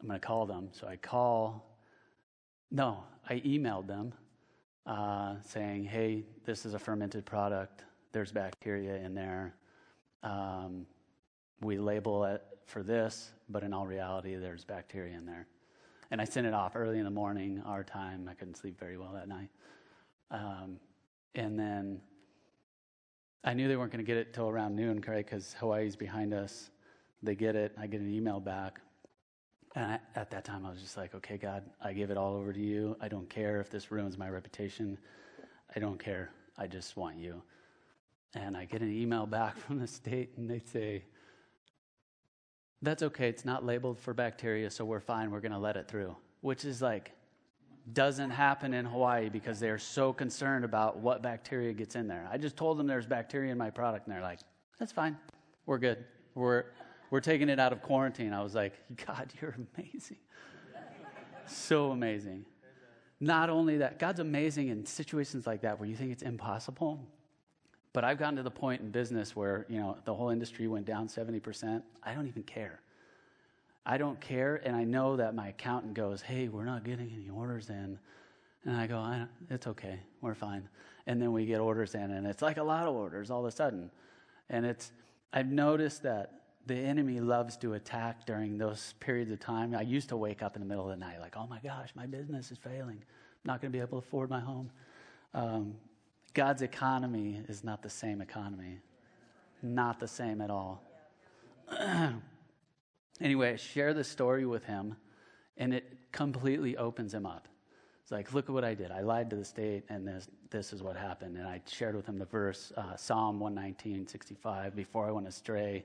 I'm 0.00 0.08
going 0.08 0.18
to 0.18 0.26
call 0.26 0.46
them. 0.46 0.70
So 0.72 0.88
I 0.88 0.96
call, 0.96 1.76
no, 2.70 3.04
I 3.28 3.40
emailed 3.40 3.86
them 3.86 4.14
uh, 4.86 5.34
saying, 5.44 5.84
hey, 5.84 6.24
this 6.46 6.64
is 6.64 6.72
a 6.72 6.78
fermented 6.78 7.26
product. 7.26 7.84
There's 8.12 8.32
bacteria 8.32 8.96
in 8.96 9.14
there. 9.14 9.56
Um, 10.22 10.86
we 11.60 11.76
label 11.76 12.24
it 12.24 12.42
for 12.64 12.82
this, 12.82 13.30
but 13.50 13.62
in 13.62 13.74
all 13.74 13.86
reality, 13.86 14.34
there's 14.36 14.64
bacteria 14.64 15.18
in 15.18 15.26
there. 15.26 15.46
And 16.10 16.18
I 16.18 16.24
sent 16.24 16.46
it 16.46 16.54
off 16.54 16.76
early 16.76 16.96
in 16.98 17.04
the 17.04 17.10
morning, 17.10 17.62
our 17.66 17.84
time. 17.84 18.26
I 18.26 18.32
couldn't 18.32 18.56
sleep 18.56 18.80
very 18.80 18.96
well 18.96 19.12
that 19.12 19.28
night. 19.28 19.50
Um, 20.30 20.78
and 21.34 21.58
then 21.58 22.00
I 23.44 23.54
knew 23.54 23.68
they 23.68 23.76
weren't 23.76 23.92
going 23.92 24.04
to 24.04 24.06
get 24.06 24.16
it 24.16 24.34
till 24.34 24.48
around 24.48 24.74
noon, 24.74 25.02
right? 25.06 25.24
Because 25.24 25.54
Hawaii's 25.54 25.96
behind 25.96 26.34
us. 26.34 26.70
They 27.22 27.34
get 27.34 27.56
it. 27.56 27.72
I 27.78 27.86
get 27.86 28.00
an 28.00 28.12
email 28.12 28.40
back. 28.40 28.80
And 29.74 29.84
I, 29.84 30.00
at 30.16 30.30
that 30.30 30.44
time, 30.44 30.66
I 30.66 30.70
was 30.70 30.80
just 30.80 30.96
like, 30.96 31.14
okay, 31.14 31.36
God, 31.36 31.62
I 31.82 31.92
give 31.92 32.10
it 32.10 32.16
all 32.16 32.34
over 32.34 32.52
to 32.52 32.60
you. 32.60 32.96
I 33.00 33.08
don't 33.08 33.28
care 33.28 33.60
if 33.60 33.70
this 33.70 33.90
ruins 33.90 34.18
my 34.18 34.28
reputation. 34.28 34.98
I 35.74 35.78
don't 35.78 36.02
care. 36.02 36.30
I 36.56 36.66
just 36.66 36.96
want 36.96 37.16
you. 37.16 37.42
And 38.34 38.56
I 38.56 38.64
get 38.64 38.82
an 38.82 38.92
email 38.92 39.26
back 39.26 39.56
from 39.66 39.78
the 39.78 39.86
state, 39.86 40.32
and 40.36 40.50
they 40.50 40.58
say, 40.58 41.04
that's 42.82 43.02
okay. 43.02 43.28
It's 43.28 43.44
not 43.44 43.64
labeled 43.64 43.98
for 43.98 44.14
bacteria, 44.14 44.70
so 44.70 44.84
we're 44.84 45.00
fine. 45.00 45.30
We're 45.30 45.40
going 45.40 45.52
to 45.52 45.58
let 45.58 45.76
it 45.76 45.88
through. 45.88 46.16
Which 46.40 46.64
is 46.64 46.80
like, 46.80 47.12
doesn't 47.92 48.30
happen 48.30 48.74
in 48.74 48.84
Hawaii 48.84 49.28
because 49.28 49.60
they're 49.60 49.78
so 49.78 50.12
concerned 50.12 50.64
about 50.64 50.98
what 50.98 51.22
bacteria 51.22 51.72
gets 51.72 51.94
in 51.96 52.08
there. 52.08 52.28
I 52.30 52.38
just 52.38 52.56
told 52.56 52.78
them 52.78 52.86
there's 52.86 53.06
bacteria 53.06 53.52
in 53.52 53.58
my 53.58 53.70
product, 53.70 54.06
and 54.06 54.14
they're 54.14 54.22
like, 54.22 54.40
that's 54.78 54.92
fine. 54.92 55.16
We're 55.66 55.78
good. 55.78 56.04
We're, 56.34 56.64
we're 57.10 57.20
taking 57.20 57.48
it 57.48 57.58
out 57.58 57.72
of 57.72 57.82
quarantine. 57.82 58.32
I 58.32 58.42
was 58.42 58.54
like, 58.54 58.74
God, 59.06 59.32
you're 59.40 59.56
amazing. 59.76 60.18
so 61.46 61.90
amazing. 61.90 62.44
Not 63.20 63.50
only 63.50 63.78
that, 63.78 63.98
God's 63.98 64.20
amazing 64.20 64.68
in 64.68 64.86
situations 64.86 65.46
like 65.46 65.62
that 65.62 65.78
where 65.78 65.88
you 65.88 65.96
think 65.96 66.12
it's 66.12 66.22
impossible. 66.22 67.04
But 67.92 68.04
I've 68.04 68.18
gotten 68.18 68.36
to 68.36 68.42
the 68.42 68.50
point 68.50 68.80
in 68.80 68.90
business 68.90 69.34
where, 69.34 69.66
you 69.68 69.78
know, 69.78 69.96
the 70.04 70.14
whole 70.14 70.30
industry 70.30 70.68
went 70.68 70.86
down 70.86 71.08
70%. 71.08 71.82
I 72.02 72.14
don't 72.14 72.28
even 72.28 72.44
care. 72.44 72.80
I 73.90 73.96
don't 73.96 74.20
care, 74.20 74.60
and 74.64 74.76
I 74.76 74.84
know 74.84 75.16
that 75.16 75.34
my 75.34 75.48
accountant 75.48 75.94
goes, 75.94 76.20
"Hey, 76.20 76.48
we're 76.48 76.66
not 76.66 76.84
getting 76.84 77.10
any 77.10 77.30
orders 77.30 77.70
in," 77.70 77.98
and 78.66 78.76
I 78.76 78.86
go, 78.86 78.98
I 78.98 79.26
"It's 79.48 79.66
okay, 79.66 80.00
we're 80.20 80.34
fine." 80.34 80.68
And 81.06 81.22
then 81.22 81.32
we 81.32 81.46
get 81.46 81.58
orders 81.58 81.94
in, 81.94 82.10
and 82.10 82.26
it's 82.26 82.42
like 82.42 82.58
a 82.58 82.62
lot 82.62 82.86
of 82.86 82.94
orders 82.94 83.30
all 83.30 83.40
of 83.40 83.46
a 83.46 83.50
sudden, 83.50 83.90
and 84.50 84.66
it's. 84.66 84.92
I've 85.32 85.50
noticed 85.50 86.02
that 86.02 86.42
the 86.66 86.74
enemy 86.74 87.20
loves 87.20 87.56
to 87.58 87.74
attack 87.74 88.26
during 88.26 88.58
those 88.58 88.94
periods 89.00 89.30
of 89.30 89.40
time. 89.40 89.74
I 89.74 89.82
used 89.82 90.10
to 90.10 90.16
wake 90.16 90.42
up 90.42 90.54
in 90.54 90.60
the 90.60 90.68
middle 90.68 90.84
of 90.84 90.90
the 90.90 91.02
night 91.02 91.18
like, 91.20 91.36
"Oh 91.38 91.46
my 91.46 91.60
gosh, 91.60 91.88
my 91.94 92.04
business 92.04 92.52
is 92.52 92.58
failing. 92.58 92.98
I'm 92.98 93.46
not 93.46 93.62
going 93.62 93.72
to 93.72 93.76
be 93.76 93.80
able 93.80 94.02
to 94.02 94.06
afford 94.06 94.28
my 94.28 94.40
home." 94.40 94.70
Um, 95.32 95.76
God's 96.34 96.60
economy 96.60 97.42
is 97.48 97.64
not 97.64 97.82
the 97.82 97.90
same 97.90 98.20
economy. 98.20 98.80
Not 99.62 99.98
the 99.98 100.08
same 100.08 100.42
at 100.42 100.50
all. 100.50 100.82
anyway, 103.20 103.52
I 103.52 103.56
share 103.56 103.94
the 103.94 104.04
story 104.04 104.46
with 104.46 104.64
him, 104.64 104.96
and 105.56 105.74
it 105.74 105.98
completely 106.12 106.76
opens 106.76 107.12
him 107.12 107.26
up. 107.26 107.48
It's 108.02 108.12
like, 108.12 108.32
look 108.32 108.48
at 108.48 108.52
what 108.52 108.64
I 108.64 108.72
did. 108.72 108.90
I 108.90 109.00
lied 109.00 109.28
to 109.30 109.36
the 109.36 109.44
state, 109.44 109.84
and 109.90 110.08
this, 110.08 110.28
this 110.50 110.72
is 110.72 110.82
what 110.82 110.96
happened. 110.96 111.36
And 111.36 111.46
I 111.46 111.60
shared 111.66 111.94
with 111.94 112.06
him 112.06 112.18
the 112.18 112.24
verse, 112.24 112.72
uh, 112.76 112.96
Psalm 112.96 113.38
119, 113.38 114.06
65. 114.06 114.74
Before 114.74 115.06
I 115.06 115.10
went 115.10 115.26
astray, 115.28 115.84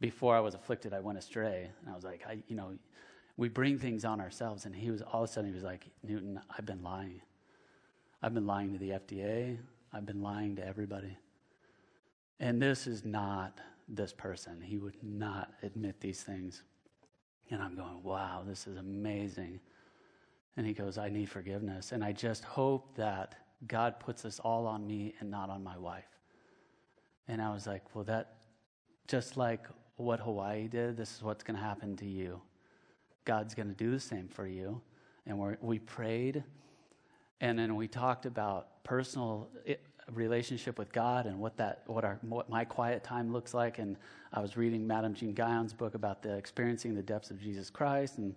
before 0.00 0.36
I 0.36 0.40
was 0.40 0.54
afflicted, 0.54 0.92
I 0.92 0.98
went 0.98 1.16
astray. 1.16 1.70
And 1.80 1.92
I 1.92 1.94
was 1.94 2.02
like, 2.02 2.22
I, 2.28 2.38
you 2.48 2.56
know, 2.56 2.72
we 3.36 3.48
bring 3.48 3.78
things 3.78 4.04
on 4.04 4.20
ourselves. 4.20 4.64
And 4.64 4.74
he 4.74 4.90
was, 4.90 5.00
all 5.02 5.22
of 5.22 5.30
a 5.30 5.32
sudden, 5.32 5.48
he 5.48 5.54
was 5.54 5.62
like, 5.62 5.86
Newton, 6.02 6.40
I've 6.58 6.66
been 6.66 6.82
lying. 6.82 7.20
I've 8.20 8.34
been 8.34 8.46
lying 8.48 8.72
to 8.72 8.78
the 8.78 8.90
FDA. 8.90 9.56
I've 9.92 10.06
been 10.06 10.22
lying 10.22 10.56
to 10.56 10.66
everybody. 10.66 11.16
And 12.40 12.60
this 12.60 12.88
is 12.88 13.04
not 13.04 13.60
this 13.88 14.12
person. 14.12 14.60
He 14.60 14.78
would 14.78 14.96
not 15.02 15.52
admit 15.62 16.00
these 16.00 16.22
things. 16.22 16.62
And 17.50 17.62
I'm 17.62 17.74
going, 17.74 18.02
wow, 18.02 18.42
this 18.46 18.66
is 18.66 18.76
amazing. 18.76 19.60
And 20.56 20.66
he 20.66 20.72
goes, 20.72 20.98
I 20.98 21.08
need 21.08 21.28
forgiveness. 21.28 21.92
And 21.92 22.02
I 22.02 22.12
just 22.12 22.44
hope 22.44 22.96
that 22.96 23.34
God 23.66 24.00
puts 24.00 24.22
this 24.22 24.40
all 24.40 24.66
on 24.66 24.86
me 24.86 25.14
and 25.20 25.30
not 25.30 25.50
on 25.50 25.62
my 25.62 25.76
wife. 25.76 26.08
And 27.28 27.40
I 27.40 27.52
was 27.52 27.66
like, 27.66 27.94
well, 27.94 28.04
that, 28.04 28.36
just 29.08 29.36
like 29.36 29.66
what 29.96 30.20
Hawaii 30.20 30.68
did, 30.68 30.96
this 30.96 31.16
is 31.16 31.22
what's 31.22 31.42
going 31.42 31.56
to 31.56 31.62
happen 31.62 31.96
to 31.96 32.06
you. 32.06 32.40
God's 33.24 33.54
going 33.54 33.68
to 33.68 33.74
do 33.74 33.90
the 33.90 34.00
same 34.00 34.28
for 34.28 34.46
you. 34.46 34.80
And 35.26 35.38
we 35.38 35.54
we 35.62 35.78
prayed, 35.78 36.44
and 37.40 37.58
then 37.58 37.76
we 37.76 37.88
talked 37.88 38.26
about 38.26 38.84
personal 38.84 39.48
relationship 40.12 40.78
with 40.78 40.92
God 40.92 41.26
and 41.26 41.38
what 41.38 41.56
that 41.56 41.82
what 41.86 42.04
our 42.04 42.18
what 42.22 42.48
my 42.48 42.64
quiet 42.64 43.02
time 43.02 43.32
looks 43.32 43.54
like. 43.54 43.78
And 43.78 43.96
I 44.32 44.40
was 44.40 44.56
reading 44.56 44.86
Madame 44.86 45.14
Jean 45.14 45.34
Guyon's 45.34 45.72
book 45.72 45.94
about 45.94 46.22
the 46.22 46.36
experiencing 46.36 46.94
the 46.94 47.02
depths 47.02 47.30
of 47.30 47.40
Jesus 47.40 47.70
Christ 47.70 48.18
and 48.18 48.34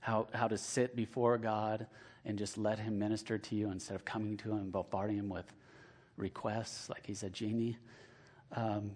how 0.00 0.28
how 0.32 0.48
to 0.48 0.58
sit 0.58 0.94
before 0.94 1.38
God 1.38 1.86
and 2.24 2.38
just 2.38 2.56
let 2.56 2.78
Him 2.78 2.98
minister 2.98 3.38
to 3.38 3.54
you 3.54 3.70
instead 3.70 3.94
of 3.94 4.04
coming 4.04 4.36
to 4.38 4.52
Him 4.52 4.58
and 4.58 4.72
bombarding 4.72 5.16
Him 5.16 5.28
with 5.28 5.52
requests 6.16 6.88
like 6.88 7.06
He's 7.06 7.22
a 7.22 7.30
genie. 7.30 7.76
Um, 8.54 8.92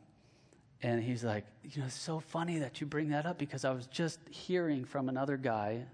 and 0.83 1.03
he's 1.03 1.25
like, 1.25 1.47
you 1.65 1.81
know, 1.81 1.87
it's 1.87 1.95
so 1.95 2.21
funny 2.21 2.59
that 2.59 2.81
you 2.81 2.87
bring 2.87 3.09
that 3.09 3.25
up 3.25 3.39
because 3.39 3.65
I 3.65 3.73
was 3.73 3.87
just 3.87 4.21
hearing 4.31 4.85
from 4.85 5.09
another 5.09 5.39
guy, 5.39 5.85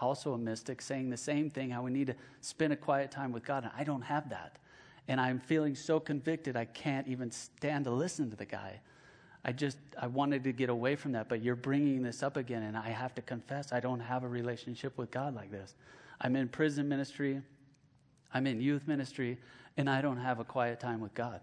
also 0.00 0.34
a 0.34 0.38
mystic, 0.38 0.82
saying 0.82 1.08
the 1.08 1.16
same 1.16 1.48
thing 1.48 1.70
how 1.70 1.82
we 1.82 1.90
need 1.90 2.08
to 2.08 2.14
spend 2.42 2.72
a 2.72 2.76
quiet 2.76 3.10
time 3.10 3.32
with 3.32 3.44
God. 3.44 3.64
And 3.64 3.72
I 3.76 3.84
don't 3.84 4.02
have 4.02 4.28
that 4.28 4.58
and 5.08 5.20
I'm 5.20 5.40
feeling 5.40 5.74
so 5.74 5.98
convicted 5.98 6.56
I 6.56 6.66
can't 6.66 7.08
even 7.08 7.30
stand 7.30 7.86
to 7.86 7.90
listen 7.90 8.30
to 8.30 8.36
the 8.36 8.44
guy. 8.44 8.80
I 9.44 9.52
just 9.52 9.78
I 10.00 10.06
wanted 10.06 10.44
to 10.44 10.52
get 10.52 10.68
away 10.68 10.94
from 10.94 11.12
that, 11.12 11.28
but 11.28 11.42
you're 11.42 11.56
bringing 11.56 12.02
this 12.02 12.22
up 12.22 12.36
again 12.36 12.62
and 12.62 12.76
I 12.76 12.90
have 12.90 13.14
to 13.14 13.22
confess 13.22 13.72
I 13.72 13.80
don't 13.80 14.00
have 14.00 14.22
a 14.22 14.28
relationship 14.28 14.98
with 14.98 15.10
God 15.10 15.34
like 15.34 15.50
this. 15.50 15.74
I'm 16.20 16.36
in 16.36 16.48
prison 16.48 16.88
ministry, 16.88 17.40
I'm 18.34 18.46
in 18.46 18.60
youth 18.60 18.86
ministry, 18.86 19.38
and 19.76 19.88
I 19.88 20.02
don't 20.02 20.18
have 20.18 20.40
a 20.40 20.44
quiet 20.44 20.80
time 20.80 21.00
with 21.00 21.14
God. 21.14 21.40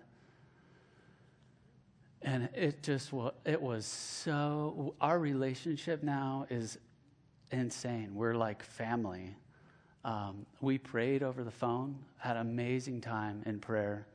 And 2.21 2.49
it 2.53 2.83
just 2.83 3.11
it 3.45 3.61
was 3.61 3.85
so 3.85 4.95
our 5.01 5.17
relationship 5.17 6.03
now 6.03 6.45
is 6.49 6.77
insane. 7.51 8.13
We're 8.13 8.35
like 8.35 8.63
family. 8.63 9.35
Um, 10.05 10.45
we 10.61 10.77
prayed 10.77 11.23
over 11.23 11.43
the 11.43 11.51
phone, 11.51 11.97
had 12.17 12.35
an 12.37 12.43
amazing 12.43 13.01
time 13.01 13.41
in 13.47 13.59
prayer. 13.59 14.05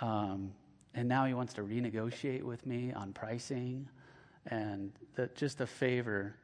Um, 0.00 0.52
and 0.94 1.08
now 1.08 1.26
he 1.26 1.34
wants 1.34 1.52
to 1.54 1.62
renegotiate 1.62 2.44
with 2.44 2.64
me 2.64 2.92
on 2.92 3.12
pricing. 3.12 3.88
And 4.46 4.92
the, 5.16 5.28
just 5.34 5.58
the 5.58 5.66
favor 5.66 6.36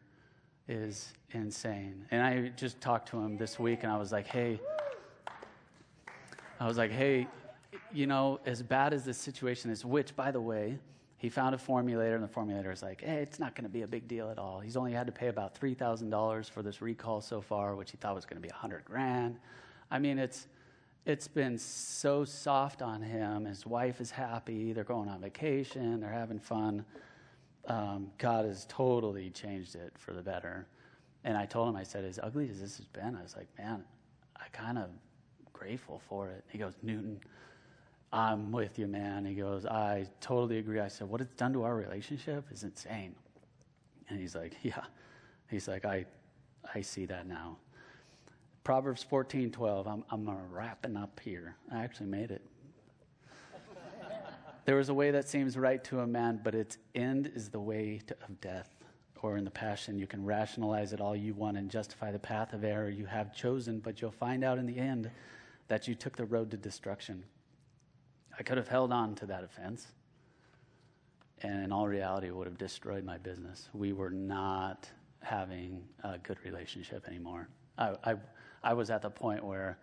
is 0.66 1.12
insane. 1.30 2.06
And 2.10 2.20
I 2.20 2.48
just 2.56 2.80
talked 2.80 3.08
to 3.10 3.18
him 3.18 3.36
this 3.36 3.56
week 3.56 3.84
and 3.84 3.92
I 3.92 3.96
was 3.96 4.10
like, 4.10 4.26
hey, 4.26 4.60
I 6.58 6.66
was 6.66 6.76
like, 6.76 6.90
hey, 6.90 7.28
you 7.92 8.08
know, 8.08 8.40
as 8.46 8.64
bad 8.64 8.92
as 8.92 9.04
this 9.04 9.16
situation 9.16 9.70
is, 9.70 9.84
which, 9.84 10.16
by 10.16 10.32
the 10.32 10.40
way, 10.40 10.80
he 11.18 11.30
found 11.30 11.54
a 11.54 11.58
formulator, 11.58 12.14
and 12.14 12.22
the 12.22 12.28
formulator 12.28 12.72
is 12.72 12.82
like, 12.82 13.02
hey, 13.02 13.22
it's 13.22 13.38
not 13.38 13.54
going 13.54 13.64
to 13.64 13.70
be 13.70 13.82
a 13.82 13.86
big 13.86 14.06
deal 14.06 14.30
at 14.30 14.38
all. 14.38 14.60
He's 14.60 14.76
only 14.76 14.92
had 14.92 15.06
to 15.06 15.12
pay 15.12 15.28
about 15.28 15.58
$3,000 15.58 16.50
for 16.50 16.62
this 16.62 16.82
recall 16.82 17.20
so 17.22 17.40
far, 17.40 17.74
which 17.74 17.90
he 17.90 17.96
thought 17.96 18.14
was 18.14 18.26
going 18.26 18.36
to 18.40 18.46
be 18.46 18.52
100 18.52 18.84
grand. 18.84 19.38
I 19.90 19.98
mean, 19.98 20.18
it's, 20.18 20.46
it's 21.06 21.26
been 21.26 21.56
so 21.56 22.24
soft 22.24 22.82
on 22.82 23.00
him. 23.00 23.46
His 23.46 23.64
wife 23.64 24.00
is 24.00 24.10
happy. 24.10 24.72
They're 24.74 24.84
going 24.84 25.08
on 25.08 25.20
vacation. 25.20 26.00
They're 26.00 26.10
having 26.10 26.38
fun. 26.38 26.84
Um, 27.66 28.10
God 28.18 28.44
has 28.44 28.66
totally 28.68 29.30
changed 29.30 29.74
it 29.74 29.92
for 29.96 30.12
the 30.12 30.22
better. 30.22 30.66
And 31.24 31.36
I 31.36 31.46
told 31.46 31.68
him, 31.68 31.76
I 31.76 31.82
said, 31.82 32.04
as 32.04 32.20
ugly 32.22 32.48
as 32.50 32.60
this 32.60 32.76
has 32.76 32.86
been, 32.86 33.16
I 33.16 33.22
was 33.22 33.36
like, 33.36 33.48
man, 33.58 33.84
I 34.36 34.48
kind 34.52 34.78
of 34.78 34.90
grateful 35.52 36.00
for 36.08 36.28
it. 36.28 36.44
He 36.48 36.58
goes, 36.58 36.74
Newton, 36.82 37.20
I'm 38.16 38.50
with 38.50 38.78
you, 38.78 38.86
man. 38.86 39.26
He 39.26 39.34
goes, 39.34 39.66
I 39.66 40.06
totally 40.22 40.58
agree. 40.58 40.80
I 40.80 40.88
said, 40.88 41.06
What 41.06 41.20
it's 41.20 41.34
done 41.34 41.52
to 41.52 41.64
our 41.64 41.76
relationship 41.76 42.46
is 42.50 42.62
insane. 42.62 43.14
And 44.08 44.18
he's 44.18 44.34
like, 44.34 44.54
Yeah. 44.62 44.84
He's 45.50 45.68
like, 45.68 45.84
I, 45.84 46.06
I 46.74 46.80
see 46.80 47.04
that 47.06 47.26
now. 47.26 47.58
Proverbs 48.64 49.02
14 49.02 49.50
12. 49.50 49.86
I'm, 49.86 50.02
I'm 50.10 50.28
wrapping 50.50 50.96
up 50.96 51.20
here. 51.22 51.56
I 51.70 51.84
actually 51.84 52.06
made 52.06 52.30
it. 52.30 52.42
there 54.64 54.80
is 54.80 54.88
a 54.88 54.94
way 54.94 55.10
that 55.10 55.28
seems 55.28 55.58
right 55.58 55.84
to 55.84 56.00
a 56.00 56.06
man, 56.06 56.40
but 56.42 56.54
its 56.54 56.78
end 56.94 57.30
is 57.34 57.50
the 57.50 57.60
way 57.60 58.00
to, 58.06 58.16
of 58.26 58.40
death. 58.40 58.70
Or 59.20 59.36
in 59.36 59.44
the 59.44 59.50
Passion, 59.50 59.98
you 59.98 60.06
can 60.06 60.24
rationalize 60.24 60.92
it 60.94 61.00
all 61.02 61.14
you 61.14 61.34
want 61.34 61.58
and 61.58 61.70
justify 61.70 62.12
the 62.12 62.18
path 62.18 62.54
of 62.54 62.64
error 62.64 62.88
you 62.88 63.04
have 63.04 63.34
chosen, 63.34 63.78
but 63.80 64.00
you'll 64.00 64.10
find 64.10 64.42
out 64.42 64.56
in 64.56 64.66
the 64.66 64.78
end 64.78 65.10
that 65.68 65.86
you 65.86 65.94
took 65.94 66.16
the 66.16 66.24
road 66.24 66.50
to 66.52 66.56
destruction. 66.56 67.22
I 68.38 68.42
could 68.42 68.58
have 68.58 68.68
held 68.68 68.92
on 68.92 69.14
to 69.16 69.26
that 69.26 69.44
offense, 69.44 69.86
and 71.42 71.64
in 71.64 71.72
all 71.72 71.88
reality, 71.88 72.28
it 72.28 72.36
would 72.36 72.46
have 72.46 72.58
destroyed 72.58 73.04
my 73.04 73.18
business. 73.18 73.68
We 73.72 73.92
were 73.92 74.10
not 74.10 74.88
having 75.22 75.82
a 76.04 76.18
good 76.18 76.38
relationship 76.44 77.06
anymore. 77.08 77.48
I, 77.78 77.94
I, 78.04 78.14
I 78.62 78.74
was 78.74 78.90
at 78.90 79.02
the 79.02 79.10
point 79.10 79.44
where 79.44 79.78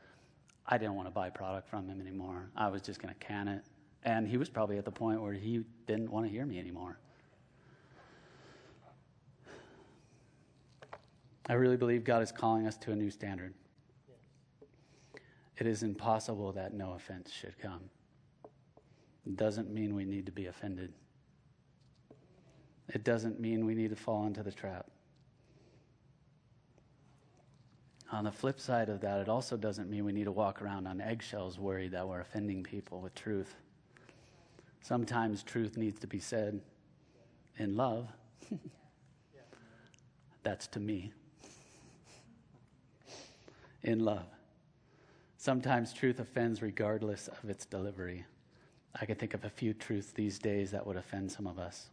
I 0.68 0.78
didn't 0.78 0.96
want 0.96 1.08
to 1.08 1.12
buy 1.12 1.30
product 1.30 1.68
from 1.68 1.88
him 1.88 2.00
anymore. 2.00 2.50
I 2.56 2.70
was 2.70 2.82
just 2.82 3.02
going 3.02 3.14
to 3.14 3.20
can 3.26 3.48
it. 3.48 3.64
And 4.04 4.28
he 4.28 4.38
was 4.38 4.50
probably 4.50 4.78
at 4.78 4.86
the 4.86 4.92
point 4.92 5.22
where 5.22 5.34
he 5.34 5.64
didn't 5.88 6.12
want 6.12 6.26
to 6.26 6.32
hear 6.32 6.46
me 6.46 6.60
anymore. 6.60 6.98
I 11.48 11.54
really 11.54 11.78
believe 11.78 12.04
God 12.04 12.22
is 12.22 12.32
calling 12.32 12.68
us 12.68 12.78
to 12.78 12.92
a 12.92 12.96
new 12.96 13.10
standard. 13.10 13.54
It 15.58 15.68
is 15.68 15.84
impossible 15.84 16.52
that 16.54 16.74
no 16.74 16.94
offense 16.94 17.32
should 17.32 17.58
come 17.60 17.90
doesn't 19.36 19.72
mean 19.74 19.96
we 19.96 20.06
need 20.06 20.26
to 20.26 20.32
be 20.32 20.48
offended. 20.48 20.94
It 22.90 23.04
doesn't 23.04 23.40
mean 23.40 23.66
we 23.66 23.74
need 23.74 23.90
to 23.92 23.96
fall 23.96 24.26
into 24.26 24.44
the 24.44 24.52
trap. 24.52 24.88
On 28.12 28.26
the 28.26 28.32
flip 28.32 28.60
side 28.60 28.90
of 28.90 29.02
that, 29.02 29.22
it 29.22 29.30
also 29.30 29.58
doesn't 29.58 29.90
mean 29.90 30.06
we 30.06 30.12
need 30.12 30.26
to 30.26 30.32
walk 30.32 30.62
around 30.62 30.86
on 30.86 31.02
eggshells 31.02 31.58
worried 31.58 31.92
that 31.94 32.08
we're 32.08 32.20
offending 32.20 32.62
people 32.62 33.02
with 33.02 33.16
truth. 33.16 33.56
Sometimes 34.82 35.42
truth 35.42 35.78
needs 35.78 36.00
to 36.02 36.08
be 36.08 36.20
said 36.20 36.62
in 37.58 37.76
love. 37.76 38.08
That's 40.44 40.68
to 40.68 40.80
me. 40.80 41.12
In 43.82 44.02
love. 44.02 44.28
Sometimes 45.38 45.94
truth 45.94 46.20
offends 46.20 46.62
regardless 46.62 47.30
of 47.30 47.50
its 47.50 47.66
delivery. 47.66 48.26
I 49.00 49.06
can 49.06 49.16
think 49.16 49.34
of 49.34 49.44
a 49.44 49.50
few 49.50 49.74
truths 49.74 50.12
these 50.12 50.38
days 50.38 50.72
that 50.72 50.86
would 50.86 50.98
offend 50.98 51.32
some 51.32 51.48
of 51.48 51.58
us. 51.58 51.90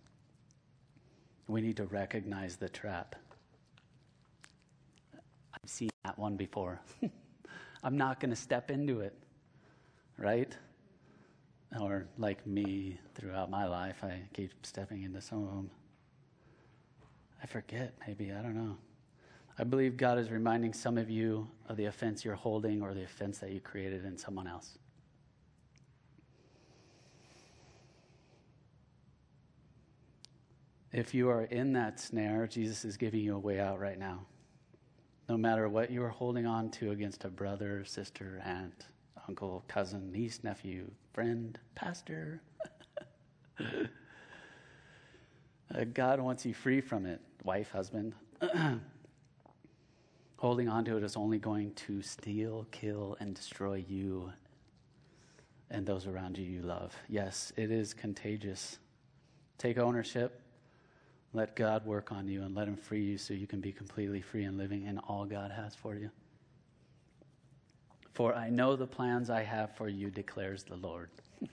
We 1.49 1.61
need 1.61 1.77
to 1.79 1.87
recognize 1.87 2.57
the 2.57 2.69
trap. 2.69 3.17
I've 5.15 5.71
seen 5.71 5.91
that 6.05 6.19
one 6.19 6.37
before. 6.37 6.81
I'm 7.83 7.97
not 7.97 8.21
going 8.21 8.31
to 8.31 8.37
step 8.37 8.71
into 8.71 9.01
it, 9.01 9.15
right? 10.19 10.55
Or 11.81 12.07
like 12.19 12.47
me 12.47 12.99
throughout 13.15 13.51
my 13.51 13.67
life, 13.67 14.05
I 14.05 14.21
keep 14.35 14.53
stepping 14.63 15.03
into 15.03 15.21
some 15.21 15.45
of 15.45 15.55
them. 15.55 15.71
I 17.43 17.47
forget, 17.47 17.95
maybe, 18.07 18.33
I 18.33 18.43
don't 18.43 18.55
know. 18.55 18.77
I 19.59 19.65
believe 19.65 19.97
God 19.97 20.19
is 20.19 20.31
reminding 20.31 20.73
some 20.75 20.99
of 20.99 21.11
you 21.11 21.49
of 21.69 21.77
the 21.77 21.87
offense 21.87 22.25
you're 22.25 22.35
holding 22.35 22.83
or 22.83 22.93
the 22.93 23.05
offense 23.05 23.39
that 23.39 23.51
you 23.51 23.61
created 23.61 24.05
in 24.05 24.17
someone 24.17 24.47
else. 24.47 24.79
If 30.93 31.14
you 31.14 31.30
are 31.30 31.45
in 31.45 31.72
that 31.74 32.01
snare, 32.01 32.49
Jesus 32.49 32.84
is 32.84 32.97
giving 32.97 33.20
you 33.20 33.36
a 33.36 33.38
way 33.38 33.61
out 33.61 33.78
right 33.78 33.99
now. 33.99 34.26
No 35.28 35.36
matter 35.36 35.68
what 35.68 35.91
you 35.91 36.03
are 36.03 36.09
holding 36.09 36.47
on 36.47 36.70
to 36.72 36.91
against 36.91 37.24
a 37.24 37.28
brother, 37.28 37.84
sister, 37.84 38.43
aunt, 38.45 38.86
uncle, 39.28 39.62
cousin, 39.68 40.11
niece, 40.11 40.41
nephew, 40.43 40.91
friend, 41.12 41.57
pastor, 41.76 42.43
uh, 43.61 43.84
God 45.95 46.18
wants 46.18 46.45
you 46.45 46.53
free 46.53 46.80
from 46.80 47.07
it, 47.07 47.20
wife, 47.45 47.70
husband. 47.70 48.14
Holding 50.38 50.68
on 50.68 50.84
to 50.86 50.97
it 50.97 51.05
is 51.05 51.16
only 51.16 51.38
going 51.38 51.72
to 51.74 52.03
steal, 52.03 52.66
kill, 52.72 53.16
and 53.20 53.34
destroy 53.34 53.84
you 53.86 54.32
and 55.70 55.86
those 55.86 56.07
around 56.07 56.36
you 56.36 56.45
you 56.45 56.62
love. 56.62 56.97
Yes, 57.09 57.53
it 57.57 57.70
is 57.70 57.95
contagious. 57.95 58.78
Take 59.59 59.78
ownership. 59.78 60.41
Let 61.33 61.55
God 61.55 61.87
work 61.87 62.11
on 62.11 62.26
you 62.26 62.43
and 62.43 62.55
let 62.55 62.66
Him 62.66 62.76
free 62.76 63.05
you 63.05 63.18
so 63.18 63.35
you 63.35 63.47
can 63.47 63.61
be 63.61 63.72
completely 63.72 64.20
free 64.20 64.45
and 64.45 64.59
living 64.59 64.87
in 64.87 64.99
all 64.99 65.24
God 65.24 65.53
has 65.53 65.74
for 65.74 65.95
you. 65.95 66.11
For 68.14 68.35
I 68.35 68.51
know 68.51 68.74
the 68.74 68.87
plans 68.87 69.31
I 69.31 69.45
have 69.45 69.74
for 69.76 69.89
you, 69.89 70.11
declares 70.11 70.64
the 70.64 70.76
Lord. 70.76 71.09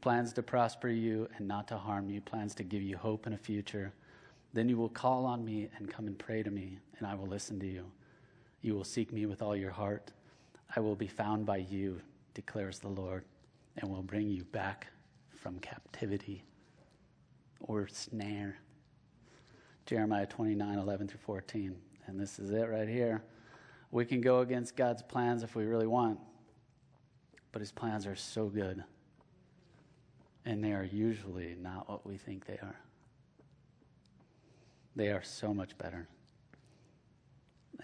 plans 0.00 0.32
to 0.34 0.42
prosper 0.42 0.88
you 0.88 1.28
and 1.36 1.48
not 1.48 1.66
to 1.68 1.78
harm 1.78 2.10
you, 2.10 2.20
plans 2.20 2.54
to 2.56 2.62
give 2.62 2.82
you 2.82 2.96
hope 2.96 3.26
and 3.26 3.34
a 3.34 3.38
future. 3.38 3.92
Then 4.52 4.68
you 4.68 4.76
will 4.76 4.90
call 4.90 5.24
on 5.24 5.44
me 5.44 5.68
and 5.76 5.90
come 5.90 6.06
and 6.06 6.18
pray 6.18 6.42
to 6.42 6.50
me, 6.50 6.78
and 6.98 7.06
I 7.06 7.14
will 7.14 7.26
listen 7.26 7.58
to 7.60 7.66
you. 7.66 7.84
You 8.60 8.74
will 8.74 8.84
seek 8.84 9.12
me 9.12 9.26
with 9.26 9.42
all 9.42 9.56
your 9.56 9.70
heart. 9.70 10.12
I 10.74 10.80
will 10.80 10.94
be 10.94 11.06
found 11.06 11.46
by 11.46 11.58
you, 11.58 12.00
declares 12.34 12.78
the 12.78 12.88
Lord, 12.88 13.24
and 13.78 13.90
will 13.90 14.02
bring 14.02 14.28
you 14.28 14.44
back 14.44 14.88
from 15.34 15.58
captivity 15.60 16.44
or 17.60 17.88
snare. 17.88 18.58
Jeremiah 19.86 20.26
29 20.26 20.78
11 20.78 21.08
through 21.08 21.20
14. 21.20 21.76
And 22.06 22.20
this 22.20 22.38
is 22.38 22.50
it 22.50 22.68
right 22.68 22.88
here. 22.88 23.22
We 23.92 24.04
can 24.04 24.20
go 24.20 24.40
against 24.40 24.76
God's 24.76 25.02
plans 25.02 25.42
if 25.42 25.54
we 25.54 25.64
really 25.64 25.86
want, 25.86 26.18
but 27.52 27.60
his 27.60 27.72
plans 27.72 28.06
are 28.06 28.16
so 28.16 28.46
good. 28.46 28.82
And 30.44 30.62
they 30.62 30.72
are 30.72 30.84
usually 30.84 31.56
not 31.60 31.88
what 31.88 32.06
we 32.06 32.16
think 32.16 32.46
they 32.46 32.58
are. 32.58 32.78
They 34.96 35.08
are 35.08 35.22
so 35.22 35.54
much 35.54 35.76
better. 35.78 36.08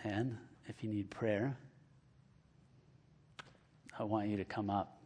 And 0.05 0.36
if 0.66 0.82
you 0.82 0.90
need 0.90 1.11
prayer, 1.11 1.57
I 3.98 4.05
want 4.05 4.28
you 4.28 4.36
to 4.36 4.44
come 4.44 4.70
up. 4.70 4.98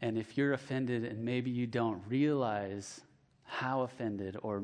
And 0.00 0.16
if 0.16 0.36
you're 0.36 0.52
offended 0.52 1.04
and 1.04 1.24
maybe 1.24 1.50
you 1.50 1.66
don't 1.66 2.02
realize 2.08 3.00
how 3.42 3.82
offended, 3.82 4.36
or, 4.42 4.62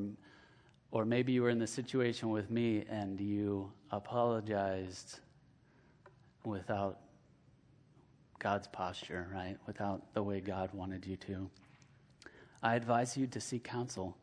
or 0.93 1.07
maybe 1.07 1.33
you 1.33 1.43
were 1.43 1.51
in 1.51 1.59
the 1.59 1.67
situation 1.67 2.29
with 2.29 2.51
me 2.51 2.85
and 2.89 3.19
you 3.19 3.73
apologized 3.91 5.21
without 6.45 7.01
God's 8.39 8.69
posture, 8.69 9.27
right? 9.33 9.57
Without 9.67 10.13
the 10.13 10.23
way 10.23 10.41
God 10.41 10.69
wanted 10.75 11.07
you 11.07 11.17
to. 11.17 11.51
I 12.63 12.75
advise 12.75 13.17
you 13.17 13.27
to 13.29 13.41
seek 13.41 13.65
counsel. 13.65 14.17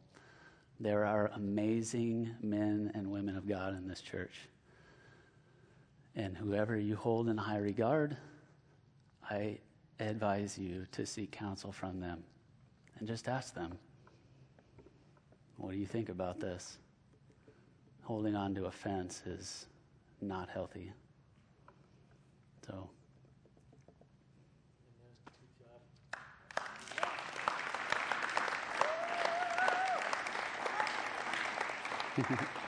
There 0.80 1.06
are 1.06 1.32
amazing 1.34 2.36
men 2.42 2.92
and 2.94 3.10
women 3.10 3.36
of 3.36 3.48
God 3.48 3.76
in 3.76 3.88
this 3.88 4.02
church. 4.02 4.34
And 6.16 6.38
whoever 6.38 6.78
you 6.78 6.96
hold 6.96 7.30
in 7.30 7.38
high 7.38 7.58
regard, 7.58 8.16
I 9.28 9.58
advise 10.00 10.58
you 10.58 10.86
to 10.92 11.06
seek 11.06 11.32
counsel 11.32 11.72
from 11.72 12.00
them 12.00 12.24
and 13.00 13.08
just 13.08 13.28
ask 13.28 13.56
them, 13.56 13.80
What 15.60 15.74
do 15.74 15.78
you 15.78 15.86
think 15.86 16.08
about 16.08 16.40
this? 16.40 16.78
Holding 18.04 18.36
on 18.36 18.56
to 18.56 18.66
offense 18.66 19.22
is 19.26 19.68
not 20.22 20.48
healthy. 20.50 20.94
So. 22.66 22.90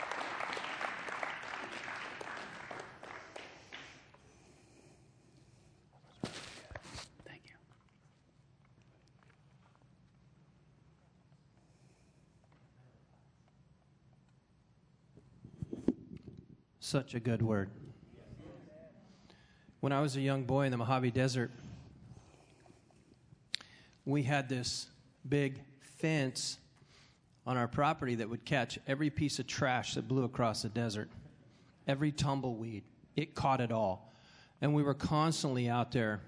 Such 16.92 17.16
a 17.16 17.22
good 17.22 17.42
word. 17.42 17.70
When 19.80 19.94
I 19.94 20.02
was 20.02 20.18
a 20.18 20.20
young 20.20 20.44
boy 20.44 20.66
in 20.66 20.72
the 20.72 20.78
Mojave 20.78 21.12
Desert, 21.12 21.50
we 24.04 24.24
had 24.24 24.50
this 24.50 24.88
big 25.30 25.62
fence 25.80 26.58
on 27.48 27.56
our 27.56 27.70
property 27.70 28.16
that 28.16 28.30
would 28.30 28.44
catch 28.44 28.78
every 28.88 29.10
piece 29.10 29.40
of 29.40 29.48
trash 29.48 29.94
that 29.94 30.10
blew 30.10 30.26
across 30.26 30.64
the 30.64 30.68
desert, 30.68 31.08
every 31.88 32.12
tumbleweed. 32.12 32.84
It 33.16 33.36
caught 33.36 33.62
it 33.62 33.72
all. 33.72 34.12
And 34.60 34.74
we 34.74 34.84
were 34.84 34.94
constantly 34.94 35.70
out 35.70 35.94
there 35.94 36.20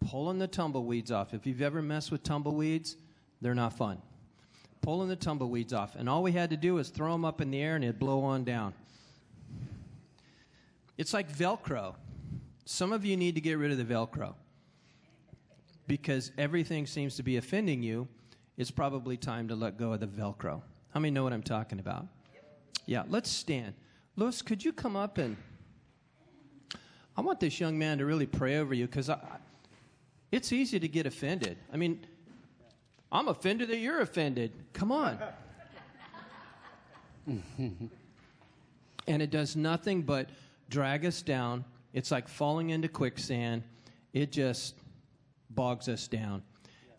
pulling 0.00 0.38
the 0.38 0.48
tumbleweeds 0.48 1.12
off. 1.12 1.34
If 1.34 1.46
you've 1.46 1.60
ever 1.60 1.82
messed 1.82 2.10
with 2.10 2.22
tumbleweeds, 2.22 2.96
they're 3.42 3.54
not 3.54 3.74
fun. 3.74 4.00
Pulling 4.80 5.10
the 5.10 5.16
tumbleweeds 5.16 5.74
off. 5.74 5.96
And 5.96 6.08
all 6.08 6.22
we 6.22 6.32
had 6.32 6.48
to 6.48 6.56
do 6.56 6.76
was 6.76 6.88
throw 6.88 7.12
them 7.12 7.26
up 7.26 7.42
in 7.42 7.50
the 7.50 7.60
air 7.60 7.74
and 7.74 7.84
it'd 7.84 7.98
blow 7.98 8.22
on 8.22 8.44
down. 8.44 8.72
It's 10.98 11.14
like 11.14 11.32
Velcro. 11.32 11.94
Some 12.64 12.92
of 12.92 13.04
you 13.04 13.16
need 13.16 13.36
to 13.36 13.40
get 13.40 13.54
rid 13.54 13.70
of 13.70 13.78
the 13.78 13.84
Velcro 13.84 14.34
because 15.86 16.32
everything 16.36 16.86
seems 16.86 17.16
to 17.16 17.22
be 17.22 17.38
offending 17.38 17.82
you. 17.82 18.06
It's 18.58 18.70
probably 18.70 19.16
time 19.16 19.48
to 19.48 19.54
let 19.54 19.78
go 19.78 19.92
of 19.92 20.00
the 20.00 20.06
Velcro. 20.06 20.60
How 20.90 21.00
many 21.00 21.12
know 21.12 21.22
what 21.22 21.32
I'm 21.32 21.42
talking 21.42 21.78
about? 21.78 22.06
Yeah, 22.84 23.04
let's 23.08 23.30
stand. 23.30 23.74
Lewis, 24.16 24.42
could 24.42 24.64
you 24.64 24.72
come 24.72 24.96
up 24.96 25.18
and 25.18 25.36
I 27.16 27.20
want 27.20 27.40
this 27.40 27.58
young 27.60 27.78
man 27.78 27.98
to 27.98 28.06
really 28.06 28.26
pray 28.26 28.58
over 28.58 28.74
you 28.74 28.86
because 28.86 29.10
it's 30.30 30.52
easy 30.52 30.78
to 30.78 30.88
get 30.88 31.06
offended. 31.06 31.58
I 31.72 31.76
mean, 31.76 32.06
I'm 33.10 33.28
offended 33.28 33.68
that 33.70 33.78
you're 33.78 34.00
offended. 34.00 34.52
Come 34.72 34.92
on. 34.92 35.18
and 39.06 39.22
it 39.22 39.30
does 39.30 39.56
nothing 39.56 40.02
but 40.02 40.30
drag 40.68 41.04
us 41.04 41.22
down. 41.22 41.64
It's 41.92 42.10
like 42.10 42.28
falling 42.28 42.70
into 42.70 42.88
quicksand. 42.88 43.62
It 44.12 44.32
just 44.32 44.74
bogs 45.50 45.88
us 45.88 46.08
down. 46.08 46.42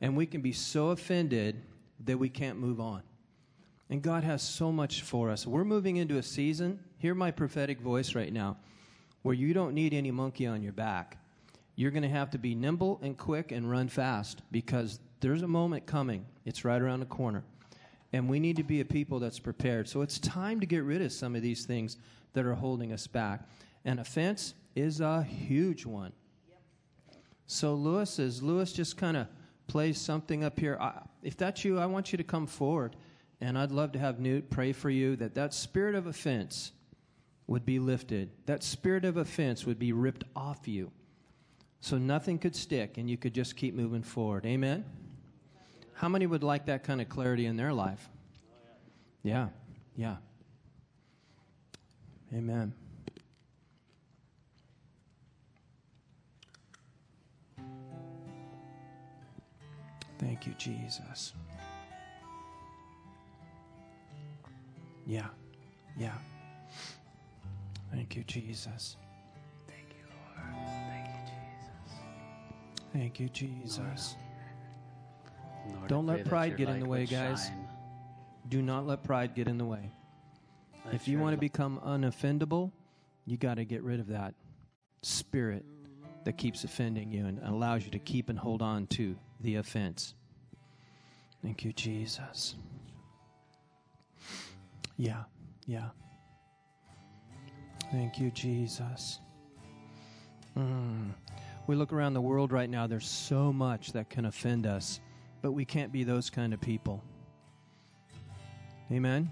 And 0.01 0.15
we 0.15 0.25
can 0.25 0.41
be 0.41 0.53
so 0.53 0.89
offended 0.89 1.61
that 2.05 2.17
we 2.17 2.29
can't 2.29 2.57
move 2.57 2.79
on. 2.79 3.03
And 3.89 4.01
God 4.01 4.23
has 4.23 4.41
so 4.41 4.71
much 4.71 5.01
for 5.01 5.29
us. 5.29 5.47
We're 5.47 5.65
moving 5.65 5.97
into 5.97 6.17
a 6.17 6.23
season, 6.23 6.79
hear 6.97 7.15
my 7.15 7.31
prophetic 7.31 7.79
voice 7.81 8.15
right 8.15 8.31
now, 8.31 8.57
where 9.23 9.35
you 9.35 9.53
don't 9.53 9.73
need 9.73 9.93
any 9.93 10.11
monkey 10.11 10.45
on 10.45 10.61
your 10.61 10.73
back. 10.73 11.17
You're 11.75 11.91
going 11.91 12.03
to 12.03 12.09
have 12.09 12.29
to 12.31 12.37
be 12.37 12.55
nimble 12.55 12.99
and 13.01 13.17
quick 13.17 13.51
and 13.51 13.69
run 13.69 13.89
fast 13.89 14.41
because 14.51 14.99
there's 15.21 15.41
a 15.41 15.47
moment 15.47 15.85
coming. 15.85 16.25
It's 16.45 16.63
right 16.63 16.81
around 16.81 16.99
the 16.99 17.05
corner. 17.05 17.43
And 18.11 18.27
we 18.27 18.39
need 18.39 18.55
to 18.57 18.63
be 18.63 18.81
a 18.81 18.85
people 18.85 19.19
that's 19.19 19.39
prepared. 19.39 19.87
So 19.87 20.01
it's 20.01 20.17
time 20.19 20.59
to 20.59 20.65
get 20.65 20.83
rid 20.83 21.01
of 21.01 21.11
some 21.11 21.35
of 21.35 21.41
these 21.41 21.65
things 21.65 21.97
that 22.33 22.45
are 22.45 22.55
holding 22.55 22.91
us 22.91 23.07
back. 23.07 23.47
And 23.85 23.99
offense 23.99 24.55
is 24.75 24.99
a 24.99 25.23
huge 25.23 25.85
one. 25.85 26.11
So 27.47 27.73
Lewis 27.73 28.19
is 28.19 28.43
Lewis 28.43 28.73
just 28.73 28.97
kind 28.97 29.17
of 29.17 29.27
plays 29.67 29.99
something 29.99 30.43
up 30.43 30.59
here. 30.59 30.77
I, 30.79 31.01
if 31.23 31.37
that's 31.37 31.65
you, 31.65 31.79
I 31.79 31.85
want 31.87 32.11
you 32.11 32.17
to 32.17 32.23
come 32.23 32.45
forward, 32.45 32.95
and 33.41 33.57
I'd 33.57 33.71
love 33.71 33.91
to 33.93 33.99
have 33.99 34.19
Newt 34.19 34.49
pray 34.49 34.71
for 34.71 34.89
you 34.89 35.15
that 35.15 35.35
that 35.35 35.53
spirit 35.53 35.95
of 35.95 36.07
offense 36.07 36.71
would 37.47 37.65
be 37.65 37.79
lifted. 37.79 38.29
That 38.45 38.63
spirit 38.63 39.05
of 39.05 39.17
offense 39.17 39.65
would 39.65 39.79
be 39.79 39.93
ripped 39.93 40.25
off 40.35 40.67
you, 40.67 40.91
so 41.81 41.97
nothing 41.97 42.37
could 42.37 42.55
stick, 42.55 42.97
and 42.97 43.09
you 43.09 43.17
could 43.17 43.33
just 43.33 43.55
keep 43.55 43.73
moving 43.73 44.03
forward. 44.03 44.45
Amen. 44.45 44.85
How 45.99 46.07
many 46.07 46.25
would 46.27 46.43
like 46.43 46.67
that 46.67 46.85
kind 46.85 47.01
of 47.01 47.09
clarity 47.09 47.45
in 47.45 47.57
their 47.57 47.73
life? 47.73 48.07
Yeah, 49.21 49.49
yeah. 49.97 50.15
Amen. 52.33 52.71
Thank 60.19 60.47
you, 60.47 60.53
Jesus. 60.57 61.33
Yeah, 65.05 65.27
yeah. 65.97 66.13
Thank 67.91 68.15
you, 68.15 68.23
Jesus. 68.23 68.95
Thank 69.67 69.89
you, 69.89 70.05
Lord. 70.07 70.65
Thank 70.93 71.09
you, 71.09 71.19
Jesus. 71.25 71.99
Thank 72.93 73.19
you, 73.19 73.27
Jesus. 73.27 74.15
Lord, 75.67 75.87
Don't 75.87 76.05
let 76.05 76.25
pride 76.25 76.57
get 76.57 76.69
in 76.69 76.79
the 76.79 76.87
way, 76.87 77.05
guys. 77.05 77.45
Shine. 77.45 77.67
Do 78.47 78.61
not 78.61 78.87
let 78.87 79.03
pride 79.03 79.35
get 79.35 79.47
in 79.47 79.57
the 79.57 79.65
way. 79.65 79.91
if 80.91 81.07
you 81.07 81.19
want 81.19 81.35
to 81.35 81.39
become 81.39 81.79
unoffendable, 81.85 82.71
you 83.25 83.37
got 83.37 83.55
to 83.55 83.65
get 83.65 83.83
rid 83.83 83.99
of 83.99 84.07
that 84.07 84.33
spirit 85.01 85.63
that 86.25 86.37
keeps 86.37 86.63
offending 86.63 87.11
you 87.11 87.25
and 87.25 87.39
allows 87.43 87.85
you 87.85 87.91
to 87.91 87.99
keep 87.99 88.29
and 88.29 88.39
hold 88.39 88.61
on 88.61 88.87
to 88.87 89.15
the 89.41 89.55
offense. 89.55 90.15
Thank 91.41 91.63
you, 91.63 91.71
Jesus. 91.73 92.55
Yeah, 94.97 95.23
yeah. 95.65 95.89
Thank 97.91 98.19
you, 98.19 98.31
Jesus. 98.31 99.19
Mm. 100.57 101.11
We 101.67 101.75
look 101.75 101.93
around 101.93 102.13
the 102.13 102.21
world 102.21 102.51
right 102.51 102.69
now, 102.69 102.87
there's 102.87 103.07
so 103.07 103.53
much 103.53 103.93
that 103.93 104.09
can 104.09 104.25
offend 104.25 104.65
us, 104.67 104.99
but 105.41 105.51
we 105.51 105.65
can't 105.65 105.91
be 105.91 106.03
those 106.03 106.29
kind 106.29 106.53
of 106.53 106.61
people. 106.61 107.03
Amen. 108.91 109.31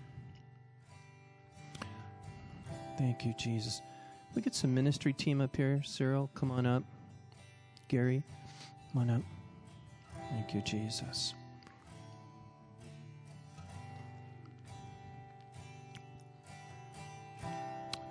Thank 2.97 3.25
you, 3.25 3.33
Jesus. 3.37 3.81
We 4.35 4.41
get 4.41 4.55
some 4.55 4.73
ministry 4.73 5.13
team 5.13 5.41
up 5.41 5.55
here. 5.55 5.81
Cyril, 5.83 6.29
come 6.33 6.51
on 6.51 6.65
up. 6.65 6.83
Gary, 7.87 8.23
come 8.91 9.01
on 9.01 9.09
up. 9.09 9.21
Thank 10.29 10.53
you, 10.53 10.61
Jesus. 10.61 11.33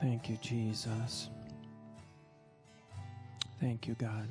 Thank 0.01 0.28
you, 0.28 0.36
Jesus. 0.40 1.30
Thank 3.61 3.88
you, 3.88 3.94
God. 3.94 4.30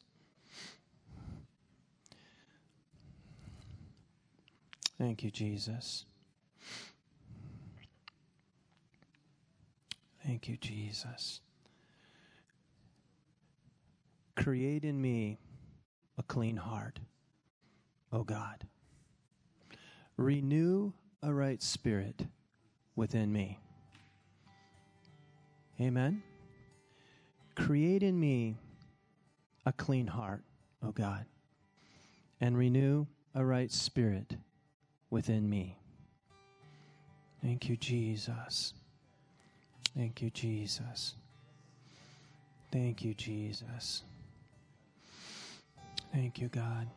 Thank 5.01 5.23
you, 5.23 5.31
Jesus. 5.31 6.05
Thank 10.23 10.47
you, 10.47 10.57
Jesus. 10.57 11.41
Create 14.35 14.85
in 14.85 15.01
me 15.01 15.39
a 16.19 16.21
clean 16.21 16.55
heart, 16.55 16.99
O 18.13 18.23
God. 18.23 18.67
Renew 20.17 20.93
a 21.23 21.33
right 21.33 21.63
spirit 21.63 22.27
within 22.95 23.33
me. 23.33 23.57
Amen. 25.79 26.21
Create 27.55 28.03
in 28.03 28.19
me 28.19 28.55
a 29.65 29.73
clean 29.73 30.05
heart, 30.05 30.43
O 30.85 30.91
God, 30.91 31.25
and 32.39 32.55
renew 32.55 33.07
a 33.33 33.43
right 33.43 33.71
spirit 33.71 34.35
within 35.11 35.47
me. 35.47 35.77
Thank 37.43 37.69
you, 37.69 37.75
Jesus. 37.75 38.73
Thank 39.95 40.21
you, 40.21 40.31
Jesus. 40.31 41.13
Thank 42.71 43.03
you, 43.03 43.13
Jesus. 43.13 44.03
Thank 46.13 46.39
you, 46.39 46.47
God. 46.47 46.87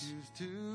Choose 0.00 0.30
to 0.38 0.67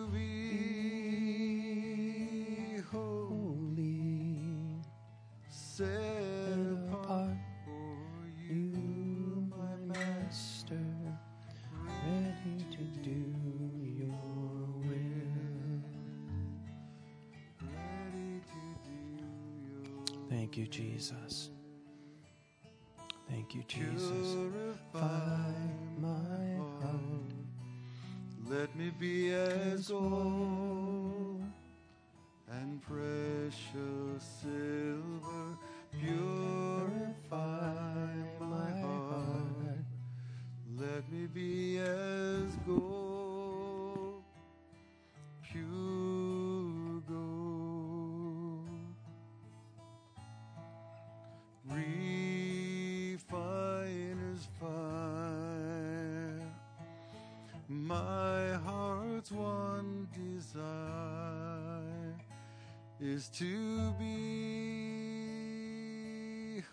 is 63.04 63.28
to 63.28 63.92
be 64.00 64.04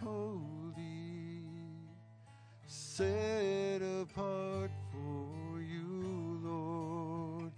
holy, 0.01 1.43
set 2.69 3.83
apart 4.01 4.71
for 4.93 5.61
you, 5.61 6.39
Lord. 6.45 7.51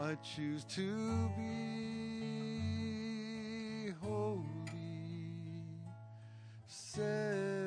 I 0.00 0.14
choose 0.22 0.62
to 0.76 1.28
be 1.36 2.22
holy, 4.00 4.44
set 6.68 7.59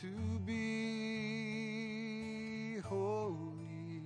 to 0.00 0.38
be 0.44 0.52
holy, 2.84 4.02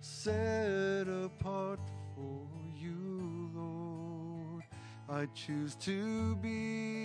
set 0.00 1.08
apart 1.08 1.80
for 2.14 2.46
you, 2.76 3.50
Lord. 3.52 4.62
I 5.08 5.26
choose 5.34 5.74
to 5.76 6.36
be 6.36 6.95